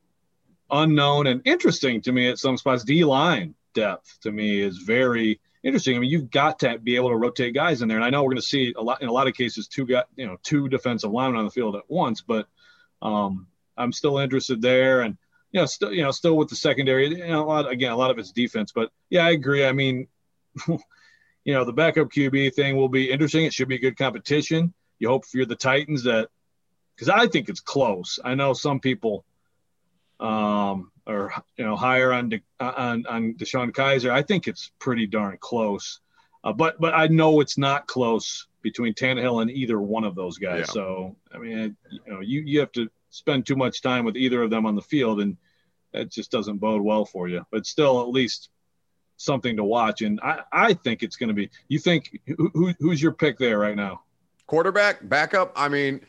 unknown 0.69 1.27
and 1.27 1.41
interesting 1.45 2.01
to 2.01 2.11
me 2.11 2.29
at 2.29 2.39
some 2.39 2.57
spots. 2.57 2.83
D 2.83 3.03
line 3.05 3.55
depth 3.73 4.19
to 4.21 4.31
me 4.31 4.59
is 4.59 4.77
very 4.77 5.39
interesting. 5.63 5.95
I 5.95 5.99
mean, 5.99 6.09
you've 6.09 6.31
got 6.31 6.59
to 6.59 6.77
be 6.77 6.95
able 6.95 7.09
to 7.09 7.15
rotate 7.15 7.53
guys 7.53 7.81
in 7.81 7.87
there, 7.87 7.97
and 7.97 8.05
I 8.05 8.09
know 8.09 8.21
we're 8.23 8.31
going 8.31 8.37
to 8.37 8.41
see 8.41 8.73
a 8.75 8.81
lot 8.81 9.01
in 9.01 9.07
a 9.07 9.11
lot 9.13 9.27
of 9.27 9.33
cases 9.33 9.67
two 9.67 9.85
got 9.85 10.07
you 10.15 10.25
know 10.25 10.37
two 10.43 10.67
defensive 10.67 11.11
linemen 11.11 11.39
on 11.39 11.45
the 11.45 11.51
field 11.51 11.75
at 11.75 11.83
once, 11.87 12.21
but 12.21 12.47
um, 13.01 13.47
I'm 13.77 13.91
still 13.91 14.17
interested 14.17 14.61
there, 14.61 15.01
and 15.01 15.17
you 15.53 15.61
know, 15.61 15.65
still 15.65 15.93
you 15.93 16.01
know, 16.01 16.11
still 16.11 16.35
with 16.35 16.49
the 16.49 16.55
secondary. 16.55 17.07
You 17.07 17.27
know, 17.27 17.43
a 17.43 17.45
lot 17.45 17.71
again, 17.71 17.91
a 17.91 17.95
lot 17.95 18.11
of 18.11 18.17
it's 18.17 18.31
defense, 18.31 18.71
but 18.73 18.89
yeah, 19.09 19.25
I 19.25 19.31
agree. 19.31 19.65
I 19.65 19.71
mean, 19.71 20.07
you 20.67 21.53
know, 21.53 21.63
the 21.63 21.71
backup 21.71 22.09
QB 22.09 22.55
thing 22.55 22.75
will 22.75 22.89
be 22.89 23.11
interesting. 23.11 23.45
It 23.45 23.53
should 23.53 23.67
be 23.69 23.75
a 23.75 23.79
good 23.79 23.97
competition. 23.97 24.73
You 24.99 25.09
hope 25.09 25.25
for 25.25 25.45
the 25.45 25.55
Titans 25.55 26.03
that 26.03 26.29
because 26.95 27.07
I 27.07 27.27
think 27.27 27.49
it's 27.49 27.59
close. 27.61 28.19
I 28.23 28.33
know 28.33 28.53
some 28.53 28.79
people 28.79 29.25
um, 30.19 30.91
are 31.05 31.31
you 31.55 31.65
know 31.65 31.75
higher 31.75 32.11
on 32.11 32.29
De, 32.29 32.41
on 32.59 33.05
on 33.05 33.35
DeShone 33.35 33.71
Kizer. 33.71 34.09
I 34.09 34.23
think 34.23 34.47
it's 34.47 34.71
pretty 34.79 35.05
darn 35.05 35.37
close, 35.39 35.99
uh, 36.43 36.53
but 36.53 36.81
but 36.81 36.95
I 36.95 37.07
know 37.07 37.41
it's 37.41 37.59
not 37.59 37.85
close 37.85 38.47
between 38.63 38.95
Tannehill 38.95 39.43
and 39.43 39.51
either 39.51 39.79
one 39.79 40.03
of 40.03 40.15
those 40.15 40.39
guys. 40.39 40.59
Yeah. 40.59 40.73
So 40.73 41.15
I 41.31 41.37
mean, 41.37 41.77
you 41.91 41.99
know, 42.07 42.21
you 42.21 42.41
you 42.41 42.59
have 42.59 42.71
to 42.71 42.89
spend 43.13 43.45
too 43.45 43.55
much 43.55 43.81
time 43.81 44.05
with 44.05 44.17
either 44.17 44.41
of 44.41 44.49
them 44.49 44.65
on 44.65 44.75
the 44.75 44.81
field, 44.81 45.21
and 45.21 45.37
that 45.93 46.09
just 46.09 46.31
doesn't 46.31 46.57
bode 46.57 46.81
well 46.81 47.05
for 47.05 47.27
you. 47.27 47.45
But 47.51 47.67
still, 47.67 48.01
at 48.01 48.09
least 48.09 48.49
something 49.17 49.55
to 49.55 49.63
watch. 49.63 50.01
And 50.01 50.19
I, 50.21 50.41
I 50.51 50.73
think 50.73 51.03
it's 51.03 51.15
going 51.15 51.27
to 51.27 51.33
be. 51.33 51.49
You 51.67 51.77
think 51.77 52.19
who, 52.27 52.73
who's 52.79 53.01
your 53.01 53.13
pick 53.13 53.37
there 53.37 53.59
right 53.59 53.75
now? 53.75 54.01
Quarterback, 54.47 55.07
backup. 55.07 55.53
I 55.55 55.69
mean, 55.69 56.01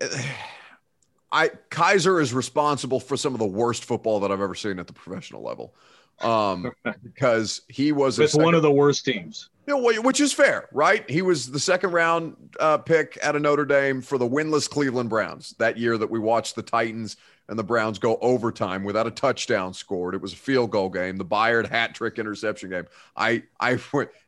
I 1.34 1.48
Kizer 1.70 2.20
is 2.20 2.34
responsible 2.34 3.00
for 3.00 3.16
some 3.16 3.34
of 3.34 3.38
the 3.38 3.46
worst 3.46 3.84
football 3.84 4.20
that 4.20 4.30
I've 4.30 4.40
ever 4.40 4.54
seen 4.54 4.78
at 4.78 4.86
the 4.86 4.92
professional 4.92 5.42
level. 5.42 5.74
Um, 6.22 6.72
because 7.02 7.62
he 7.68 7.92
was 7.92 8.18
it's 8.18 8.34
one 8.34 8.54
of 8.54 8.62
the 8.62 8.72
worst 8.72 9.04
teams. 9.04 9.48
You 9.66 9.76
know, 9.76 10.00
which 10.02 10.20
is 10.20 10.32
fair, 10.32 10.68
right? 10.72 11.08
He 11.08 11.22
was 11.22 11.50
the 11.50 11.60
second 11.60 11.92
round 11.92 12.36
uh, 12.58 12.78
pick 12.78 13.16
at 13.22 13.36
a 13.36 13.40
Notre 13.40 13.64
Dame 13.64 14.02
for 14.02 14.18
the 14.18 14.28
winless 14.28 14.68
Cleveland 14.68 15.08
Browns 15.08 15.54
that 15.58 15.78
year 15.78 15.96
that 15.96 16.10
we 16.10 16.18
watched 16.18 16.56
the 16.56 16.62
Titans 16.62 17.16
and 17.48 17.58
the 17.58 17.64
Browns 17.64 17.98
go 17.98 18.16
overtime 18.20 18.82
without 18.82 19.06
a 19.06 19.10
touchdown 19.10 19.74
scored. 19.74 20.14
It 20.14 20.20
was 20.20 20.32
a 20.32 20.36
field 20.36 20.70
goal 20.70 20.88
game, 20.88 21.16
the 21.16 21.24
Byard 21.24 21.68
hat 21.68 21.94
trick 21.94 22.18
interception 22.18 22.70
game. 22.70 22.86
I, 23.16 23.42
I, 23.60 23.78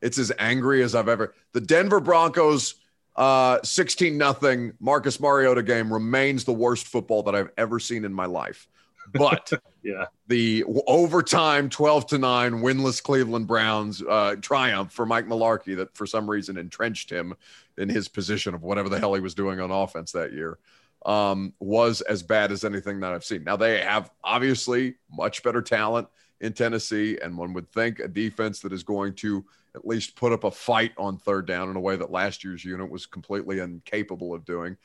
it's 0.01 0.19
as 0.19 0.31
angry 0.39 0.83
as 0.83 0.95
I've 0.95 1.09
ever. 1.09 1.35
The 1.53 1.61
Denver 1.61 2.01
Broncos 2.01 2.75
uh, 3.17 3.61
16 3.63 4.19
nothing 4.19 4.73
Marcus 4.81 5.21
Mariota 5.21 5.63
game 5.63 5.93
remains 5.93 6.45
the 6.45 6.53
worst 6.53 6.89
football 6.89 7.23
that 7.25 7.35
I've 7.35 7.51
ever 7.57 7.79
seen 7.79 8.05
in 8.05 8.13
my 8.13 8.27
life. 8.27 8.69
But 9.15 9.53
yeah, 9.83 10.07
the 10.27 10.65
overtime 10.87 11.71
12 11.71 12.07
to 12.09 12.19
9 12.19 12.53
winless 12.55 13.03
Cleveland 13.03 13.47
Browns 13.47 14.03
uh, 14.03 14.37
triumph 14.41 14.93
for 14.93 15.07
Mike 15.07 15.27
Mularkey 15.27 15.77
that 15.77 15.97
for 15.97 16.07
some 16.07 16.29
reason 16.29 16.57
entrenched 16.57 17.11
him 17.11 17.35
in 17.79 17.89
his 17.89 18.09
position 18.09 18.55
of 18.55 18.63
whatever 18.63 18.89
the 18.89 18.99
hell 18.99 19.15
he 19.15 19.21
was 19.21 19.35
doing 19.35 19.61
on 19.61 19.71
offense 19.71 20.13
that 20.13 20.33
year 20.33 20.59
um, 21.07 21.53
was 21.61 22.01
as 22.03 22.23
bad 22.23 22.53
as 22.53 22.65
anything 22.65 23.01
that 23.01 23.13
I've 23.13 23.25
seen. 23.25 23.45
Now 23.45 23.57
they 23.57 23.81
have 23.81 24.11
obviously 24.23 24.95
much 25.11 25.43
better 25.43 25.63
talent 25.63 26.09
in 26.41 26.53
Tennessee, 26.53 27.19
and 27.23 27.37
one 27.37 27.53
would 27.55 27.71
think 27.71 28.01
a 28.01 28.09
defense 28.09 28.61
that 28.61 28.73
is 28.73 28.83
going 28.83 29.15
to 29.15 29.45
at 29.75 29.87
least 29.87 30.17
put 30.17 30.33
up 30.33 30.45
a 30.45 30.51
fight 30.51 30.93
on 30.97 31.19
third 31.19 31.47
down 31.47 31.69
in 31.69 31.77
a 31.77 31.81
way 31.81 31.97
that 31.97 32.11
last 32.11 32.45
year's 32.45 32.65
unit 32.65 32.89
was 32.89 33.07
completely 33.07 33.59
incapable 33.59 34.35
of 34.35 34.45
doing. 34.45 34.77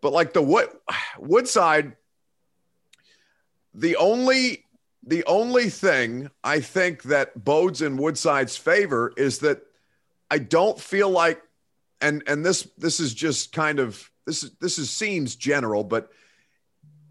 But 0.00 0.12
like 0.12 0.32
the 0.32 0.42
Wood 0.42 0.68
Woodside, 1.18 1.96
the 3.74 3.96
only 3.96 4.64
the 5.06 5.24
only 5.24 5.70
thing 5.70 6.30
I 6.44 6.60
think 6.60 7.04
that 7.04 7.44
bodes 7.44 7.80
in 7.82 7.96
Woodside's 7.96 8.56
favor 8.56 9.12
is 9.16 9.38
that 9.38 9.62
I 10.30 10.38
don't 10.38 10.78
feel 10.78 11.08
like 11.08 11.42
and 12.00 12.22
and 12.26 12.44
this 12.44 12.68
this 12.78 13.00
is 13.00 13.14
just 13.14 13.52
kind 13.52 13.78
of 13.78 14.10
this 14.26 14.42
is 14.42 14.50
this 14.60 14.78
is 14.78 14.90
seems 14.90 15.36
general, 15.36 15.84
but 15.84 16.10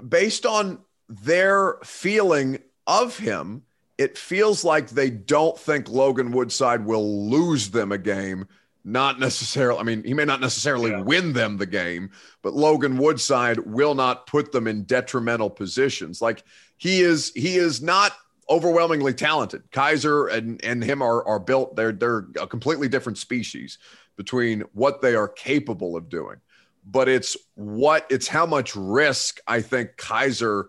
based 0.08 0.46
on 0.46 0.80
their 1.08 1.78
feeling 1.84 2.60
of 2.88 3.18
him, 3.18 3.64
it 3.98 4.18
feels 4.18 4.64
like 4.64 4.90
they 4.90 5.10
don't 5.10 5.58
think 5.58 5.90
Logan 5.90 6.32
Woodside 6.32 6.86
will 6.86 7.30
lose 7.30 7.72
them 7.72 7.92
a 7.92 7.98
game. 7.98 8.48
Not 8.92 9.20
necessarily, 9.20 9.80
I 9.80 9.84
mean, 9.84 10.04
he 10.04 10.16
may 10.16 10.26
not 10.26 10.42
necessarily 10.42 10.92
yeah. 10.92 11.02
win 11.02 11.34
them 11.34 11.58
the 11.58 11.66
game, 11.66 12.10
but 12.42 12.54
Logan 12.54 12.98
Woodside 12.98 13.60
will 13.60 13.94
not 13.94 14.26
put 14.26 14.52
them 14.52 14.66
in 14.66 14.84
detrimental 14.84 15.50
positions. 15.50 16.22
Like 16.22 16.44
he 16.78 17.02
is, 17.02 17.32
he 17.36 17.58
is 17.58 17.82
not 17.82 18.14
overwhelmingly 18.50 19.14
talented. 19.14 19.70
Kizer 19.72 20.34
and, 20.34 20.64
and 20.64 20.84
him 20.84 21.04
are, 21.04 21.24
are 21.28 21.40
built, 21.40 21.76
they're, 21.76 21.92
they're 21.92 22.26
a 22.42 22.48
completely 22.48 22.88
different 22.88 23.20
species 23.20 23.78
between 24.18 24.62
what 24.74 25.02
they 25.02 25.14
are 25.14 25.28
capable 25.28 25.96
of 25.96 26.10
doing. 26.10 26.38
But 26.84 27.08
it's 27.08 27.38
what, 27.54 28.08
it's 28.10 28.28
how 28.28 28.48
much 28.48 28.76
risk 28.76 29.40
I 29.48 29.62
think 29.62 29.98
Kizer, 29.98 30.66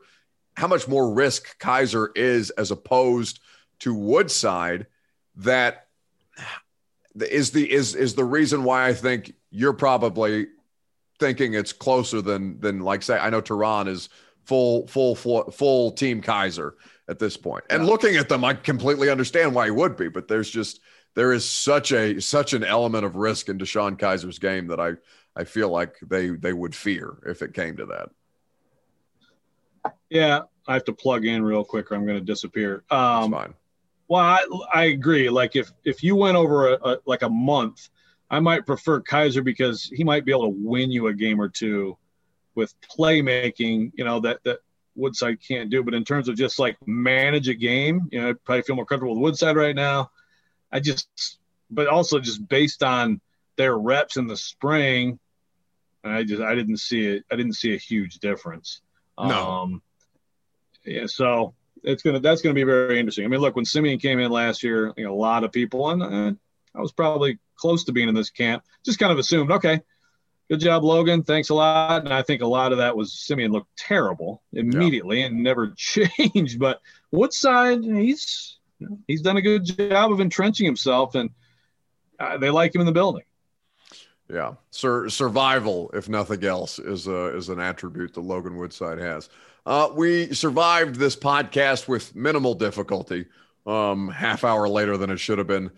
how 0.59 0.67
much 0.67 0.87
more 0.87 1.15
risk 1.15 1.59
Kizer 1.59 2.09
is 2.15 2.51
as 2.51 2.71
opposed 2.71 3.41
to 3.79 3.95
Woodside 3.95 4.87
that 5.37 5.87
is 7.19 7.51
the 7.51 7.71
is 7.71 7.95
is 7.95 8.15
the 8.15 8.25
reason 8.25 8.65
why 8.65 8.87
I 8.87 8.95
think 8.95 9.35
you're 9.51 9.73
probably 9.73 10.47
thinking 11.19 11.55
it's 11.55 11.73
closer 11.73 12.23
than 12.23 12.61
than 12.61 12.81
like 12.81 13.03
say 13.03 13.19
I 13.19 13.31
know 13.31 13.41
Tehran 13.41 13.89
is 13.89 14.09
full 14.45 14.87
full 14.87 15.15
full, 15.15 15.51
full 15.51 15.93
team 15.93 16.23
Kizer 16.23 16.73
at 17.09 17.19
this 17.19 17.37
point. 17.37 17.65
And 17.71 17.83
yeah. 17.85 17.91
looking 17.91 18.17
at 18.17 18.29
them, 18.29 18.45
I 18.45 18.55
completely 18.55 19.11
understand 19.11 19.55
why 19.55 19.67
he 19.67 19.71
would 19.71 19.97
be, 19.97 20.09
but 20.09 20.29
there's 20.29 20.51
just 20.51 20.81
there 21.15 21.33
is 21.33 21.45
such 21.45 21.93
a 21.93 22.21
such 22.21 22.53
an 22.53 22.65
element 22.65 23.05
of 23.05 23.17
risk 23.17 23.49
in 23.49 23.59
DeShone 23.59 23.99
Kizer's 23.99 24.39
game 24.39 24.69
that 24.69 24.81
I 24.81 24.93
I 25.37 25.45
feel 25.45 25.69
like 25.69 25.97
they 26.03 26.31
they 26.31 26.53
would 26.53 26.75
fear 26.75 27.19
if 27.27 27.43
it 27.43 27.55
came 27.55 27.77
to 27.77 27.87
that. 27.87 28.11
Yeah, 30.09 30.43
I 30.67 30.75
have 30.75 30.85
to 30.85 30.93
plug 30.93 31.25
in 31.25 31.43
real 31.43 31.65
quick 31.65 31.91
or 31.91 31.95
I'm 31.95 32.05
going 32.05 32.19
to 32.19 32.25
disappear. 32.25 32.85
Um, 32.91 33.31
That's 33.31 33.45
fine. 33.45 33.55
Well, 34.11 34.21
I, 34.21 34.45
I 34.75 34.85
agree. 34.87 35.31
Like 35.31 35.55
if 35.55 35.71
if 35.85 36.03
you 36.03 36.17
went 36.17 36.37
over 36.37 36.73
a, 36.73 36.79
a, 36.83 36.99
like 37.07 37.23
a 37.23 37.29
month, 37.29 37.89
I 38.29 38.41
might 38.41 38.67
prefer 38.67 39.01
Kizer 39.01 39.45
because 39.45 39.85
he 39.85 40.03
might 40.03 40.25
be 40.25 40.33
able 40.33 40.51
to 40.51 40.59
win 40.59 40.91
you 40.91 41.07
a 41.07 41.15
game 41.15 41.41
or 41.41 41.49
two 41.49 41.97
with 42.57 42.75
playmaking. 42.81 43.93
You 43.95 44.03
know 44.05 44.19
that 44.19 44.43
that 44.43 44.59
Woodside 44.97 45.39
can't 45.41 45.71
do. 45.71 45.85
But 45.85 45.95
in 45.95 46.05
terms 46.05 46.29
of 46.29 46.35
just 46.35 46.59
like 46.59 46.77
manage 46.89 47.49
a 47.49 47.55
game, 47.55 48.09
you 48.11 48.21
know, 48.21 48.31
I 48.31 48.33
probably 48.33 48.63
feel 48.63 48.75
more 48.75 48.85
comfortable 48.85 49.15
with 49.15 49.23
Woodside 49.23 49.55
right 49.55 49.77
now. 49.77 50.11
I 50.73 50.81
just, 50.81 51.39
but 51.71 51.87
also 51.87 52.19
just 52.19 52.49
based 52.49 52.83
on 52.83 53.21
their 53.57 53.79
reps 53.79 54.17
in 54.17 54.27
the 54.27 54.37
spring, 54.37 55.21
I 56.03 56.25
just 56.25 56.43
I 56.43 56.57
didn't 56.57 56.79
see 56.79 57.07
it. 57.07 57.25
I 57.31 57.37
didn't 57.37 57.55
see 57.55 57.75
a 57.75 57.79
huge 57.79 58.19
difference. 58.19 58.81
No. 59.17 59.51
Um, 59.51 59.83
yeah, 60.85 61.07
so 61.07 61.55
it's 61.83 62.03
gonna 62.03 62.21
that's 62.21 62.43
gonna 62.43 62.55
be 62.55 62.65
very 62.65 62.99
interesting. 62.99 63.25
I 63.25 63.29
mean, 63.29 63.41
look, 63.41 63.57
when 63.57 63.65
Simeon 63.65 63.99
came 63.99 64.19
in 64.19 64.31
last 64.31 64.63
year, 64.63 64.93
you 64.97 65.05
know, 65.05 65.13
a 65.13 65.15
lot 65.15 65.45
of 65.45 65.53
people, 65.53 65.91
and 65.91 66.03
uh, 66.03 66.33
I 66.75 66.81
was 66.81 66.93
probably 66.93 67.39
close 67.57 67.85
to 67.85 67.93
being 67.93 68.09
in 68.09 68.15
this 68.15 68.31
camp, 68.31 68.65
just 68.85 68.99
kind 68.99 69.13
of 69.13 69.19
assumed, 69.19 69.51
okay, 69.51 69.81
good 70.51 70.61
job, 70.61 70.85
Logan, 70.85 71.23
thanks 71.23 71.51
a 71.51 71.55
lot. 71.55 72.05
And 72.05 72.13
I 72.13 72.23
think 72.23 72.43
a 72.43 72.47
lot 72.47 72.73
of 72.73 72.79
that 72.79 72.97
was 72.97 73.13
Simeon 73.13 73.53
looked 73.53 73.77
terrible 73.77 74.43
immediately 74.53 75.21
yeah. 75.21 75.27
and 75.27 75.43
never 75.43 75.71
changed. 75.77 76.59
But 76.59 76.81
Woodside, 77.11 77.85
he's 77.85 78.59
he's 79.07 79.23
done 79.23 79.37
a 79.37 79.43
good 79.43 79.65
job 79.65 80.13
of 80.13 80.21
entrenching 80.21 80.67
himself, 80.67 81.15
and 81.15 81.31
uh, 82.19 82.39
they 82.39 82.51
like 82.51 82.75
him 82.75 82.81
in 82.81 82.87
the 82.87 82.93
building. 82.93 83.25
Yeah, 84.33 84.55
Sur- 84.71 85.09
survival, 85.09 85.91
if 85.93 86.09
nothing 86.09 86.45
else, 86.45 86.79
is 86.79 87.09
a, 87.09 87.37
is 87.37 87.49
an 87.49 87.59
attribute 87.59 88.15
that 88.15 88.21
Logan 88.21 88.57
Woodside 88.57 88.99
has. 88.99 89.29
Uh, 89.67 89.91
we 89.95 90.33
survived 90.35 90.97
this 90.97 91.17
podcast 91.17 91.89
with 91.89 92.15
minimal 92.15 92.55
difficulty. 92.55 93.27
Um, 93.67 94.09
half 94.09 94.43
hour 94.43 94.69
later 94.69 94.97
than 94.97 95.11
it 95.11 95.19
should 95.19 95.39
have 95.39 95.47
been, 95.47 95.71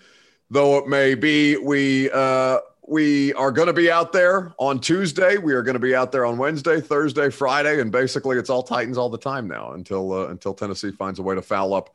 though 0.51 0.78
it 0.78 0.89
may 0.89 1.14
be. 1.14 1.57
We 1.57 2.11
uh, 2.11 2.59
we 2.87 3.33
are 3.35 3.51
going 3.51 3.66
to 3.66 3.72
be 3.72 3.91
out 3.91 4.12
there 4.12 4.53
on 4.59 4.80
Tuesday. 4.80 5.37
We 5.37 5.55
are 5.55 5.62
going 5.62 5.74
to 5.74 5.80
be 5.80 5.95
out 5.95 6.12
there 6.12 6.24
on 6.24 6.39
Wednesday, 6.39 6.80
Thursday, 6.80 7.30
Friday, 7.30 7.80
and 7.80 7.91
basically 7.91 8.39
it's 8.39 8.51
all 8.51 8.62
Titans 8.62 8.99
all 8.99 9.09
the 9.09 9.18
time 9.18 9.49
now 9.49 9.72
until 9.72 10.12
uh, 10.12 10.26
until 10.28 10.55
Tennessee 10.55 10.93
finds 10.93 11.18
a 11.18 11.22
way 11.22 11.35
to 11.35 11.43
foul 11.43 11.74
up 11.74 11.95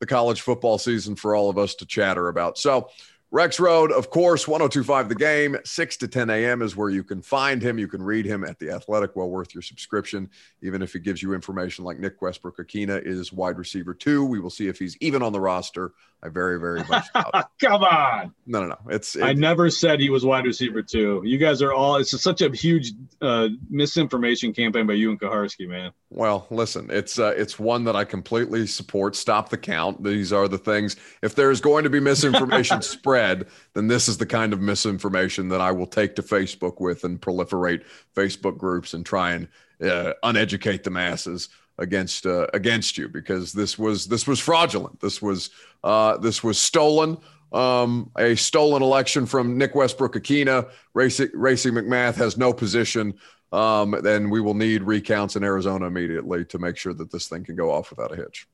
the 0.00 0.06
college 0.06 0.40
football 0.40 0.78
season 0.78 1.16
for 1.16 1.34
all 1.34 1.50
of 1.50 1.58
us 1.58 1.74
to 1.76 1.86
chatter 1.86 2.28
about. 2.28 2.58
So 2.58 2.90
Rexrode, 3.30 3.90
of 3.90 4.08
course, 4.08 4.48
1025 4.48 5.10
The 5.10 5.14
Game, 5.14 5.58
6 5.62 5.96
to 5.98 6.08
10 6.08 6.30
a.m. 6.30 6.62
is 6.62 6.74
where 6.74 6.88
you 6.88 7.04
can 7.04 7.20
find 7.20 7.60
him. 7.60 7.78
You 7.78 7.86
can 7.86 8.02
read 8.02 8.24
him 8.24 8.42
at 8.42 8.58
The 8.58 8.70
Athletic, 8.70 9.16
well 9.16 9.28
worth 9.28 9.54
your 9.54 9.60
subscription, 9.60 10.30
even 10.62 10.80
if 10.80 10.94
he 10.94 10.98
gives 10.98 11.22
you 11.22 11.34
information 11.34 11.84
like 11.84 11.98
Nick 11.98 12.22
Westbrook-Ikhine 12.22 13.04
is 13.04 13.30
wide 13.30 13.58
receiver 13.58 13.92
two. 13.92 14.24
We 14.24 14.40
will 14.40 14.48
see 14.48 14.68
if 14.68 14.78
he's 14.78 14.96
even 15.00 15.22
on 15.22 15.32
the 15.34 15.40
roster. 15.40 15.92
I 16.20 16.28
very, 16.28 16.58
very 16.58 16.82
much 16.84 17.06
doubt. 17.14 17.50
Come 17.60 17.84
on. 17.84 18.34
No, 18.46 18.60
no, 18.60 18.68
no. 18.68 18.78
It's. 18.88 19.14
It, 19.14 19.22
I 19.22 19.34
never 19.34 19.70
said 19.70 20.00
he 20.00 20.10
was 20.10 20.24
wide 20.24 20.44
receiver 20.44 20.82
two. 20.82 21.22
You 21.24 21.38
guys 21.38 21.62
are 21.62 21.72
all. 21.72 21.96
It's 21.96 22.20
such 22.20 22.42
a 22.42 22.50
huge 22.50 22.92
uh, 23.20 23.48
misinformation 23.70 24.52
campaign 24.52 24.86
by 24.86 24.94
you 24.94 25.10
and 25.10 25.20
Kuharsky, 25.20 25.68
man. 25.68 25.92
Well, 26.10 26.46
listen, 26.50 26.88
it's 26.90 27.18
uh, 27.20 27.34
it's 27.36 27.58
one 27.58 27.84
that 27.84 27.94
I 27.94 28.04
completely 28.04 28.66
support. 28.66 29.14
Stop 29.14 29.50
the 29.50 29.58
count. 29.58 30.02
These 30.02 30.32
are 30.32 30.48
the 30.48 30.58
things. 30.58 30.96
If 31.22 31.36
there's 31.36 31.60
going 31.60 31.84
to 31.84 31.90
be 31.90 32.00
misinformation 32.00 32.82
spread, 32.82 33.46
then 33.74 33.86
this 33.86 34.08
is 34.08 34.18
the 34.18 34.26
kind 34.26 34.52
of 34.52 34.60
misinformation 34.60 35.48
that 35.50 35.60
I 35.60 35.70
will 35.70 35.86
take 35.86 36.16
to 36.16 36.22
Facebook 36.22 36.80
with 36.80 37.04
and 37.04 37.20
proliferate 37.20 37.84
Facebook 38.16 38.58
groups 38.58 38.92
and 38.92 39.06
try 39.06 39.32
and 39.32 39.48
uh, 39.80 40.14
uneducate 40.24 40.82
the 40.82 40.90
masses 40.90 41.48
against 41.78 42.26
uh, 42.26 42.46
against 42.54 42.98
you 42.98 43.08
because 43.08 43.52
this 43.52 43.78
was 43.78 44.06
this 44.06 44.26
was 44.26 44.38
fraudulent. 44.40 45.00
This 45.00 45.22
was 45.22 45.50
uh, 45.84 46.16
this 46.18 46.42
was 46.42 46.58
stolen. 46.58 47.18
Um, 47.52 48.10
a 48.18 48.34
stolen 48.34 48.82
election 48.82 49.24
from 49.24 49.56
Nick 49.56 49.74
Westbrook-Ikhine. 49.74 50.68
Racey, 50.92 51.28
Racey 51.32 51.70
McMath 51.70 52.16
has 52.16 52.36
no 52.36 52.52
position. 52.52 53.14
Um, 53.52 53.96
then 54.02 54.28
we 54.28 54.42
will 54.42 54.52
need 54.52 54.82
recounts 54.82 55.34
in 55.34 55.42
Arizona 55.42 55.86
immediately 55.86 56.44
to 56.46 56.58
make 56.58 56.76
sure 56.76 56.92
that 56.92 57.10
this 57.10 57.26
thing 57.26 57.44
can 57.44 57.56
go 57.56 57.70
off 57.70 57.88
without 57.88 58.12
a 58.12 58.16
hitch. 58.16 58.46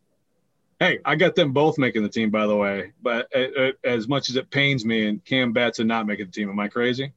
Hey, 0.79 1.01
I 1.05 1.16
got 1.16 1.35
them 1.35 1.53
both 1.53 1.77
making 1.77 2.05
the 2.05 2.09
team, 2.09 2.31
by 2.31 2.47
the 2.47 2.55
way. 2.55 2.93
But 3.03 3.29
uh, 3.35 3.61
uh 3.61 3.72
as 3.83 4.07
much 4.07 4.29
as 4.29 4.37
it 4.37 4.51
pains 4.51 4.85
me, 4.85 5.09
and 5.09 5.25
Cam 5.25 5.53
Batson 5.53 5.89
not 5.89 6.07
making 6.07 6.27
the 6.27 6.33
team, 6.33 6.49
am 6.49 6.61
I 6.61 6.68
crazy? 6.68 7.12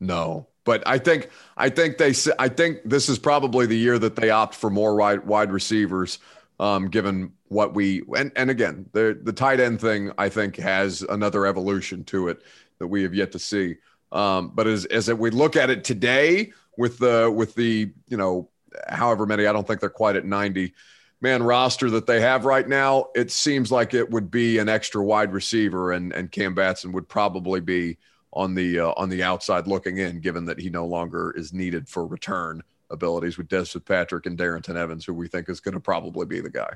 No, 0.00 0.46
but 0.64 0.82
I 0.86 0.98
think 0.98 1.30
I 1.56 1.68
think 1.70 1.98
they 1.98 2.14
I 2.38 2.48
think 2.48 2.80
this 2.84 3.08
is 3.08 3.18
probably 3.18 3.66
the 3.66 3.78
year 3.78 3.98
that 3.98 4.16
they 4.16 4.30
opt 4.30 4.54
for 4.54 4.70
more 4.70 4.96
wide 4.96 5.26
wide 5.26 5.52
receivers 5.52 6.18
Um, 6.60 6.88
given 6.88 7.32
what 7.48 7.74
we 7.74 8.02
and 8.16 8.30
and 8.36 8.50
again 8.50 8.86
the 8.92 9.18
the 9.20 9.32
tight 9.32 9.58
end 9.60 9.80
thing 9.80 10.12
I 10.18 10.28
think 10.28 10.56
has 10.56 11.02
another 11.02 11.46
evolution 11.46 12.04
to 12.04 12.28
it 12.28 12.42
that 12.78 12.86
we 12.88 13.02
have 13.02 13.14
yet 13.14 13.32
to 13.32 13.38
see. 13.38 13.76
Um, 14.12 14.52
but 14.54 14.66
as 14.66 14.84
as 14.86 15.12
we 15.12 15.30
look 15.30 15.56
at 15.56 15.70
it 15.70 15.82
today 15.84 16.52
with 16.76 16.98
the 16.98 17.30
with 17.34 17.54
the 17.54 17.92
you 18.08 18.16
know 18.16 18.50
however 18.88 19.26
many 19.26 19.46
I 19.46 19.52
don't 19.52 19.66
think 19.66 19.80
they're 19.80 19.90
quite 19.90 20.16
at 20.16 20.24
ninety 20.24 20.74
man 21.20 21.42
roster 21.42 21.90
that 21.90 22.06
they 22.06 22.20
have 22.20 22.44
right 22.44 22.68
now, 22.68 23.06
it 23.14 23.30
seems 23.30 23.70
like 23.72 23.94
it 23.94 24.10
would 24.10 24.30
be 24.30 24.58
an 24.58 24.68
extra 24.68 25.02
wide 25.02 25.32
receiver, 25.32 25.92
and 25.92 26.12
and 26.12 26.30
Cam 26.30 26.54
Batson 26.54 26.92
would 26.92 27.08
probably 27.08 27.60
be 27.60 27.98
on 28.32 28.54
the 28.54 28.80
uh, 28.80 28.92
on 28.96 29.08
the 29.08 29.22
outside 29.22 29.66
looking 29.66 29.98
in, 29.98 30.20
given 30.20 30.44
that 30.46 30.58
he 30.58 30.70
no 30.70 30.86
longer 30.86 31.32
is 31.36 31.52
needed 31.52 31.88
for 31.88 32.06
return 32.06 32.62
abilities 32.90 33.38
with 33.38 33.48
Dez 33.48 33.72
Fitzpatrick 33.72 34.26
and 34.26 34.38
Darrynton 34.38 34.76
Evans, 34.76 35.04
who 35.04 35.14
we 35.14 35.28
think 35.28 35.48
is 35.48 35.60
going 35.60 35.74
to 35.74 35.80
probably 35.80 36.26
be 36.26 36.40
the 36.40 36.50
guy. 36.50 36.70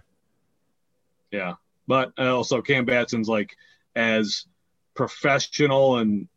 Yeah, 1.31 1.55
but 1.87 2.19
also 2.19 2.63
Cam 2.63 2.85
Batson's 2.85 3.29
like 3.29 3.57
as 3.95 4.47
professional 4.95 5.99
and 5.99 6.29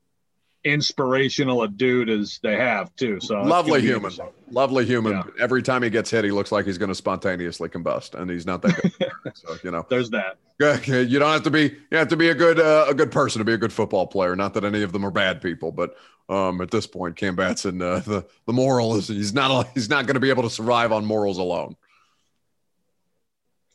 inspirational 0.63 1.63
a 1.63 1.67
dude 1.67 2.09
as 2.09 2.39
they 2.43 2.55
have 2.55 2.93
too. 2.95 3.19
So 3.19 3.41
lovely 3.41 3.81
human, 3.81 4.11
lovely 4.51 4.85
human. 4.85 5.13
Yeah. 5.13 5.23
Every 5.39 5.61
time 5.61 5.83
he 5.83 5.89
gets 5.89 6.09
hit, 6.09 6.25
he 6.25 6.31
looks 6.31 6.51
like 6.51 6.65
he's 6.65 6.77
going 6.77 6.89
to 6.89 6.95
spontaneously 6.95 7.69
combust, 7.69 8.19
and 8.19 8.29
he's 8.29 8.45
not 8.45 8.61
that 8.63 8.81
good. 8.81 9.11
so 9.33 9.57
you 9.63 9.71
know, 9.71 9.85
there's 9.89 10.09
that. 10.11 10.37
You 10.59 11.19
don't 11.19 11.31
have 11.31 11.43
to 11.43 11.51
be. 11.51 11.75
You 11.91 11.97
have 11.97 12.09
to 12.09 12.17
be 12.17 12.29
a 12.29 12.35
good 12.35 12.59
uh, 12.59 12.85
a 12.89 12.93
good 12.93 13.11
person 13.11 13.39
to 13.39 13.45
be 13.45 13.53
a 13.53 13.57
good 13.57 13.73
football 13.73 14.07
player. 14.07 14.35
Not 14.35 14.53
that 14.55 14.63
any 14.63 14.83
of 14.83 14.91
them 14.91 15.05
are 15.05 15.11
bad 15.11 15.41
people, 15.41 15.71
but 15.71 15.95
um, 16.27 16.61
at 16.61 16.71
this 16.71 16.85
point, 16.85 17.15
Cam 17.15 17.35
Batson, 17.35 17.81
uh, 17.81 17.99
the 17.99 18.25
the 18.45 18.53
moral 18.53 18.95
is 18.95 19.07
he's 19.07 19.33
not 19.33 19.69
he's 19.73 19.89
not 19.89 20.05
going 20.05 20.15
to 20.15 20.19
be 20.19 20.29
able 20.29 20.43
to 20.43 20.49
survive 20.49 20.91
on 20.91 21.05
morals 21.05 21.37
alone. 21.37 21.75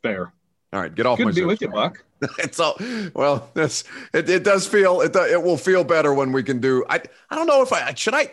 Fair. 0.02 0.32
All 0.72 0.80
right, 0.80 0.94
get 0.94 1.06
off 1.06 1.18
Good 1.18 1.24
my. 1.24 1.30
To 1.30 1.34
be 1.36 1.44
with 1.44 1.60
you, 1.60 1.68
Buck. 1.68 2.04
it's 2.38 2.60
all 2.60 2.76
well. 3.14 3.50
That's 3.54 3.84
it. 4.12 4.28
It 4.28 4.44
does 4.44 4.66
feel 4.66 5.00
it. 5.00 5.14
It 5.14 5.42
will 5.42 5.56
feel 5.56 5.84
better 5.84 6.12
when 6.14 6.32
we 6.32 6.42
can 6.42 6.60
do. 6.60 6.84
I 6.88 7.00
I 7.30 7.36
don't 7.36 7.46
know 7.46 7.62
if 7.62 7.72
I 7.72 7.94
should 7.94 8.14
I. 8.14 8.30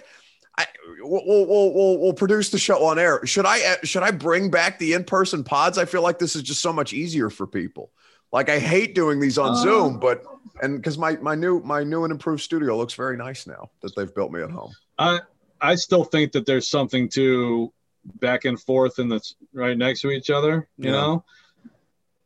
I 0.58 0.68
we'll, 1.00 1.26
we'll, 1.26 1.74
we'll, 1.74 1.98
we'll 2.00 2.14
produce 2.14 2.50
the 2.50 2.60
show 2.60 2.84
on 2.86 3.00
air. 3.00 3.26
Should 3.26 3.46
I 3.46 3.78
should 3.84 4.04
I 4.04 4.12
bring 4.12 4.52
back 4.52 4.80
the 4.80 4.94
in 4.94 5.04
person 5.04 5.44
pods? 5.44 5.78
I 5.78 5.86
feel 5.86 6.02
like 6.02 6.20
this 6.20 6.36
is 6.36 6.44
just 6.44 6.62
so 6.62 6.74
much 6.74 6.94
easier 6.94 7.30
for 7.30 7.48
people. 7.48 7.92
Like 8.32 8.50
I 8.50 8.60
hate 8.60 8.96
doing 8.96 9.20
these 9.20 9.38
on 9.38 9.52
uh, 9.52 9.56
Zoom, 9.56 10.00
but 10.00 10.24
and 10.62 10.78
because 10.78 10.98
my 10.98 11.18
my 11.18 11.36
new 11.36 11.60
my 11.62 11.84
new 11.84 12.04
and 12.04 12.12
improved 12.12 12.42
studio 12.42 12.78
looks 12.78 12.94
very 12.94 13.18
nice 13.18 13.46
now 13.46 13.70
that 13.82 13.96
they've 13.96 14.14
built 14.14 14.32
me 14.32 14.42
at 14.42 14.52
home. 14.52 14.72
I 14.98 15.20
I 15.60 15.76
still 15.76 16.04
think 16.04 16.32
that 16.34 16.46
there's 16.46 16.68
something 16.68 17.10
to 17.10 17.74
back 18.20 18.46
and 18.46 18.60
forth 18.60 19.00
and 19.00 19.12
that's 19.12 19.36
right 19.54 19.78
next 19.78 20.02
to 20.02 20.10
each 20.12 20.30
other. 20.30 20.68
You 20.78 20.92
yeah. 20.92 21.22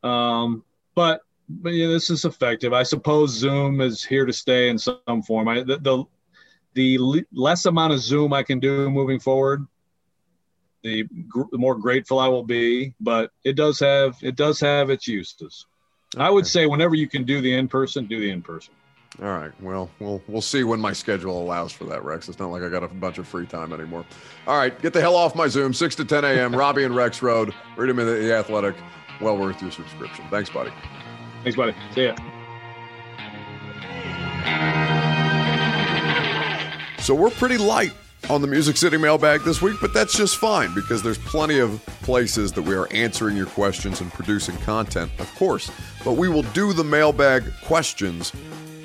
know, 0.03 0.09
um, 0.09 0.63
but 0.93 1.21
but 1.47 1.73
yeah, 1.73 1.87
this 1.87 2.09
is 2.09 2.25
effective. 2.25 2.73
I 2.73 2.83
suppose 2.83 3.31
Zoom 3.31 3.81
is 3.81 4.03
here 4.03 4.25
to 4.25 4.33
stay 4.33 4.69
in 4.69 4.77
some 4.77 5.21
form. 5.25 5.47
I 5.47 5.63
the 5.63 5.77
the, 5.77 6.03
the 6.73 7.25
less 7.31 7.65
amount 7.65 7.93
of 7.93 7.99
Zoom 7.99 8.33
I 8.33 8.43
can 8.43 8.59
do 8.59 8.89
moving 8.89 9.19
forward, 9.19 9.65
the, 10.83 11.03
the 11.51 11.57
more 11.57 11.75
grateful 11.75 12.19
I 12.19 12.27
will 12.27 12.43
be. 12.43 12.93
But 12.99 13.31
it 13.43 13.53
does 13.55 13.79
have 13.79 14.17
it 14.21 14.35
does 14.35 14.59
have 14.59 14.89
its 14.89 15.07
uses. 15.07 15.67
Okay. 16.15 16.23
I 16.23 16.29
would 16.29 16.47
say 16.47 16.65
whenever 16.65 16.95
you 16.95 17.07
can 17.07 17.23
do 17.23 17.41
the 17.41 17.53
in 17.53 17.67
person, 17.67 18.05
do 18.05 18.19
the 18.19 18.29
in 18.29 18.41
person. 18.41 18.73
All 19.21 19.29
right. 19.29 19.51
Well, 19.61 19.89
we'll 19.99 20.21
we'll 20.27 20.41
see 20.41 20.63
when 20.63 20.79
my 20.79 20.91
schedule 20.91 21.41
allows 21.41 21.71
for 21.71 21.85
that, 21.85 22.03
Rex. 22.03 22.27
It's 22.27 22.39
not 22.39 22.51
like 22.51 22.63
I 22.63 22.69
got 22.69 22.83
a 22.83 22.87
bunch 22.87 23.17
of 23.17 23.27
free 23.27 23.45
time 23.45 23.71
anymore. 23.71 24.05
All 24.45 24.57
right, 24.57 24.77
get 24.81 24.93
the 24.93 24.99
hell 25.01 25.15
off 25.15 25.35
my 25.35 25.47
Zoom. 25.47 25.73
Six 25.73 25.95
to 25.95 26.05
ten 26.05 26.25
a.m. 26.25 26.53
Robbie 26.53 26.83
and 26.83 26.93
Rexrode. 26.93 27.53
Read 27.77 27.89
them 27.89 27.99
in 27.99 28.07
the 28.07 28.33
Athletic. 28.33 28.75
Well 29.21 29.37
worth 29.37 29.61
your 29.61 29.71
subscription. 29.71 30.25
Thanks, 30.29 30.49
buddy. 30.49 30.71
Thanks, 31.45 31.55
buddy. 31.55 31.75
See 31.93 32.05
ya. 32.05 32.15
So 36.97 37.13
we're 37.13 37.29
pretty 37.29 37.59
light 37.59 37.93
on 38.31 38.41
the 38.41 38.47
Music 38.47 38.75
City 38.75 38.97
mailbag 38.97 39.41
this 39.41 39.61
week, 39.61 39.77
but 39.79 39.93
that's 39.93 40.17
just 40.17 40.37
fine 40.37 40.73
because 40.73 41.03
there's 41.03 41.19
plenty 41.19 41.59
of 41.59 41.85
places 42.01 42.51
that 42.53 42.63
we 42.63 42.73
are 42.73 42.91
answering 42.91 43.37
your 43.37 43.45
questions 43.45 44.01
and 44.01 44.11
producing 44.11 44.57
content, 44.57 45.11
of 45.19 45.31
course. 45.35 45.69
But 46.03 46.13
we 46.13 46.29
will 46.29 46.41
do 46.41 46.73
the 46.73 46.83
mailbag 46.83 47.43
questions 47.63 48.33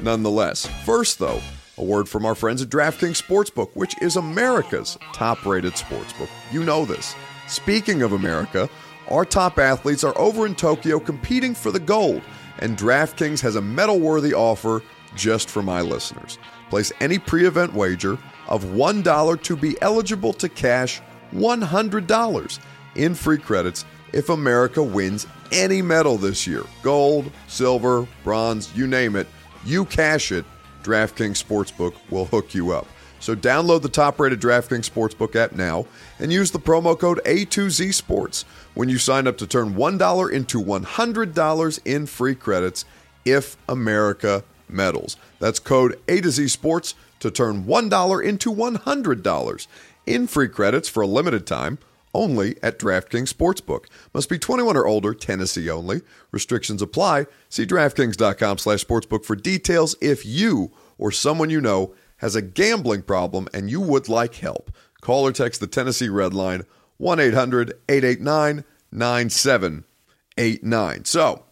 nonetheless. 0.02 0.66
First, 0.84 1.18
though, 1.18 1.40
a 1.78 1.82
word 1.82 2.10
from 2.10 2.26
our 2.26 2.34
friends 2.34 2.60
at 2.60 2.68
DraftKings 2.68 3.26
Sportsbook, 3.26 3.74
which 3.74 3.94
is 4.02 4.16
America's 4.16 4.98
top 5.14 5.46
rated 5.46 5.72
sportsbook. 5.76 6.28
You 6.52 6.62
know 6.62 6.84
this. 6.84 7.14
Speaking 7.48 8.02
of 8.02 8.12
America, 8.12 8.68
our 9.08 9.24
top 9.24 9.58
athletes 9.58 10.04
are 10.04 10.16
over 10.18 10.44
in 10.44 10.54
Tokyo 10.54 11.00
competing 11.00 11.54
for 11.54 11.72
the 11.72 11.80
gold 11.80 12.20
and 12.58 12.76
DraftKings 12.76 13.40
has 13.40 13.56
a 13.56 13.62
medal 13.62 14.00
worthy 14.00 14.34
offer 14.34 14.82
just 15.14 15.48
for 15.48 15.62
my 15.62 15.80
listeners. 15.80 16.38
Place 16.68 16.92
any 17.00 17.18
pre 17.18 17.46
event 17.46 17.74
wager 17.74 18.18
of 18.48 18.64
$1 18.64 19.42
to 19.42 19.56
be 19.56 19.80
eligible 19.82 20.32
to 20.34 20.48
cash 20.48 21.00
$100 21.32 22.58
in 22.96 23.14
free 23.14 23.38
credits 23.38 23.84
if 24.12 24.28
America 24.28 24.82
wins 24.82 25.26
any 25.52 25.82
medal 25.82 26.16
this 26.16 26.46
year 26.46 26.64
gold, 26.82 27.30
silver, 27.46 28.06
bronze, 28.24 28.74
you 28.76 28.86
name 28.86 29.16
it. 29.16 29.26
You 29.64 29.84
cash 29.84 30.32
it, 30.32 30.44
DraftKings 30.82 31.42
Sportsbook 31.42 31.94
will 32.10 32.24
hook 32.24 32.54
you 32.54 32.72
up. 32.72 32.86
So 33.20 33.36
download 33.36 33.82
the 33.82 33.88
top 33.88 34.18
rated 34.18 34.40
DraftKings 34.40 34.90
Sportsbook 34.90 35.36
app 35.36 35.52
now 35.52 35.86
and 36.18 36.32
use 36.32 36.50
the 36.50 36.58
promo 36.58 36.98
code 36.98 37.20
A2Z 37.24 37.94
Sports 37.94 38.44
when 38.74 38.88
you 38.88 38.98
sign 38.98 39.26
up 39.26 39.38
to 39.38 39.46
turn 39.46 39.74
$1 39.74 40.32
into 40.32 40.62
$100 40.62 41.80
in 41.84 42.06
free 42.06 42.34
credits 42.34 42.84
if 43.24 43.56
America 43.68 44.42
medals. 44.68 45.16
That's 45.38 45.58
code 45.58 46.00
A 46.08 46.20
to 46.20 46.30
Z 46.30 46.48
Sports 46.48 46.94
to 47.20 47.30
turn 47.30 47.64
$1 47.64 48.24
into 48.24 48.52
$100 48.52 49.66
in 50.06 50.26
free 50.26 50.48
credits 50.48 50.88
for 50.88 51.02
a 51.02 51.06
limited 51.06 51.46
time 51.46 51.78
only 52.12 52.56
at 52.62 52.78
DraftKings 52.78 53.32
Sportsbook. 53.32 53.84
Must 54.12 54.28
be 54.28 54.38
21 54.38 54.76
or 54.76 54.86
older, 54.86 55.14
Tennessee 55.14 55.70
only. 55.70 56.00
Restrictions 56.32 56.82
apply. 56.82 57.26
See 57.48 57.66
DraftKings.com 57.66 58.58
slash 58.58 58.84
sportsbook 58.84 59.24
for 59.24 59.36
details 59.36 59.94
if 60.00 60.26
you 60.26 60.72
or 60.98 61.12
someone 61.12 61.50
you 61.50 61.60
know 61.60 61.94
has 62.20 62.36
a 62.36 62.42
gambling 62.42 63.02
problem 63.02 63.48
and 63.52 63.68
you 63.70 63.80
would 63.80 64.08
like 64.08 64.36
help. 64.36 64.70
Call 65.00 65.26
or 65.26 65.32
text 65.32 65.60
the 65.60 65.66
Tennessee 65.66 66.10
Red 66.10 66.34
Line 66.34 66.62
1 66.98 67.18
800 67.18 67.72
889 67.88 68.64
9789. 68.92 71.04
So, 71.06 71.44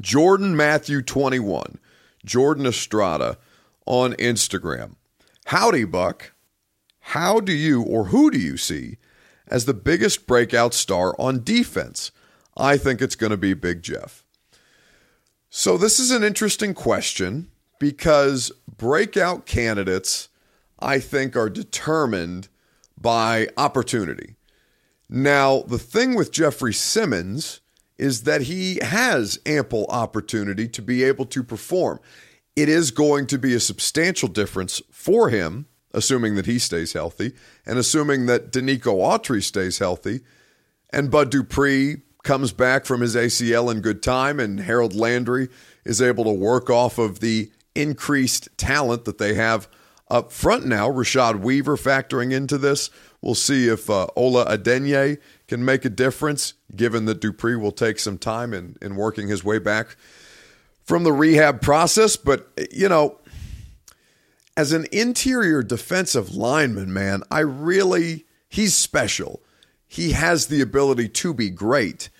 Jordan 0.00 0.56
Matthew 0.56 1.00
21, 1.00 1.78
Jordan 2.24 2.66
Estrada 2.66 3.38
on 3.86 4.12
Instagram. 4.14 4.96
Howdy, 5.46 5.84
Buck. 5.84 6.32
How 7.00 7.40
do 7.40 7.52
you 7.52 7.82
or 7.82 8.04
who 8.06 8.30
do 8.30 8.38
you 8.38 8.56
see 8.56 8.98
as 9.48 9.64
the 9.64 9.74
biggest 9.74 10.26
breakout 10.26 10.74
star 10.74 11.14
on 11.18 11.42
defense? 11.42 12.12
I 12.56 12.76
think 12.76 13.00
it's 13.00 13.16
going 13.16 13.30
to 13.30 13.38
be 13.38 13.54
Big 13.54 13.82
Jeff. 13.82 14.22
So, 15.48 15.78
this 15.78 15.98
is 15.98 16.10
an 16.10 16.22
interesting 16.22 16.74
question 16.74 17.48
because 17.82 18.52
breakout 18.76 19.44
candidates, 19.44 20.28
I 20.78 21.00
think, 21.00 21.34
are 21.34 21.50
determined 21.50 22.46
by 22.96 23.48
opportunity. 23.56 24.36
Now, 25.10 25.62
the 25.62 25.80
thing 25.80 26.14
with 26.14 26.30
Jeffrey 26.30 26.72
Simmons 26.72 27.60
is 27.98 28.22
that 28.22 28.42
he 28.42 28.78
has 28.82 29.40
ample 29.46 29.86
opportunity 29.88 30.68
to 30.68 30.80
be 30.80 31.02
able 31.02 31.24
to 31.26 31.42
perform. 31.42 31.98
It 32.54 32.68
is 32.68 32.92
going 32.92 33.26
to 33.26 33.36
be 33.36 33.52
a 33.52 33.58
substantial 33.58 34.28
difference 34.28 34.80
for 34.92 35.28
him, 35.28 35.66
assuming 35.92 36.36
that 36.36 36.46
he 36.46 36.60
stays 36.60 36.92
healthy, 36.92 37.32
and 37.66 37.80
assuming 37.80 38.26
that 38.26 38.52
Denico 38.52 38.94
Autry 38.94 39.42
stays 39.42 39.78
healthy, 39.78 40.20
and 40.90 41.10
Bud 41.10 41.32
Dupree 41.32 42.02
comes 42.22 42.52
back 42.52 42.84
from 42.84 43.00
his 43.00 43.16
ACL 43.16 43.72
in 43.72 43.80
good 43.80 44.04
time, 44.04 44.38
and 44.38 44.60
Harold 44.60 44.94
Landry 44.94 45.48
is 45.84 46.00
able 46.00 46.22
to 46.22 46.30
work 46.30 46.70
off 46.70 46.96
of 46.96 47.18
the 47.18 47.50
increased 47.74 48.48
talent 48.56 49.04
that 49.04 49.18
they 49.18 49.34
have 49.34 49.68
up 50.08 50.30
front 50.30 50.66
now. 50.66 50.90
Rashad 50.90 51.40
Weaver 51.40 51.76
factoring 51.76 52.32
into 52.32 52.58
this. 52.58 52.90
We'll 53.20 53.34
see 53.34 53.68
if 53.68 53.88
uh, 53.88 54.08
Ola 54.16 54.44
Adeniyi 54.46 55.18
can 55.48 55.64
make 55.64 55.84
a 55.84 55.90
difference, 55.90 56.54
given 56.74 57.04
that 57.06 57.20
Dupree 57.20 57.56
will 57.56 57.72
take 57.72 57.98
some 57.98 58.18
time 58.18 58.52
in, 58.52 58.76
in 58.82 58.96
working 58.96 59.28
his 59.28 59.44
way 59.44 59.58
back 59.58 59.96
from 60.84 61.04
the 61.04 61.12
rehab 61.12 61.62
process. 61.62 62.16
But, 62.16 62.50
you 62.70 62.88
know, 62.88 63.18
as 64.56 64.72
an 64.72 64.86
interior 64.92 65.62
defensive 65.62 66.34
lineman, 66.34 66.92
man, 66.92 67.22
I 67.30 67.40
really, 67.40 68.26
he's 68.48 68.74
special. 68.74 69.40
He 69.86 70.12
has 70.12 70.48
the 70.48 70.60
ability 70.60 71.08
to 71.08 71.32
be 71.32 71.48
great. 71.48 72.10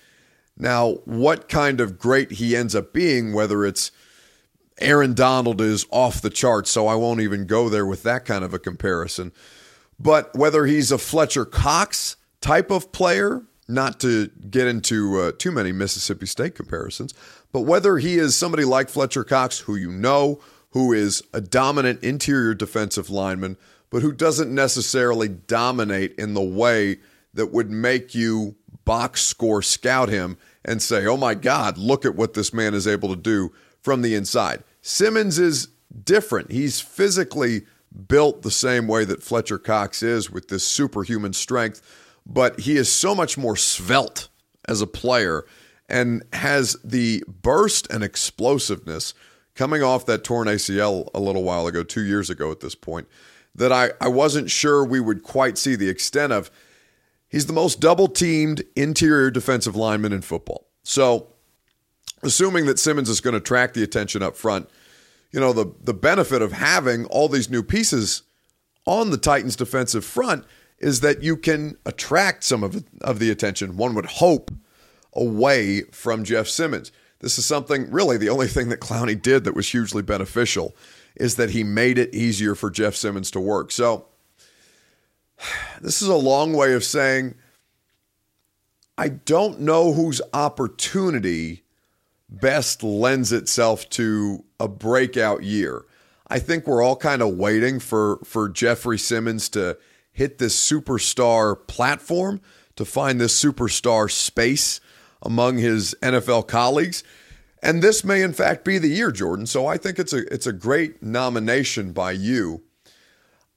Now, 0.57 0.99
what 1.05 1.49
kind 1.49 1.81
of 1.81 1.99
great 1.99 2.33
he 2.33 2.55
ends 2.55 2.75
up 2.75 2.93
being, 2.93 3.33
whether 3.33 3.65
it's 3.65 3.91
Aaron 4.79 5.13
Donald 5.13 5.61
is 5.61 5.85
off 5.91 6.21
the 6.21 6.29
charts, 6.29 6.71
so 6.71 6.87
I 6.87 6.95
won't 6.95 7.21
even 7.21 7.45
go 7.45 7.69
there 7.69 7.85
with 7.85 8.03
that 8.03 8.25
kind 8.25 8.43
of 8.43 8.53
a 8.53 8.59
comparison. 8.59 9.31
But 9.99 10.35
whether 10.35 10.65
he's 10.65 10.91
a 10.91 10.97
Fletcher 10.97 11.45
Cox 11.45 12.17
type 12.41 12.71
of 12.71 12.91
player 12.91 13.43
not 13.67 13.99
to 14.01 14.27
get 14.49 14.67
into 14.67 15.19
uh, 15.19 15.31
too 15.37 15.51
many 15.51 15.71
Mississippi 15.71 16.25
State 16.25 16.55
comparisons, 16.55 17.13
but 17.51 17.61
whether 17.61 17.97
he 17.97 18.17
is 18.17 18.35
somebody 18.35 18.65
like 18.65 18.89
Fletcher 18.89 19.23
Cox, 19.23 19.59
who 19.59 19.75
you 19.75 19.91
know, 19.91 20.41
who 20.71 20.91
is 20.91 21.23
a 21.33 21.39
dominant 21.39 22.03
interior 22.03 22.53
defensive 22.53 23.09
lineman, 23.09 23.57
but 23.89 24.01
who 24.01 24.11
doesn't 24.11 24.53
necessarily 24.53 25.27
dominate 25.27 26.15
in 26.15 26.33
the 26.33 26.41
way 26.41 26.97
that 27.33 27.53
would 27.53 27.69
make 27.69 28.15
you 28.15 28.55
box 28.85 29.21
score 29.21 29.61
scout 29.61 30.09
him 30.09 30.37
and 30.65 30.81
say, 30.81 31.05
oh 31.05 31.17
my 31.17 31.35
God, 31.35 31.77
look 31.77 32.05
at 32.05 32.15
what 32.15 32.33
this 32.33 32.53
man 32.53 32.73
is 32.73 32.87
able 32.87 33.09
to 33.09 33.15
do 33.15 33.53
from 33.83 34.01
the 34.01 34.15
inside. 34.15 34.63
Simmons 34.81 35.37
is 35.37 35.67
different. 36.03 36.51
He's 36.51 36.81
physically 36.81 37.63
built 38.07 38.41
the 38.41 38.51
same 38.51 38.87
way 38.87 39.05
that 39.05 39.21
Fletcher 39.21 39.59
Cox 39.59 40.01
is 40.01 40.31
with 40.31 40.47
this 40.47 40.65
superhuman 40.65 41.33
strength, 41.33 41.81
but 42.25 42.61
he 42.61 42.77
is 42.77 42.91
so 42.91 43.13
much 43.13 43.37
more 43.37 43.55
svelte 43.55 44.29
as 44.67 44.81
a 44.81 44.87
player 44.87 45.45
and 45.87 46.23
has 46.33 46.75
the 46.83 47.23
burst 47.27 47.91
and 47.91 48.03
explosiveness 48.03 49.13
coming 49.53 49.83
off 49.83 50.05
that 50.05 50.23
torn 50.23 50.47
ACL 50.47 51.09
a 51.13 51.19
little 51.19 51.43
while 51.43 51.67
ago, 51.67 51.83
two 51.83 52.03
years 52.03 52.29
ago 52.29 52.49
at 52.51 52.61
this 52.61 52.73
point, 52.73 53.07
that 53.53 53.71
I, 53.71 53.91
I 54.01 54.07
wasn't 54.07 54.49
sure 54.49 54.83
we 54.83 54.99
would 54.99 55.21
quite 55.21 55.57
see 55.57 55.75
the 55.75 55.89
extent 55.89 56.33
of. 56.33 56.49
He's 57.27 57.47
the 57.47 57.53
most 57.53 57.79
double 57.79 58.07
teamed 58.07 58.63
interior 58.75 59.31
defensive 59.31 59.75
lineman 59.75 60.13
in 60.13 60.21
football. 60.21 60.67
So, 60.83 61.32
assuming 62.23 62.65
that 62.65 62.79
Simmons 62.79 63.09
is 63.09 63.21
going 63.21 63.33
to 63.33 63.39
track 63.39 63.73
the 63.73 63.83
attention 63.83 64.23
up 64.23 64.35
front, 64.35 64.69
you 65.31 65.39
know, 65.39 65.53
the, 65.53 65.73
the 65.83 65.93
benefit 65.93 66.41
of 66.41 66.51
having 66.51 67.05
all 67.05 67.27
these 67.27 67.49
new 67.49 67.63
pieces 67.63 68.23
on 68.85 69.09
the 69.09 69.17
Titans' 69.17 69.55
defensive 69.55 70.05
front 70.05 70.45
is 70.79 71.01
that 71.01 71.23
you 71.23 71.37
can 71.37 71.77
attract 71.85 72.43
some 72.43 72.63
of, 72.63 72.83
of 73.01 73.19
the 73.19 73.29
attention, 73.29 73.77
one 73.77 73.95
would 73.95 74.05
hope, 74.05 74.51
away 75.13 75.81
from 75.91 76.23
Jeff 76.23 76.47
Simmons. 76.47 76.91
This 77.19 77.37
is 77.37 77.45
something, 77.45 77.89
really, 77.89 78.17
the 78.17 78.29
only 78.29 78.47
thing 78.47 78.69
that 78.69 78.81
Clowney 78.81 79.19
did 79.19 79.43
that 79.45 79.55
was 79.55 79.69
hugely 79.69 80.01
beneficial 80.01 80.75
is 81.15 81.35
that 81.35 81.51
he 81.51 81.63
made 81.63 81.97
it 81.97 82.13
easier 82.13 82.55
for 82.55 82.69
Jeff 82.69 82.95
Simmons 82.95 83.31
to 83.31 83.39
work. 83.39 83.71
So, 83.71 84.07
this 85.81 86.01
is 86.01 86.07
a 86.07 86.15
long 86.15 86.53
way 86.53 86.73
of 86.73 86.83
saying 86.83 87.35
I 88.97 89.09
don't 89.09 89.61
know 89.61 89.93
whose 89.93 90.21
opportunity 90.33 91.62
best 92.33 92.83
lends 92.83 93.31
itself 93.31 93.89
to 93.91 94.43
a 94.59 94.67
breakout 94.67 95.43
year. 95.43 95.85
I 96.27 96.39
think 96.39 96.65
we're 96.65 96.81
all 96.81 96.95
kind 96.95 97.21
of 97.21 97.35
waiting 97.35 97.79
for 97.79 98.19
for 98.23 98.49
Jeffrey 98.49 98.97
Simmons 98.97 99.49
to 99.49 99.77
hit 100.11 100.37
this 100.39 100.55
superstar 100.59 101.67
platform, 101.67 102.41
to 102.75 102.85
find 102.85 103.21
this 103.21 103.41
superstar 103.41 104.09
space 104.09 104.79
among 105.21 105.57
his 105.57 105.95
NFL 106.01 106.47
colleagues. 106.47 107.03
And 107.61 107.81
this 107.81 108.03
may 108.03 108.21
in 108.21 108.33
fact 108.33 108.65
be 108.65 108.77
the 108.77 108.89
year, 108.89 109.11
Jordan. 109.11 109.45
So 109.45 109.67
I 109.67 109.77
think 109.77 109.99
it's 109.99 110.13
a 110.13 110.25
it's 110.33 110.47
a 110.47 110.53
great 110.53 111.03
nomination 111.03 111.93
by 111.93 112.11
you. 112.11 112.63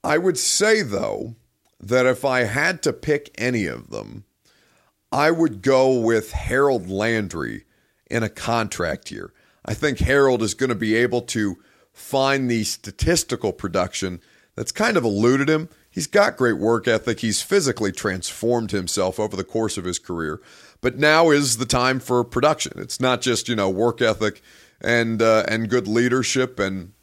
I 0.03 0.17
would 0.17 0.37
say 0.37 0.81
though 0.81 1.35
that 1.79 2.05
if 2.05 2.23
I 2.23 2.43
had 2.43 2.81
to 2.83 2.93
pick 2.93 3.33
any 3.37 3.65
of 3.65 3.89
them, 3.89 4.23
I 5.11 5.31
would 5.31 5.61
go 5.61 5.99
with 5.99 6.31
Harold 6.31 6.89
Landry 6.89 7.65
in 8.09 8.23
a 8.23 8.29
contract 8.29 9.11
year. 9.11 9.33
I 9.65 9.73
think 9.73 9.99
Harold 9.99 10.41
is 10.41 10.53
going 10.53 10.69
to 10.69 10.75
be 10.75 10.95
able 10.95 11.21
to 11.21 11.57
find 11.91 12.49
the 12.49 12.63
statistical 12.63 13.51
production 13.51 14.21
that's 14.55 14.71
kind 14.71 14.97
of 14.97 15.03
eluded 15.03 15.49
him. 15.49 15.69
He's 15.89 16.07
got 16.07 16.37
great 16.37 16.57
work 16.57 16.87
ethic. 16.87 17.19
He's 17.19 17.41
physically 17.41 17.91
transformed 17.91 18.71
himself 18.71 19.19
over 19.19 19.35
the 19.35 19.43
course 19.43 19.77
of 19.77 19.85
his 19.85 19.99
career. 19.99 20.39
But 20.79 20.97
now 20.97 21.31
is 21.31 21.57
the 21.57 21.65
time 21.65 21.99
for 21.99 22.23
production. 22.23 22.73
It's 22.77 22.99
not 22.99 23.21
just, 23.21 23.49
you 23.49 23.55
know, 23.55 23.69
work 23.69 24.01
ethic 24.01 24.41
and 24.79 25.21
uh, 25.21 25.43
and 25.47 25.69
good 25.69 25.87
leadership 25.87 26.59
and 26.59 26.93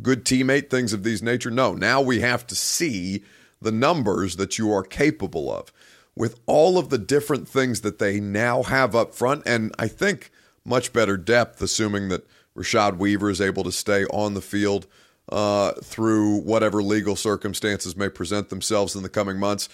good 0.00 0.24
teammate 0.24 0.70
things 0.70 0.92
of 0.92 1.02
these 1.02 1.22
nature. 1.22 1.50
No, 1.50 1.74
now 1.74 2.00
we 2.00 2.20
have 2.20 2.46
to 2.46 2.54
see 2.54 3.24
the 3.60 3.72
numbers 3.72 4.36
that 4.36 4.58
you 4.58 4.72
are 4.72 4.84
capable 4.84 5.52
of 5.52 5.72
with 6.16 6.38
all 6.46 6.78
of 6.78 6.90
the 6.90 6.98
different 6.98 7.48
things 7.48 7.80
that 7.80 7.98
they 7.98 8.20
now 8.20 8.62
have 8.62 8.94
up 8.94 9.14
front. 9.14 9.42
And 9.46 9.74
I 9.78 9.88
think 9.88 10.30
much 10.64 10.92
better 10.92 11.16
depth, 11.16 11.60
assuming 11.60 12.08
that 12.08 12.26
Rashad 12.56 12.98
Weaver 12.98 13.30
is 13.30 13.40
able 13.40 13.64
to 13.64 13.72
stay 13.72 14.04
on 14.06 14.34
the 14.34 14.40
field 14.40 14.86
uh, 15.30 15.72
through 15.82 16.40
whatever 16.40 16.82
legal 16.82 17.16
circumstances 17.16 17.96
may 17.96 18.08
present 18.08 18.48
themselves 18.48 18.94
in 18.94 19.02
the 19.02 19.08
coming 19.08 19.38
months. 19.38 19.68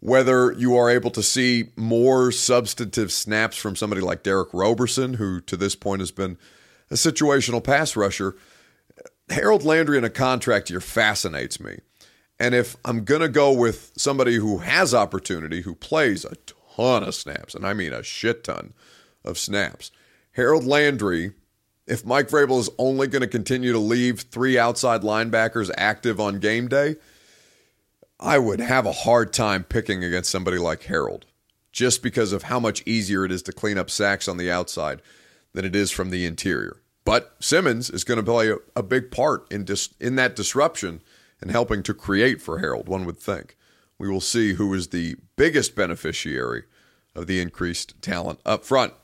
Whether 0.00 0.52
you 0.52 0.76
are 0.76 0.90
able 0.90 1.10
to 1.10 1.22
see 1.22 1.70
more 1.76 2.30
substantive 2.30 3.10
snaps 3.10 3.56
from 3.56 3.74
somebody 3.74 4.00
like 4.00 4.22
Derick 4.22 4.50
Roberson, 4.52 5.14
who 5.14 5.40
to 5.42 5.56
this 5.56 5.74
point 5.74 6.00
has 6.00 6.12
been 6.12 6.38
a 6.90 6.94
situational 6.94 7.62
pass 7.62 7.96
rusher, 7.96 8.36
Harold 9.28 9.64
Landry 9.64 9.98
in 9.98 10.04
a 10.04 10.10
contract 10.10 10.70
year 10.70 10.80
fascinates 10.80 11.58
me. 11.58 11.78
And 12.40 12.54
if 12.54 12.76
I'm 12.84 13.04
going 13.04 13.20
to 13.20 13.28
go 13.28 13.52
with 13.52 13.92
somebody 13.96 14.36
who 14.36 14.58
has 14.58 14.94
opportunity, 14.94 15.62
who 15.62 15.74
plays 15.74 16.24
a 16.24 16.36
ton 16.76 17.02
of 17.02 17.14
snaps, 17.14 17.54
and 17.54 17.66
I 17.66 17.74
mean 17.74 17.92
a 17.92 18.02
shit 18.02 18.44
ton 18.44 18.74
of 19.24 19.38
snaps, 19.38 19.90
Harold 20.32 20.64
Landry, 20.64 21.32
if 21.86 22.04
Mike 22.04 22.28
Vrabel 22.28 22.60
is 22.60 22.70
only 22.78 23.08
going 23.08 23.22
to 23.22 23.28
continue 23.28 23.72
to 23.72 23.78
leave 23.78 24.20
three 24.20 24.58
outside 24.58 25.02
linebackers 25.02 25.70
active 25.76 26.20
on 26.20 26.38
game 26.38 26.68
day, 26.68 26.96
I 28.20 28.38
would 28.38 28.60
have 28.60 28.86
a 28.86 28.92
hard 28.92 29.32
time 29.32 29.64
picking 29.64 30.04
against 30.04 30.30
somebody 30.30 30.58
like 30.58 30.84
Harold 30.84 31.26
just 31.72 32.02
because 32.02 32.32
of 32.32 32.44
how 32.44 32.60
much 32.60 32.82
easier 32.86 33.24
it 33.24 33.32
is 33.32 33.42
to 33.42 33.52
clean 33.52 33.78
up 33.78 33.90
sacks 33.90 34.28
on 34.28 34.36
the 34.36 34.50
outside 34.50 35.00
than 35.54 35.64
it 35.64 35.76
is 35.76 35.90
from 35.90 36.10
the 36.10 36.26
interior. 36.26 36.80
But 37.04 37.36
Simmons 37.40 37.88
is 37.90 38.04
going 38.04 38.18
to 38.18 38.24
play 38.24 38.50
a, 38.50 38.56
a 38.76 38.82
big 38.82 39.10
part 39.10 39.50
in 39.50 39.64
dis, 39.64 39.94
in 40.00 40.16
that 40.16 40.36
disruption 40.36 41.00
and 41.40 41.50
helping 41.50 41.82
to 41.84 41.94
create 41.94 42.40
for 42.40 42.58
Harold, 42.58 42.88
one 42.88 43.04
would 43.04 43.18
think. 43.18 43.56
We 43.98 44.08
will 44.08 44.20
see 44.20 44.54
who 44.54 44.72
is 44.74 44.88
the 44.88 45.16
biggest 45.36 45.74
beneficiary 45.74 46.64
of 47.14 47.26
the 47.26 47.40
increased 47.40 48.00
talent 48.00 48.40
up 48.46 48.64
front. 48.64 48.94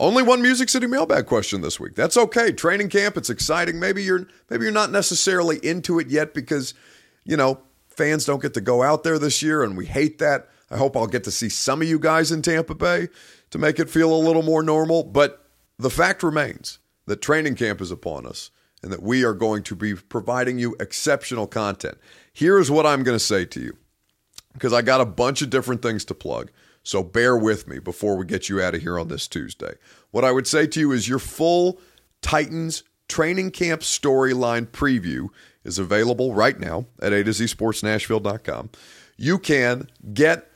Only 0.00 0.22
one 0.22 0.40
Music 0.40 0.68
City 0.68 0.86
mailbag 0.86 1.26
question 1.26 1.60
this 1.60 1.80
week. 1.80 1.94
That's 1.94 2.16
okay. 2.16 2.52
Training 2.52 2.88
camp, 2.88 3.16
it's 3.16 3.30
exciting. 3.30 3.80
Maybe 3.80 4.02
you're 4.02 4.28
maybe 4.48 4.64
you're 4.64 4.72
not 4.72 4.92
necessarily 4.92 5.58
into 5.58 5.98
it 5.98 6.08
yet 6.08 6.34
because, 6.34 6.72
you 7.24 7.36
know, 7.36 7.60
fans 7.88 8.24
don't 8.24 8.40
get 8.40 8.54
to 8.54 8.60
go 8.60 8.82
out 8.82 9.02
there 9.02 9.18
this 9.18 9.42
year 9.42 9.62
and 9.62 9.76
we 9.76 9.86
hate 9.86 10.18
that. 10.18 10.48
I 10.70 10.76
hope 10.76 10.96
I'll 10.96 11.06
get 11.06 11.24
to 11.24 11.30
see 11.30 11.48
some 11.48 11.82
of 11.82 11.88
you 11.88 11.98
guys 11.98 12.30
in 12.30 12.42
Tampa 12.42 12.74
Bay 12.74 13.08
to 13.50 13.58
make 13.58 13.80
it 13.80 13.90
feel 13.90 14.12
a 14.12 14.16
little 14.16 14.42
more 14.42 14.62
normal, 14.62 15.02
but 15.02 15.46
the 15.78 15.90
fact 15.90 16.22
remains 16.22 16.78
that 17.06 17.22
training 17.22 17.56
camp 17.56 17.80
is 17.80 17.90
upon 17.90 18.26
us 18.26 18.50
and 18.82 18.92
that 18.92 19.02
we 19.02 19.24
are 19.24 19.34
going 19.34 19.62
to 19.64 19.74
be 19.74 19.94
providing 19.94 20.58
you 20.58 20.76
exceptional 20.80 21.46
content. 21.46 21.98
Here's 22.32 22.70
what 22.70 22.86
I'm 22.86 23.02
going 23.02 23.18
to 23.18 23.24
say 23.24 23.44
to 23.46 23.60
you 23.60 23.76
because 24.52 24.72
I 24.72 24.82
got 24.82 25.00
a 25.00 25.06
bunch 25.06 25.42
of 25.42 25.50
different 25.50 25.82
things 25.82 26.04
to 26.06 26.14
plug. 26.14 26.50
So 26.82 27.02
bear 27.02 27.36
with 27.36 27.68
me 27.68 27.78
before 27.78 28.16
we 28.16 28.24
get 28.24 28.48
you 28.48 28.62
out 28.62 28.74
of 28.74 28.82
here 28.82 28.98
on 28.98 29.08
this 29.08 29.28
Tuesday. 29.28 29.74
What 30.10 30.24
I 30.24 30.32
would 30.32 30.46
say 30.46 30.66
to 30.68 30.80
you 30.80 30.92
is 30.92 31.08
your 31.08 31.18
full 31.18 31.80
Titans 32.22 32.82
training 33.08 33.50
camp 33.50 33.82
storyline 33.82 34.66
preview 34.66 35.28
is 35.64 35.78
available 35.78 36.34
right 36.34 36.58
now 36.58 36.86
at 37.00 37.12
A 37.12 37.24
to 37.24 37.32
Z 37.32 37.48
Sports 37.48 37.82
Nashville.com. 37.82 38.70
You 39.16 39.38
can 39.38 39.88
get 40.12 40.50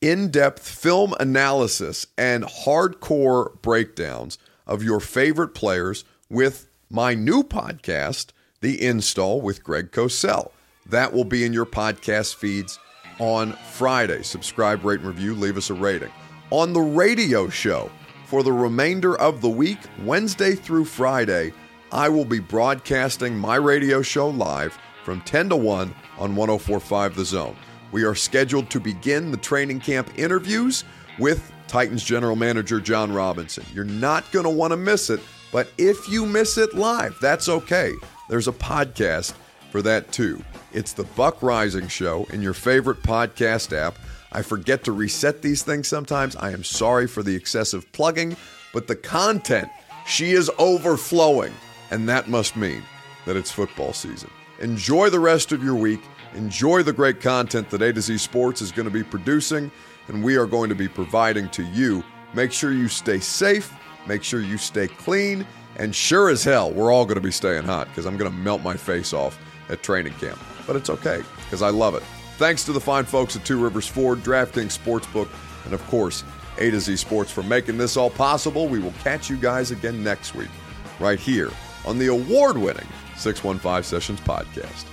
in 0.00 0.30
depth 0.30 0.66
film 0.68 1.14
analysis 1.18 2.06
and 2.16 2.44
hardcore 2.44 3.60
breakdowns 3.62 4.38
of 4.66 4.82
your 4.82 5.00
favorite 5.00 5.54
players 5.54 6.04
with 6.28 6.68
my 6.90 7.14
new 7.14 7.42
podcast, 7.42 8.28
The 8.60 8.82
Install 8.82 9.42
with 9.42 9.62
Greg 9.62 9.90
Cosell. 9.90 10.52
That 10.86 11.12
will 11.12 11.24
be 11.24 11.44
in 11.44 11.52
your 11.52 11.66
podcast 11.66 12.36
feeds 12.36 12.78
on 13.18 13.52
Friday. 13.72 14.22
Subscribe, 14.22 14.84
rate, 14.84 15.00
and 15.00 15.08
review, 15.08 15.34
leave 15.34 15.58
us 15.58 15.68
a 15.68 15.74
rating. 15.74 16.10
On 16.50 16.72
the 16.72 16.80
radio 16.80 17.48
show 17.50 17.90
for 18.24 18.42
the 18.42 18.52
remainder 18.52 19.18
of 19.18 19.42
the 19.42 19.50
week, 19.50 19.78
Wednesday 20.02 20.54
through 20.54 20.86
Friday, 20.86 21.52
I 21.92 22.08
will 22.08 22.24
be 22.24 22.40
broadcasting 22.40 23.36
my 23.36 23.56
radio 23.56 24.00
show 24.00 24.28
live 24.28 24.78
from 25.04 25.20
10 25.22 25.50
to 25.50 25.56
1 25.56 25.94
on 26.18 26.36
1045 26.36 27.16
The 27.16 27.24
Zone. 27.24 27.56
We 27.92 28.04
are 28.04 28.14
scheduled 28.14 28.70
to 28.70 28.80
begin 28.80 29.30
the 29.30 29.36
training 29.36 29.80
camp 29.80 30.10
interviews 30.16 30.84
with 31.18 31.52
Titans 31.66 32.02
general 32.02 32.36
manager 32.36 32.80
Jon 32.80 33.12
Robinson. 33.12 33.64
You're 33.74 33.84
not 33.84 34.30
going 34.32 34.44
to 34.44 34.50
want 34.50 34.70
to 34.70 34.76
miss 34.78 35.10
it. 35.10 35.20
But 35.52 35.68
if 35.78 36.08
you 36.08 36.26
miss 36.26 36.58
it 36.58 36.74
live, 36.74 37.16
that's 37.20 37.48
okay. 37.48 37.92
There's 38.28 38.48
a 38.48 38.52
podcast 38.52 39.34
for 39.70 39.82
that 39.82 40.12
too. 40.12 40.42
It's 40.72 40.92
the 40.92 41.04
Buck 41.04 41.40
Reising 41.40 41.90
Show 41.90 42.26
in 42.32 42.42
your 42.42 42.52
favorite 42.54 43.02
podcast 43.02 43.76
app. 43.76 43.98
I 44.32 44.42
forget 44.42 44.84
to 44.84 44.92
reset 44.92 45.40
these 45.40 45.62
things 45.62 45.88
sometimes. 45.88 46.36
I 46.36 46.52
am 46.52 46.62
sorry 46.64 47.06
for 47.06 47.22
the 47.22 47.34
excessive 47.34 47.90
plugging, 47.92 48.36
but 48.74 48.86
the 48.86 48.96
content, 48.96 49.68
she 50.06 50.32
is 50.32 50.50
overflowing. 50.58 51.54
And 51.90 52.06
that 52.10 52.28
must 52.28 52.54
mean 52.54 52.82
that 53.24 53.36
it's 53.36 53.50
football 53.50 53.94
season. 53.94 54.30
Enjoy 54.60 55.08
the 55.08 55.20
rest 55.20 55.52
of 55.52 55.64
your 55.64 55.74
week. 55.74 56.00
Enjoy 56.34 56.82
the 56.82 56.92
great 56.92 57.22
content 57.22 57.70
that 57.70 57.80
A 57.80 57.92
to 57.92 58.02
Z 58.02 58.18
Sports 58.18 58.60
is 58.60 58.70
going 58.72 58.84
to 58.84 58.92
be 58.92 59.02
producing. 59.02 59.70
and 60.08 60.24
we 60.24 60.36
are 60.36 60.46
going 60.46 60.68
to 60.70 60.74
be 60.74 60.88
providing 60.88 61.48
to 61.50 61.62
you. 61.64 62.02
Make 62.34 62.52
sure 62.52 62.72
you 62.72 62.88
stay 62.88 63.20
safe, 63.20 63.72
make 64.08 64.24
sure 64.24 64.40
you 64.40 64.58
stay 64.58 64.88
clean, 64.88 65.46
and 65.76 65.94
sure 65.94 66.30
as 66.30 66.42
hell, 66.42 66.72
we're 66.72 66.92
all 66.92 67.04
going 67.04 67.16
to 67.16 67.20
be 67.20 67.30
staying 67.30 67.64
hot 67.64 67.86
because 67.88 68.06
I'm 68.06 68.16
going 68.16 68.30
to 68.30 68.36
melt 68.36 68.62
my 68.62 68.74
face 68.74 69.12
off 69.12 69.38
at 69.68 69.82
training 69.82 70.14
camp. 70.14 70.38
But 70.66 70.76
it's 70.76 70.90
okay 70.90 71.22
because 71.44 71.62
I 71.62 71.70
love 71.70 71.94
it. 71.94 72.02
Thanks 72.38 72.64
to 72.64 72.72
the 72.72 72.80
fine 72.80 73.04
folks 73.04 73.36
at 73.36 73.44
Two 73.44 73.62
Rivers 73.62 73.86
Ford, 73.86 74.20
DraftKings 74.20 74.76
Sportsbook, 74.76 75.28
and 75.64 75.74
of 75.74 75.84
course, 75.86 76.24
A 76.58 76.70
to 76.70 76.80
Z 76.80 76.96
Sports 76.96 77.30
for 77.30 77.42
making 77.42 77.78
this 77.78 77.96
all 77.96 78.10
possible. 78.10 78.68
We 78.68 78.80
will 78.80 78.94
catch 79.02 79.28
you 79.28 79.36
guys 79.36 79.70
again 79.70 80.02
next 80.02 80.34
week, 80.34 80.50
right 80.98 81.18
here 81.18 81.50
on 81.84 81.98
the 81.98 82.08
award 82.08 82.56
winning 82.56 82.86
615 83.16 83.82
Sessions 83.82 84.20
podcast. 84.20 84.84